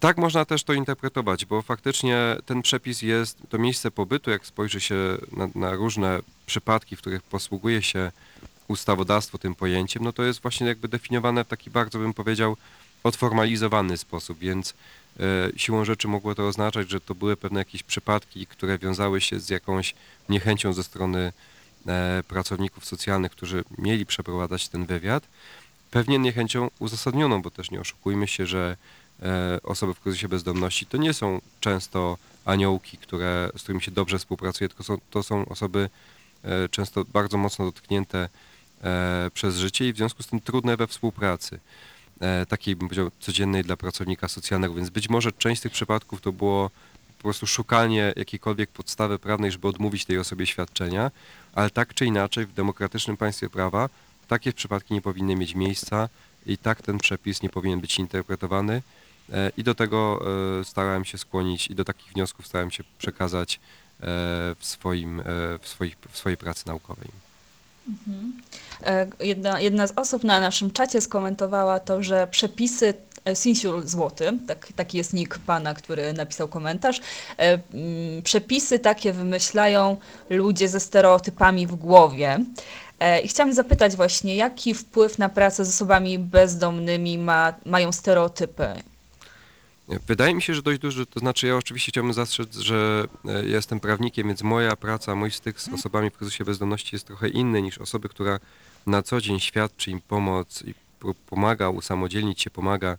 Tak 0.01 0.17
można 0.17 0.45
też 0.45 0.63
to 0.63 0.73
interpretować, 0.73 1.45
bo 1.45 1.61
faktycznie 1.61 2.17
ten 2.45 2.61
przepis 2.61 3.01
jest, 3.01 3.37
to 3.49 3.57
miejsce 3.57 3.91
pobytu, 3.91 4.31
jak 4.31 4.45
spojrzy 4.45 4.81
się 4.81 4.95
na, 5.31 5.49
na 5.55 5.71
różne 5.71 6.19
przypadki, 6.45 6.95
w 6.95 6.99
których 7.01 7.23
posługuje 7.23 7.81
się 7.81 8.11
ustawodawstwo 8.67 9.37
tym 9.37 9.55
pojęciem, 9.55 10.03
no 10.03 10.13
to 10.13 10.23
jest 10.23 10.41
właśnie 10.41 10.67
jakby 10.67 10.87
definiowane 10.87 11.43
w 11.43 11.47
taki 11.47 11.69
bardzo, 11.69 11.99
bym 11.99 12.13
powiedział, 12.13 12.57
odformalizowany 13.03 13.97
sposób, 13.97 14.39
więc 14.39 14.73
e, 15.19 15.23
siłą 15.55 15.85
rzeczy 15.85 16.07
mogło 16.07 16.35
to 16.35 16.47
oznaczać, 16.47 16.89
że 16.89 17.01
to 17.01 17.15
były 17.15 17.37
pewne 17.37 17.59
jakieś 17.59 17.83
przypadki, 17.83 18.47
które 18.47 18.77
wiązały 18.77 19.21
się 19.21 19.39
z 19.39 19.49
jakąś 19.49 19.95
niechęcią 20.29 20.73
ze 20.73 20.83
strony 20.83 21.33
e, 21.87 22.23
pracowników 22.27 22.85
socjalnych, 22.85 23.31
którzy 23.31 23.63
mieli 23.77 24.05
przeprowadzać 24.05 24.69
ten 24.69 24.85
wywiad. 24.85 25.23
Pewnie 25.91 26.19
niechęcią 26.19 26.69
uzasadnioną, 26.79 27.41
bo 27.41 27.51
też 27.51 27.71
nie 27.71 27.79
oszukujmy 27.79 28.27
się, 28.27 28.45
że 28.45 28.77
osoby 29.63 29.93
w 29.93 29.99
kryzysie 29.99 30.27
bezdomności 30.27 30.85
to 30.85 30.97
nie 30.97 31.13
są 31.13 31.41
często 31.59 32.17
aniołki, 32.45 32.97
które, 32.97 33.49
z 33.57 33.63
którymi 33.63 33.81
się 33.81 33.91
dobrze 33.91 34.19
współpracuje, 34.19 34.69
tylko 34.69 34.83
są, 34.83 34.97
to 35.11 35.23
są 35.23 35.45
osoby 35.45 35.89
e, 36.43 36.69
często 36.69 37.05
bardzo 37.05 37.37
mocno 37.37 37.65
dotknięte 37.65 38.29
e, 38.83 39.31
przez 39.33 39.57
życie 39.57 39.87
i 39.87 39.93
w 39.93 39.97
związku 39.97 40.23
z 40.23 40.27
tym 40.27 40.41
trudne 40.41 40.77
we 40.77 40.87
współpracy. 40.87 41.59
E, 42.21 42.45
takiej 42.45 42.75
bym 42.75 42.87
powiedział 42.87 43.11
codziennej 43.19 43.63
dla 43.63 43.77
pracownika 43.77 44.27
socjalnego, 44.27 44.73
więc 44.73 44.89
być 44.89 45.09
może 45.09 45.31
część 45.31 45.59
z 45.59 45.63
tych 45.63 45.71
przypadków 45.71 46.21
to 46.21 46.31
było 46.31 46.69
po 47.17 47.23
prostu 47.23 47.47
szukanie 47.47 48.13
jakiejkolwiek 48.15 48.69
podstawy 48.69 49.19
prawnej, 49.19 49.51
żeby 49.51 49.67
odmówić 49.67 50.05
tej 50.05 50.17
osobie 50.17 50.45
świadczenia, 50.45 51.11
ale 51.53 51.69
tak 51.69 51.93
czy 51.93 52.05
inaczej 52.05 52.45
w 52.45 52.53
demokratycznym 52.53 53.17
państwie 53.17 53.49
prawa 53.49 53.89
takie 54.27 54.53
przypadki 54.53 54.93
nie 54.93 55.01
powinny 55.01 55.35
mieć 55.35 55.55
miejsca 55.55 56.09
i 56.45 56.57
tak 56.57 56.81
ten 56.81 56.97
przepis 56.97 57.41
nie 57.41 57.49
powinien 57.49 57.79
być 57.79 57.99
interpretowany 57.99 58.73
e, 58.73 58.81
i 59.57 59.63
do 59.63 59.75
tego 59.75 60.21
e, 60.59 60.63
starałem 60.63 61.05
się 61.05 61.17
skłonić 61.17 61.67
i 61.67 61.75
do 61.75 61.85
takich 61.85 62.13
wniosków 62.13 62.47
starałem 62.47 62.71
się 62.71 62.83
przekazać 62.97 63.55
e, 63.55 63.59
w, 64.59 64.65
swoim, 64.65 65.19
e, 65.19 65.23
w, 65.61 65.67
swoich, 65.67 65.97
w 66.11 66.17
swojej 66.17 66.37
pracy 66.37 66.67
naukowej. 66.67 67.07
E, 68.83 69.07
Jedna, 69.19 69.59
jedna 69.59 69.87
z 69.87 69.93
osób 69.95 70.23
na 70.23 70.39
naszym 70.39 70.71
czacie 70.71 71.01
skomentowała 71.01 71.79
to, 71.79 72.03
że 72.03 72.27
przepisy 72.27 72.93
e, 73.25 73.35
Sinsiul 73.35 73.87
Złoty, 73.87 74.39
tak, 74.47 74.67
taki 74.75 74.97
jest 74.97 75.13
nick 75.13 75.39
pana, 75.39 75.73
który 75.73 76.13
napisał 76.13 76.47
komentarz, 76.47 76.99
e, 76.99 77.03
mm, 77.37 78.21
przepisy 78.23 78.79
takie 78.79 79.13
wymyślają 79.13 79.97
ludzie 80.29 80.67
ze 80.69 80.79
stereotypami 80.79 81.67
w 81.67 81.75
głowie. 81.75 82.39
E, 82.99 83.19
I 83.21 83.27
chciałam 83.27 83.53
zapytać 83.53 83.95
właśnie, 83.95 84.35
jaki 84.35 84.73
wpływ 84.73 85.17
na 85.17 85.29
pracę 85.29 85.65
z 85.65 85.69
osobami 85.69 86.19
bezdomnymi 86.19 87.17
ma, 87.17 87.53
mają 87.65 87.91
stereotypy? 87.91 88.90
Wydaje 89.87 90.35
mi 90.35 90.41
się, 90.41 90.53
że 90.53 90.61
dość 90.61 90.79
duży, 90.79 91.05
to 91.05 91.19
znaczy 91.19 91.47
ja 91.47 91.57
oczywiście 91.57 91.91
chciałbym 91.91 92.13
zastrzec, 92.13 92.57
że 92.57 93.07
e, 93.25 93.31
ja 93.33 93.55
jestem 93.55 93.79
prawnikiem, 93.79 94.27
więc 94.27 94.43
moja 94.43 94.75
praca, 94.75 95.15
mój 95.15 95.31
styk 95.31 95.59
z 95.61 95.69
osobami 95.69 96.09
w 96.09 96.17
kryzysie 96.17 96.45
bezdomności 96.45 96.95
jest 96.95 97.07
trochę 97.07 97.29
inny 97.29 97.61
niż 97.61 97.77
osoby, 97.77 98.09
która 98.09 98.39
na 98.87 99.01
co 99.01 99.21
dzień 99.21 99.39
świadczy 99.39 99.91
im 99.91 100.01
pomoc 100.01 100.63
i 100.67 100.73
po- 100.99 101.13
pomaga 101.13 101.69
usamodzielnić 101.69 102.41
się, 102.41 102.49
pomaga 102.49 102.97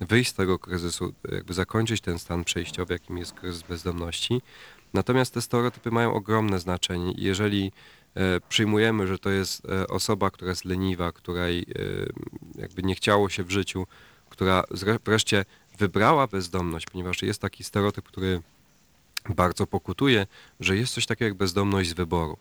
wyjść 0.00 0.30
z 0.30 0.34
tego 0.34 0.58
kryzysu, 0.58 1.12
jakby 1.32 1.54
zakończyć 1.54 2.00
ten 2.00 2.18
stan 2.18 2.44
przejściowy, 2.44 2.94
jakim 2.94 3.18
jest 3.18 3.32
kryzys 3.32 3.62
bezdomności. 3.62 4.42
Natomiast 4.94 5.34
te 5.34 5.42
stereotypy 5.42 5.90
mają 5.90 6.14
ogromne 6.14 6.60
znaczenie 6.60 7.12
i 7.12 7.22
jeżeli 7.22 7.72
e, 8.14 8.40
przyjmujemy, 8.48 9.06
że 9.06 9.18
to 9.18 9.30
jest 9.30 9.64
e, 9.64 9.86
osoba, 9.86 10.30
która 10.30 10.50
jest 10.50 10.64
leniwa, 10.64 11.12
której 11.12 11.66
jakby 12.54 12.82
nie 12.82 12.94
chciało 12.94 13.28
się 13.28 13.44
w 13.44 13.50
życiu, 13.50 13.86
która 14.30 14.64
wreszcie 15.04 15.44
wybrała 15.80 16.26
bezdomność, 16.26 16.86
ponieważ 16.86 17.22
jest 17.22 17.40
taki 17.40 17.64
stereotyp, 17.64 18.04
który 18.04 18.42
bardzo 19.28 19.66
pokutuje, 19.66 20.26
że 20.60 20.76
jest 20.76 20.94
coś 20.94 21.06
takiego 21.06 21.24
jak 21.28 21.34
bezdomność 21.34 21.90
z 21.90 21.92
wyboru. 21.92 22.36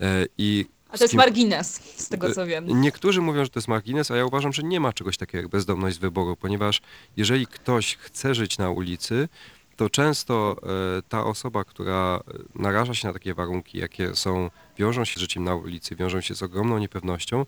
E, 0.00 0.26
I 0.38 0.66
A 0.88 0.98
to 0.98 1.04
jest 1.04 1.14
margines, 1.14 1.80
z 1.96 2.08
tego 2.08 2.34
co 2.34 2.46
wiem. 2.46 2.80
Niektórzy 2.80 3.20
mówią, 3.20 3.44
że 3.44 3.50
to 3.50 3.58
jest 3.58 3.68
margines, 3.68 4.10
a 4.10 4.16
ja 4.16 4.26
uważam, 4.26 4.52
że 4.52 4.62
nie 4.62 4.80
ma 4.80 4.92
czegoś 4.92 5.16
takiego 5.16 5.42
jak 5.42 5.48
bezdomność 5.48 5.96
z 5.96 5.98
wyboru, 5.98 6.36
ponieważ 6.36 6.82
jeżeli 7.16 7.46
ktoś 7.46 7.96
chce 7.96 8.34
żyć 8.34 8.58
na 8.58 8.70
ulicy, 8.70 9.28
to 9.76 9.90
często 9.90 10.56
e, 10.98 11.02
ta 11.08 11.24
osoba, 11.24 11.64
która 11.64 12.20
e, 12.28 12.62
naraża 12.62 12.94
się 12.94 13.08
na 13.08 13.14
takie 13.14 13.34
warunki, 13.34 13.78
jakie 13.78 14.16
są, 14.16 14.50
wiążą 14.78 15.04
się 15.04 15.14
z 15.16 15.20
życiem 15.20 15.44
na 15.44 15.54
ulicy, 15.54 15.96
wiążą 15.96 16.20
się 16.20 16.34
z 16.34 16.42
ogromną 16.42 16.78
niepewnością, 16.78 17.46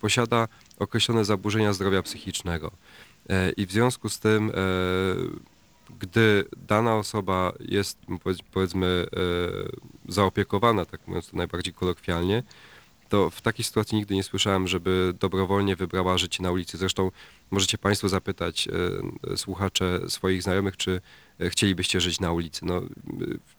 posiada 0.00 0.48
określone 0.78 1.24
zaburzenia 1.24 1.72
zdrowia 1.72 2.02
psychicznego. 2.02 2.70
E, 3.30 3.50
I 3.50 3.66
w 3.66 3.72
związku 3.72 4.08
z 4.08 4.18
tym, 4.18 4.50
e, 4.50 4.52
gdy 6.00 6.44
dana 6.68 6.96
osoba 6.96 7.52
jest, 7.60 7.98
powiedz- 8.24 8.42
powiedzmy, 8.52 9.06
e, 9.16 10.12
zaopiekowana, 10.12 10.84
tak 10.84 11.08
mówiąc 11.08 11.30
to 11.30 11.36
najbardziej 11.36 11.74
kolokwialnie, 11.74 12.42
to 13.08 13.30
w 13.30 13.40
takiej 13.40 13.64
sytuacji 13.64 13.96
nigdy 13.98 14.14
nie 14.14 14.22
słyszałem, 14.22 14.68
żeby 14.68 15.14
dobrowolnie 15.20 15.76
wybrała 15.76 16.18
życie 16.18 16.42
na 16.42 16.50
ulicy. 16.50 16.78
Zresztą 16.78 17.10
możecie 17.50 17.78
Państwo 17.78 18.08
zapytać 18.08 18.68
słuchacze 19.36 20.00
swoich 20.08 20.42
znajomych, 20.42 20.76
czy 20.76 21.00
chcielibyście 21.40 22.00
żyć 22.00 22.20
na 22.20 22.32
ulicy. 22.32 22.64
No, 22.64 22.78
e, 22.78 22.82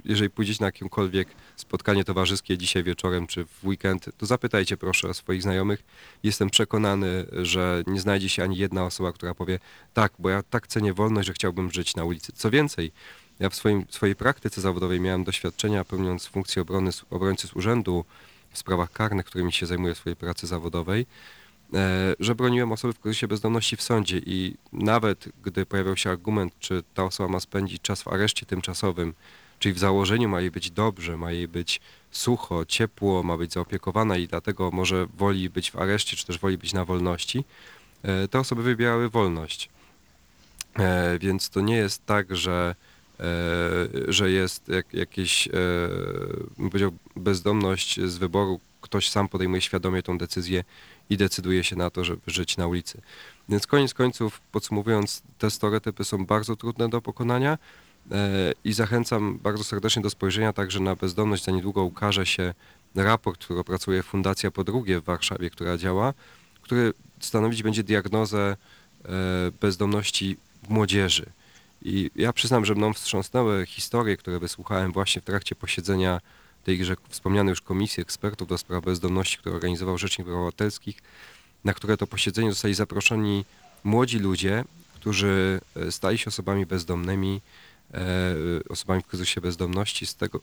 jeżeli 0.06 0.30
pójdziecie 0.30 0.58
na 0.62 0.68
jakiekolwiek 0.68 1.28
spotkanie 1.56 2.04
towarzyskie 2.04 2.58
dzisiaj 2.58 2.84
wieczorem 2.84 3.28
czy 3.28 3.46
w 3.46 3.66
weekend, 3.66 4.10
to 4.18 4.26
zapytajcie 4.26 4.78
proszę 4.78 5.10
o 5.10 5.14
swoich 5.14 5.42
znajomych. 5.42 5.84
Jestem 6.24 6.50
przekonany, 6.50 7.26
że 7.32 7.84
nie 7.88 8.00
znajdzie 8.00 8.30
się 8.30 8.44
ani 8.44 8.58
jedna 8.58 8.86
osoba, 8.86 9.12
która 9.12 9.34
powie 9.34 9.60
tak, 9.94 10.14
bo 10.20 10.30
ja 10.30 10.44
tak 10.44 10.68
cenię 10.68 10.94
wolność, 10.94 11.28
że 11.28 11.34
chciałbym 11.34 11.72
żyć 11.72 11.96
na 11.96 12.04
ulicy. 12.04 12.32
Co 12.36 12.50
więcej, 12.50 12.92
ja 13.40 13.50
w 13.50 13.56
swoim, 13.56 13.86
swojej 13.90 14.16
praktyce 14.16 14.62
zawodowej 14.62 15.00
miałem 15.00 15.24
doświadczenia 15.24 15.86
pełniąc 15.86 16.26
funkcję 16.26 16.62
obrony, 16.62 16.92
obrońcy 17.10 17.48
z 17.48 17.54
urzędu 17.56 18.06
w 18.52 18.58
sprawach 18.58 18.92
karnych, 18.92 19.26
którymi 19.26 19.52
się 19.52 19.66
zajmuję 19.66 19.96
w 19.96 19.98
swojej 19.98 20.16
pracy 20.16 20.48
zawodowej, 20.48 21.02
e, 21.02 21.06
że 22.20 22.36
broniłem 22.36 22.72
osoby 22.72 22.94
w 22.94 23.00
kryzysie 23.00 23.28
bezdomności 23.28 23.78
w 23.78 23.82
sądzie 23.82 24.18
i 24.26 24.56
nawet 24.74 25.30
gdy 25.44 25.66
pojawiał 25.66 25.98
się 25.98 26.10
argument, 26.10 26.54
czy 26.60 26.84
ta 26.94 27.04
osoba 27.04 27.30
ma 27.30 27.40
spędzić 27.40 27.82
czas 27.82 28.02
w 28.02 28.08
areszcie 28.08 28.46
tymczasowym, 28.46 29.14
czyli 29.60 29.74
w 29.74 29.80
założeniu 29.80 30.30
ma 30.30 30.42
jej 30.42 30.52
być 30.52 30.72
dobrze, 30.72 31.18
ma 31.18 31.32
jej 31.32 31.48
być 31.48 31.82
sucho, 32.12 32.66
ciepło, 32.66 33.24
ma 33.24 33.38
być 33.38 33.54
zaopiekowana 33.54 34.18
i 34.18 34.28
dlatego 34.28 34.72
może 34.72 35.08
woli 35.18 35.50
być 35.50 35.72
w 35.72 35.76
areszcie, 35.76 36.18
czy 36.18 36.26
też 36.26 36.40
woli 36.40 36.58
być 36.58 36.74
na 36.74 36.86
wolności, 36.86 37.44
e, 38.04 38.28
te 38.28 38.40
osoby 38.40 38.64
wybierały 38.64 39.10
wolność. 39.10 39.70
E, 40.80 41.20
Więc 41.20 41.50
to 41.50 41.62
nie 41.62 41.76
jest 41.76 42.06
tak, 42.06 42.36
że, 42.36 42.76
e, 43.20 43.24
że 44.08 44.32
jest 44.32 44.68
jak, 44.68 44.94
jakieś, 44.94 45.48
e, 45.48 45.52
bezdomność 47.16 48.02
z 48.02 48.18
wyboru, 48.18 48.60
ktoś 48.82 49.10
sam 49.10 49.28
podejmuje 49.28 49.62
świadomie 49.62 50.04
tą 50.04 50.18
decyzję 50.18 50.64
i 51.10 51.18
decyduje 51.18 51.64
się 51.64 51.76
na 51.76 51.90
to, 51.90 52.04
żeby 52.04 52.22
żyć 52.28 52.58
na 52.58 52.68
ulicy. 52.68 53.02
Więc 53.50 53.68
koniec 53.68 53.94
końców, 53.94 54.42
podsumowując, 54.52 55.22
te 55.38 55.52
stereotypy 55.52 56.04
są 56.04 56.26
bardzo 56.26 56.56
trudne 56.56 56.90
do 56.90 57.02
pokonania 57.02 57.58
e, 58.12 58.52
i 58.64 58.74
zachęcam 58.74 59.40
bardzo 59.44 59.64
serdecznie 59.64 60.02
do 60.02 60.10
spojrzenia 60.10 60.54
także 60.54 60.80
na 60.80 60.96
bezdomność. 60.96 61.44
Za 61.44 61.52
niedługo 61.52 61.84
ukaże 61.84 62.26
się 62.26 62.54
raport, 62.96 63.46
który 63.46 63.60
opracuje 63.60 64.04
Fundacja 64.04 64.52
Po 64.52 64.64
Drugie 64.64 65.00
w 65.00 65.04
Warszawie, 65.04 65.50
która 65.50 65.78
działa, 65.78 66.14
który 66.62 66.94
stanowić 67.20 67.64
będzie 67.64 67.84
diagnozę 67.84 68.58
e, 69.06 69.08
bezdomności 69.62 70.38
młodzieży. 70.70 71.26
I 71.82 72.12
ja 72.16 72.34
przyznam, 72.34 72.66
że 72.66 72.76
mną 72.76 72.94
wstrząsnęły 72.94 73.66
historie, 73.66 74.18
które 74.18 74.40
wysłuchałem 74.40 74.92
właśnie 74.92 75.22
w 75.22 75.26
trakcie 75.26 75.56
posiedzenia 75.56 76.22
tejże 76.68 76.96
wspomnianej 77.10 77.50
już 77.50 77.62
komisji 77.62 78.02
ekspertów 78.02 78.48
do 78.48 78.58
spraw 78.58 78.84
bezdomności, 78.84 79.38
które 79.38 79.56
organizował 79.56 79.98
Rzecznik 79.98 80.28
Praw 80.28 80.38
Obywatelskich, 80.38 80.98
na 81.64 81.74
które 81.74 81.98
to 81.98 82.08
posiedzenie 82.08 82.50
zostali 82.50 82.74
zaproszeni 82.74 83.46
młodzi 83.84 84.20
ludzie, 84.20 84.64
którzy 84.96 85.62
e, 85.76 85.92
stali 85.92 86.18
się 86.18 86.28
osobami 86.28 86.66
bezdomnymi, 86.66 87.42
e, 87.94 88.00
osobami 88.70 89.02
w 89.02 89.08
kryzysie 89.08 89.42
bezdomności 89.42 90.06
z 90.06 90.16
tego 90.16 90.40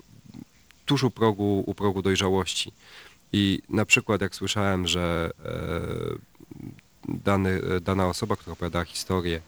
tuż 0.86 1.04
u 1.04 1.10
progu, 1.10 1.64
u 1.66 1.74
progu 1.74 2.02
dojrzałości. 2.02 2.72
I 3.32 3.62
na 3.68 3.84
przykład 3.84 4.20
jak 4.20 4.34
słyszałem, 4.34 4.86
że 4.86 5.30
e, 5.44 5.50
dany, 7.08 7.60
dana 7.80 8.06
osoba, 8.06 8.36
która 8.36 8.52
opowiadała 8.52 8.84
historię, 8.84 9.40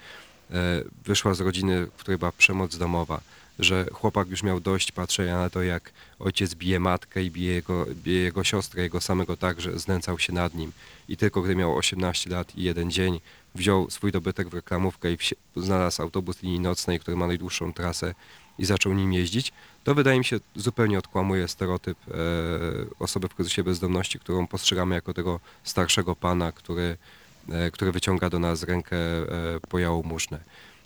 wyszła 1.04 1.34
z 1.34 1.40
rodziny, 1.40 1.86
w 1.86 1.92
której 1.92 2.18
była 2.18 2.32
przemoc 2.32 2.76
domowa, 2.76 3.20
że 3.58 3.86
chłopak 3.92 4.28
już 4.28 4.42
miał 4.42 4.60
dość 4.60 4.92
patrzenia 4.92 5.36
na 5.38 5.50
to, 5.50 5.62
jak 5.62 5.92
ojciec 6.18 6.54
bije 6.54 6.80
matkę 6.80 7.22
i 7.22 7.30
bije 7.30 7.54
jego, 7.54 7.86
bije 8.04 8.22
jego 8.22 8.44
siostrę, 8.44 8.82
jego 8.82 9.00
samego 9.00 9.36
tak, 9.36 9.60
że 9.60 9.78
znęcał 9.78 10.18
się 10.18 10.32
nad 10.32 10.54
nim. 10.54 10.72
I 11.08 11.16
tylko 11.16 11.42
gdy 11.42 11.56
miał 11.56 11.76
18 11.76 12.30
lat 12.30 12.56
i 12.56 12.62
jeden 12.62 12.90
dzień, 12.90 13.20
wziął 13.54 13.90
swój 13.90 14.12
dobytek 14.12 14.48
w 14.48 14.54
reklamówkę 14.54 15.12
i 15.12 15.18
znalazł 15.56 16.02
autobus 16.02 16.42
linii 16.42 16.60
nocnej, 16.60 17.00
który 17.00 17.16
ma 17.16 17.26
najdłuższą 17.26 17.72
trasę 17.72 18.14
i 18.58 18.64
zaczął 18.64 18.92
nim 18.92 19.12
jeździć, 19.12 19.52
to 19.84 19.94
wydaje 19.94 20.18
mi 20.18 20.24
się 20.24 20.40
zupełnie 20.56 20.98
odkłamuje 20.98 21.48
stereotyp 21.48 21.98
e, 22.08 22.12
osoby 22.98 23.28
w 23.28 23.34
kryzysie 23.34 23.62
bezdomności, 23.62 24.18
którą 24.18 24.46
postrzegamy 24.46 24.94
jako 24.94 25.14
tego 25.14 25.40
starszego 25.64 26.16
pana, 26.16 26.52
który, 26.52 26.96
e, 27.48 27.70
który 27.70 27.92
wyciąga 27.92 28.30
do 28.30 28.38
nas 28.38 28.62
rękę 28.62 28.96
e, 28.96 29.26
po 29.68 29.78
jałmużnę. 29.78 30.40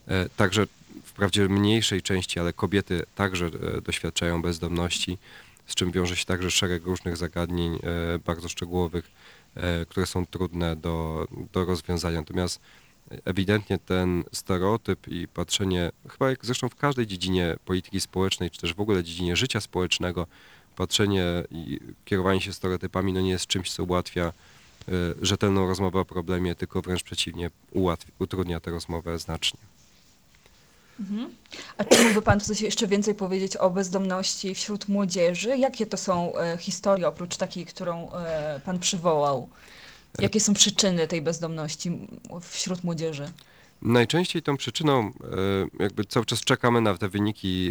E, 0.09 0.29
Także 0.29 0.67
wprawdzie 1.05 1.49
mniejszej 1.49 2.03
części, 2.03 2.41
ale 2.41 2.53
kobiety 2.53 3.03
także 3.15 3.47
e, 3.47 3.81
doświadczają 3.81 4.43
bezdomności, 4.43 5.19
z 5.67 5.75
czym 5.75 5.93
wiąże 5.93 6.17
się 6.17 6.25
także 6.25 6.51
szereg 6.51 6.85
różnych 6.85 7.17
zagadnień 7.17 7.75
e, 7.75 7.79
bardzo 8.19 8.49
szczegółowych, 8.49 9.11
e, 9.55 9.87
które 9.87 10.07
są 10.07 10.27
trudne 10.27 10.77
do, 10.77 11.27
do 11.53 11.65
rozwiązania. 11.65 12.19
Natomiast 12.19 12.61
ewidentnie 13.25 13.79
ten 13.79 14.25
stereotyp 14.33 15.09
i 15.09 15.29
patrzenie, 15.29 15.91
chyba 16.09 16.31
jak 16.31 16.47
zresztą 16.47 16.69
w 16.69 16.75
każdej 16.75 17.07
dziedzinie 17.07 17.57
polityki 17.65 18.01
społecznej, 18.01 18.51
czy 18.51 18.61
też 18.61 18.75
w 18.75 18.81
ogóle 18.81 19.05
dziedzinie 19.05 19.37
życia 19.37 19.61
społecznego, 19.61 20.27
patrzenie 20.77 21.25
i 21.51 21.81
kierowanie 22.05 22.41
się 22.41 22.53
stereotypami 22.53 23.13
no 23.13 23.21
nie 23.21 23.31
jest 23.31 23.47
czymś, 23.47 23.73
co 23.73 23.85
ułatwia 23.85 24.33
rzetelną 25.23 25.67
rozmowę 25.67 26.01
o 26.01 26.05
problemie, 26.05 26.55
tylko 26.55 26.83
wręcz 26.83 27.03
przeciwnie, 27.03 27.51
ułatwi, 27.73 28.13
utrudnia 28.19 28.61
tę 28.61 28.71
rozmowę 28.71 29.19
znacznie. 29.19 29.70
A 31.79 31.85
czy 31.85 32.03
mógłby 32.05 32.23
Pan 32.23 32.41
coś 32.41 32.61
jeszcze 32.61 32.87
więcej 32.87 33.15
powiedzieć 33.15 33.57
o 33.57 33.71
bezdomności 33.71 34.55
wśród 34.55 34.89
młodzieży? 34.89 35.59
Jakie 35.59 35.87
to 35.87 35.97
są 35.97 36.37
e, 36.37 36.59
historie, 36.59 37.09
oprócz 37.09 37.37
takiej, 37.37 37.67
którą 37.67 38.13
e, 38.13 38.61
Pan 38.65 38.79
przywołał? 38.79 39.49
Jakie 40.19 40.41
są 40.41 40.55
przyczyny 40.55 41.09
tej 41.09 41.23
bezdomności 41.23 42.09
wśród 42.41 42.85
młodzieży? 42.85 43.29
Najczęściej 43.83 44.43
tą 44.43 44.57
przyczyną, 44.57 45.01
e, 45.01 45.13
jakby 45.83 46.05
cały 46.05 46.27
czas 46.27 46.41
czekamy 46.41 46.81
na 46.81 46.99
te 46.99 47.09
wyniki 47.09 47.71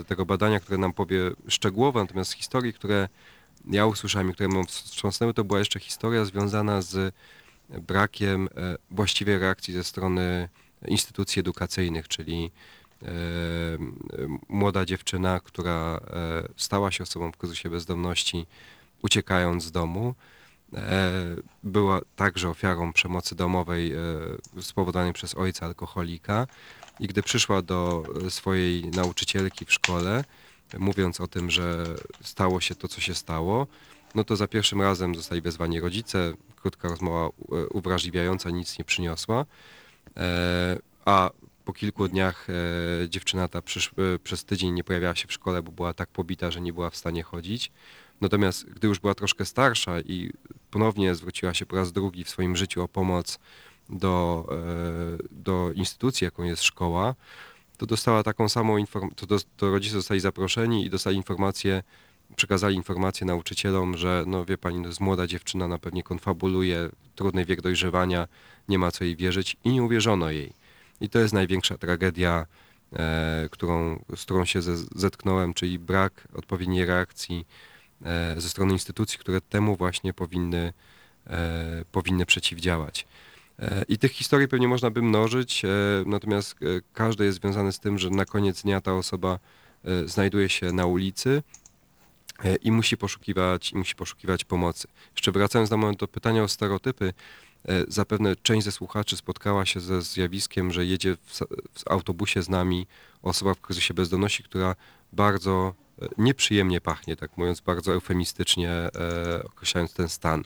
e, 0.00 0.04
tego 0.04 0.26
badania, 0.26 0.60
które 0.60 0.78
nam 0.78 0.92
powie 0.92 1.30
szczegółowo, 1.48 2.00
natomiast 2.00 2.30
z 2.30 2.34
historii, 2.34 2.72
które 2.72 3.08
ja 3.70 3.86
usłyszałem 3.86 4.30
i 4.30 4.34
które 4.34 4.48
mnie 4.48 4.64
wstrząsnęły, 4.64 5.34
to 5.34 5.44
była 5.44 5.58
jeszcze 5.58 5.80
historia 5.80 6.24
związana 6.24 6.82
z 6.82 7.14
brakiem 7.68 8.48
e, 8.56 8.76
właściwej 8.90 9.38
reakcji 9.38 9.74
ze 9.74 9.84
strony 9.84 10.48
instytucji 10.88 11.40
edukacyjnych, 11.40 12.08
czyli 12.08 12.50
e, 13.02 13.06
młoda 14.48 14.84
dziewczyna, 14.84 15.40
która 15.40 16.00
e, 16.06 16.48
stała 16.56 16.90
się 16.90 17.02
osobą 17.02 17.32
w 17.32 17.36
kryzysie 17.36 17.70
bezdomności, 17.70 18.46
uciekając 19.02 19.64
z 19.64 19.72
domu, 19.72 20.14
e, 20.74 21.12
była 21.62 22.00
także 22.16 22.48
ofiarą 22.48 22.92
przemocy 22.92 23.34
domowej 23.34 23.92
spowodowanej 24.60 25.12
przez 25.12 25.34
ojca 25.34 25.66
alkoholika. 25.66 26.46
I 27.00 27.06
gdy 27.06 27.22
przyszła 27.22 27.62
do 27.62 28.02
swojej 28.28 28.84
nauczycielki 28.84 29.64
w 29.64 29.72
szkole, 29.72 30.24
mówiąc 30.78 31.20
o 31.20 31.28
tym, 31.28 31.50
że 31.50 31.84
stało 32.22 32.60
się 32.60 32.74
to, 32.74 32.88
co 32.88 33.00
się 33.00 33.14
stało, 33.14 33.66
no 34.14 34.24
to 34.24 34.36
za 34.36 34.48
pierwszym 34.48 34.82
razem 34.82 35.14
zostali 35.14 35.40
wezwani 35.40 35.80
rodzice, 35.80 36.32
krótka 36.56 36.88
rozmowa 36.88 37.28
uwrażliwiająca 37.70 38.50
nic 38.50 38.78
nie 38.78 38.84
przyniosła, 38.84 39.46
a 41.04 41.30
po 41.64 41.72
kilku 41.72 42.08
dniach 42.08 42.46
e, 42.50 43.08
dziewczyna 43.08 43.48
ta 43.48 43.58
e, 43.58 43.62
przez 44.18 44.44
tydzień 44.44 44.72
nie 44.72 44.84
pojawiała 44.84 45.14
się 45.14 45.28
w 45.28 45.32
szkole, 45.32 45.62
bo 45.62 45.72
była 45.72 45.94
tak 45.94 46.08
pobita, 46.08 46.50
że 46.50 46.60
nie 46.60 46.72
była 46.72 46.90
w 46.90 46.96
stanie 46.96 47.22
chodzić. 47.22 47.72
Natomiast 48.20 48.70
gdy 48.70 48.88
już 48.88 48.98
była 48.98 49.14
troszkę 49.14 49.44
starsza 49.44 50.00
i 50.00 50.30
ponownie 50.70 51.14
zwróciła 51.14 51.54
się 51.54 51.66
po 51.66 51.76
raz 51.76 51.92
drugi 51.92 52.24
w 52.24 52.30
swoim 52.30 52.56
życiu 52.56 52.82
o 52.82 52.88
pomoc 52.88 53.38
do, 53.88 54.46
e, 54.50 55.18
do 55.30 55.72
instytucji, 55.74 56.24
jaką 56.24 56.42
jest 56.42 56.62
szkoła, 56.62 57.14
to 57.76 57.86
dostała 57.86 58.22
taką 58.22 58.48
samą 58.48 58.76
informację, 58.76 59.26
to, 59.26 59.36
to 59.56 59.70
rodzice 59.70 59.94
zostali 59.94 60.20
zaproszeni 60.20 60.86
i 60.86 60.90
dostali 60.90 61.16
informację, 61.16 61.82
przekazali 62.36 62.76
informację 62.76 63.26
nauczycielom, 63.26 63.96
że 63.96 64.24
no 64.26 64.44
wie 64.44 64.58
pani, 64.58 64.82
to 64.82 64.88
jest 64.88 65.00
młoda 65.00 65.26
dziewczyna, 65.26 65.68
na 65.68 65.78
pewnie 65.78 66.02
konfabuluje, 66.02 66.90
trudny 67.14 67.44
wiek 67.44 67.62
dojrzewania, 67.62 68.28
nie 68.68 68.78
ma 68.78 68.90
co 68.90 69.04
jej 69.04 69.16
wierzyć 69.16 69.56
i 69.64 69.70
nie 69.70 69.82
uwierzono 69.82 70.30
jej. 70.30 70.52
I 71.00 71.08
to 71.08 71.18
jest 71.18 71.34
największa 71.34 71.78
tragedia, 71.78 72.46
e, 72.92 73.48
którą, 73.50 74.04
z 74.16 74.24
którą 74.24 74.44
się 74.44 74.62
ze, 74.62 74.76
zetknąłem, 74.76 75.54
czyli 75.54 75.78
brak 75.78 76.28
odpowiedniej 76.34 76.86
reakcji 76.86 77.46
e, 78.04 78.40
ze 78.40 78.48
strony 78.48 78.72
instytucji, 78.72 79.18
które 79.18 79.40
temu 79.40 79.76
właśnie 79.76 80.14
powinny, 80.14 80.72
e, 81.26 81.84
powinny 81.92 82.26
przeciwdziałać. 82.26 83.06
E, 83.58 83.84
I 83.88 83.98
tych 83.98 84.12
historii 84.12 84.48
pewnie 84.48 84.68
można 84.68 84.90
by 84.90 85.02
mnożyć, 85.02 85.64
e, 85.64 85.68
natomiast 86.06 86.52
e, 86.62 86.66
każde 86.92 87.24
jest 87.24 87.40
związane 87.40 87.72
z 87.72 87.80
tym, 87.80 87.98
że 87.98 88.10
na 88.10 88.24
koniec 88.24 88.62
dnia 88.62 88.80
ta 88.80 88.94
osoba 88.94 89.38
znajduje 90.04 90.48
się 90.48 90.72
na 90.72 90.86
ulicy 90.86 91.42
i 92.62 92.72
musi 92.72 92.96
poszukiwać, 92.96 93.72
i 93.72 93.76
musi 93.76 93.94
poszukiwać 93.94 94.44
pomocy. 94.44 94.88
Jeszcze 95.12 95.32
wracając 95.32 95.70
na 95.70 95.76
moment 95.76 95.98
do 95.98 96.08
pytania 96.08 96.42
o 96.42 96.48
stereotypy, 96.48 97.14
e, 97.68 97.84
zapewne 97.88 98.36
część 98.36 98.64
ze 98.64 98.72
słuchaczy 98.72 99.16
spotkała 99.16 99.66
się 99.66 99.80
ze 99.80 100.02
zjawiskiem, 100.02 100.72
że 100.72 100.86
jedzie 100.86 101.16
w, 101.16 101.38
w 101.74 101.88
autobusie 101.90 102.42
z 102.42 102.48
nami 102.48 102.86
osoba 103.22 103.54
w 103.54 103.60
kryzysie 103.60 103.94
bezdomności, 103.94 104.42
która 104.42 104.76
bardzo 105.12 105.74
e, 106.02 106.06
nieprzyjemnie 106.18 106.80
pachnie, 106.80 107.16
tak 107.16 107.36
mówiąc 107.36 107.60
bardzo 107.60 107.92
eufemistycznie 107.92 108.70
e, 108.70 108.90
określając 109.44 109.92
ten 109.94 110.08
stan. 110.08 110.44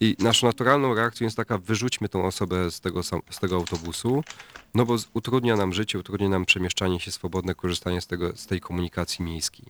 I 0.00 0.16
naszą 0.18 0.46
naturalną 0.46 0.94
reakcją 0.94 1.24
jest 1.24 1.36
taka, 1.36 1.58
wyrzućmy 1.58 2.08
tą 2.08 2.26
osobę 2.26 2.70
z 2.70 2.80
tego, 2.80 3.02
z 3.02 3.40
tego 3.40 3.56
autobusu, 3.56 4.24
no 4.74 4.86
bo 4.86 4.96
utrudnia 5.14 5.56
nam 5.56 5.72
życie, 5.72 5.98
utrudnia 5.98 6.28
nam 6.28 6.44
przemieszczanie 6.44 7.00
się 7.00 7.12
swobodne, 7.12 7.54
korzystanie 7.54 8.00
z, 8.00 8.06
tego, 8.06 8.36
z 8.36 8.46
tej 8.46 8.60
komunikacji 8.60 9.24
miejskiej. 9.24 9.66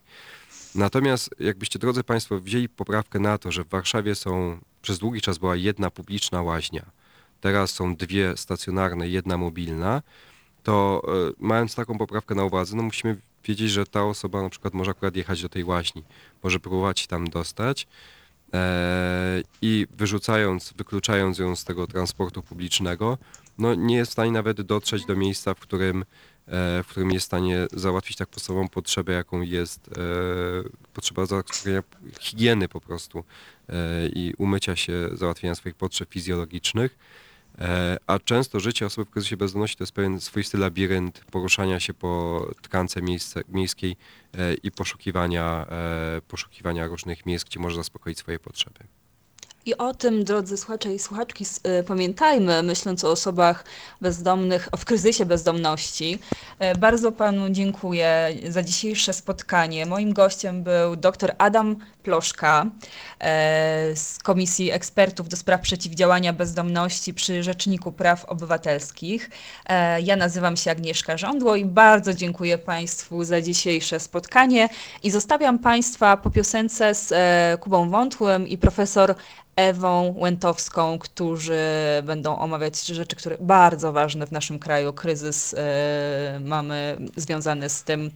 Natomiast 0.76 1.30
jakbyście, 1.40 1.78
drodzy 1.78 2.04
Państwo, 2.04 2.40
wzięli 2.40 2.68
poprawkę 2.68 3.18
na 3.18 3.38
to, 3.38 3.52
że 3.52 3.64
w 3.64 3.68
Warszawie 3.68 4.14
są, 4.14 4.58
przez 4.82 4.98
długi 4.98 5.20
czas 5.20 5.38
była 5.38 5.56
jedna 5.56 5.90
publiczna 5.90 6.42
łaźnia, 6.42 6.86
teraz 7.40 7.70
są 7.70 7.96
dwie 7.96 8.36
stacjonarne, 8.36 9.08
jedna 9.08 9.38
mobilna, 9.38 10.02
to 10.62 11.02
e, 11.08 11.32
mając 11.38 11.74
taką 11.74 11.98
poprawkę 11.98 12.34
na 12.34 12.44
uwadze, 12.44 12.76
no 12.76 12.82
musimy 12.82 13.16
wiedzieć, 13.44 13.70
że 13.70 13.86
ta 13.86 14.04
osoba 14.04 14.42
na 14.42 14.48
przykład 14.48 14.74
może 14.74 14.90
akurat 14.90 15.16
jechać 15.16 15.42
do 15.42 15.48
tej 15.48 15.64
łaźni, 15.64 16.04
może 16.42 16.60
próbować 16.60 17.00
się 17.00 17.06
tam 17.06 17.30
dostać 17.30 17.86
e, 18.54 19.42
i 19.62 19.86
wyrzucając, 19.90 20.72
wykluczając 20.72 21.38
ją 21.38 21.56
z 21.56 21.64
tego 21.64 21.86
transportu 21.86 22.42
publicznego, 22.42 23.18
no 23.58 23.74
nie 23.74 23.96
jest 23.96 24.10
w 24.10 24.12
stanie 24.12 24.32
nawet 24.32 24.62
dotrzeć 24.62 25.06
do 25.06 25.16
miejsca, 25.16 25.54
w 25.54 25.60
którym, 25.60 26.04
w 26.48 26.84
którym 26.88 27.10
jest 27.10 27.24
w 27.24 27.26
stanie 27.26 27.66
załatwić 27.72 28.16
tak 28.16 28.28
podstawową 28.28 28.68
potrzebę, 28.68 29.12
jaką 29.12 29.40
jest 29.40 29.88
e, 29.88 29.92
potrzeba 30.94 31.26
załatwienia 31.26 31.82
higieny 32.20 32.68
po 32.68 32.80
prostu 32.80 33.24
e, 33.68 33.74
i 34.08 34.34
umycia 34.38 34.76
się, 34.76 35.08
załatwienia 35.12 35.54
swoich 35.54 35.74
potrzeb 35.74 36.12
fizjologicznych. 36.12 36.98
E, 37.58 37.96
A 38.06 38.18
często 38.18 38.60
życie 38.60 38.86
osoby 38.86 39.04
w 39.04 39.10
kryzysie 39.10 39.36
bezdomności 39.36 39.76
to 39.76 39.84
jest 39.84 39.92
pewien 39.92 40.20
swoisty 40.20 40.58
labirynt 40.58 41.24
poruszania 41.30 41.80
się 41.80 41.94
po 41.94 42.46
tkance 42.62 43.02
miejsce, 43.02 43.42
miejskiej 43.48 43.96
e, 44.34 44.54
i 44.54 44.70
poszukiwania, 44.70 45.66
e, 45.70 46.20
poszukiwania 46.28 46.86
różnych 46.86 47.26
miejsc, 47.26 47.44
gdzie 47.44 47.60
może 47.60 47.76
zaspokoić 47.76 48.18
swoje 48.18 48.38
potrzeby. 48.38 48.80
I 49.66 49.76
o 49.76 49.94
tym, 49.94 50.24
drodzy 50.24 50.56
słuchacze 50.56 50.94
i 50.94 50.98
słuchaczki, 50.98 51.44
y, 51.80 51.84
pamiętajmy, 51.84 52.62
myśląc 52.62 53.04
o 53.04 53.10
osobach 53.10 53.64
bezdomnych, 54.00 54.68
o 54.72 54.76
w 54.76 54.84
kryzysie 54.84 55.26
bezdomności. 55.26 56.18
E, 56.58 56.74
Bardzo 56.74 57.12
panu 57.12 57.50
dziękuję 57.50 58.28
za 58.48 58.62
dzisiejsze 58.62 59.12
spotkanie. 59.12 59.86
Moim 59.86 60.12
gościem 60.12 60.62
był 60.62 60.96
dr 60.96 61.34
Adam 61.38 61.76
Ploszka 62.02 62.66
e, 63.20 63.96
z 63.96 64.18
Komisji 64.18 64.70
Ekspertów 64.70 65.28
do 65.28 65.36
Spraw 65.36 65.60
Przeciwdziałania 65.60 66.32
Bezdomności 66.32 67.14
przy 67.14 67.42
Rzeczniku 67.42 67.92
Praw 67.92 68.24
Obywatelskich. 68.24 69.30
Ja 70.02 70.16
nazywam 70.16 70.56
się 70.56 70.70
Agnieszka 70.70 71.16
Żądło 71.16 71.56
i 71.56 71.64
bardzo 71.64 72.14
dziękuję 72.14 72.58
Państwu 72.58 73.24
za 73.24 73.40
dzisiejsze 73.40 74.00
spotkanie 74.00 74.68
i 75.02 75.10
zostawiam 75.10 75.58
Państwa 75.58 76.16
po 76.16 76.30
piosence 76.30 76.94
z 76.94 77.12
Kubą 77.60 77.90
Wątłym 77.90 78.48
i 78.48 78.58
profesor 78.58 79.14
Ewą 79.56 80.14
Łętowską, 80.18 80.98
którzy 80.98 81.60
będą 82.02 82.38
omawiać 82.38 82.86
rzeczy, 82.86 83.16
które 83.16 83.36
bardzo 83.40 83.92
ważne 83.92 84.26
w 84.26 84.32
naszym 84.32 84.58
kraju. 84.58 84.92
Kryzys 84.92 85.54
e, 85.54 86.40
mamy 86.44 86.96
związany 87.16 87.68
z 87.68 87.84
tym, 87.84 88.10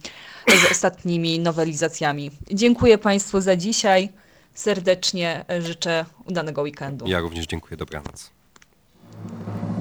z 0.47 0.71
ostatnimi 0.71 1.39
nowelizacjami. 1.39 2.31
Dziękuję 2.51 2.97
Państwu 2.97 3.41
za 3.41 3.55
dzisiaj. 3.55 4.09
Serdecznie 4.53 5.45
życzę 5.59 6.05
udanego 6.25 6.61
weekendu. 6.61 7.07
Ja 7.07 7.19
również 7.19 7.45
dziękuję. 7.45 7.77
Dobranoc. 7.77 8.31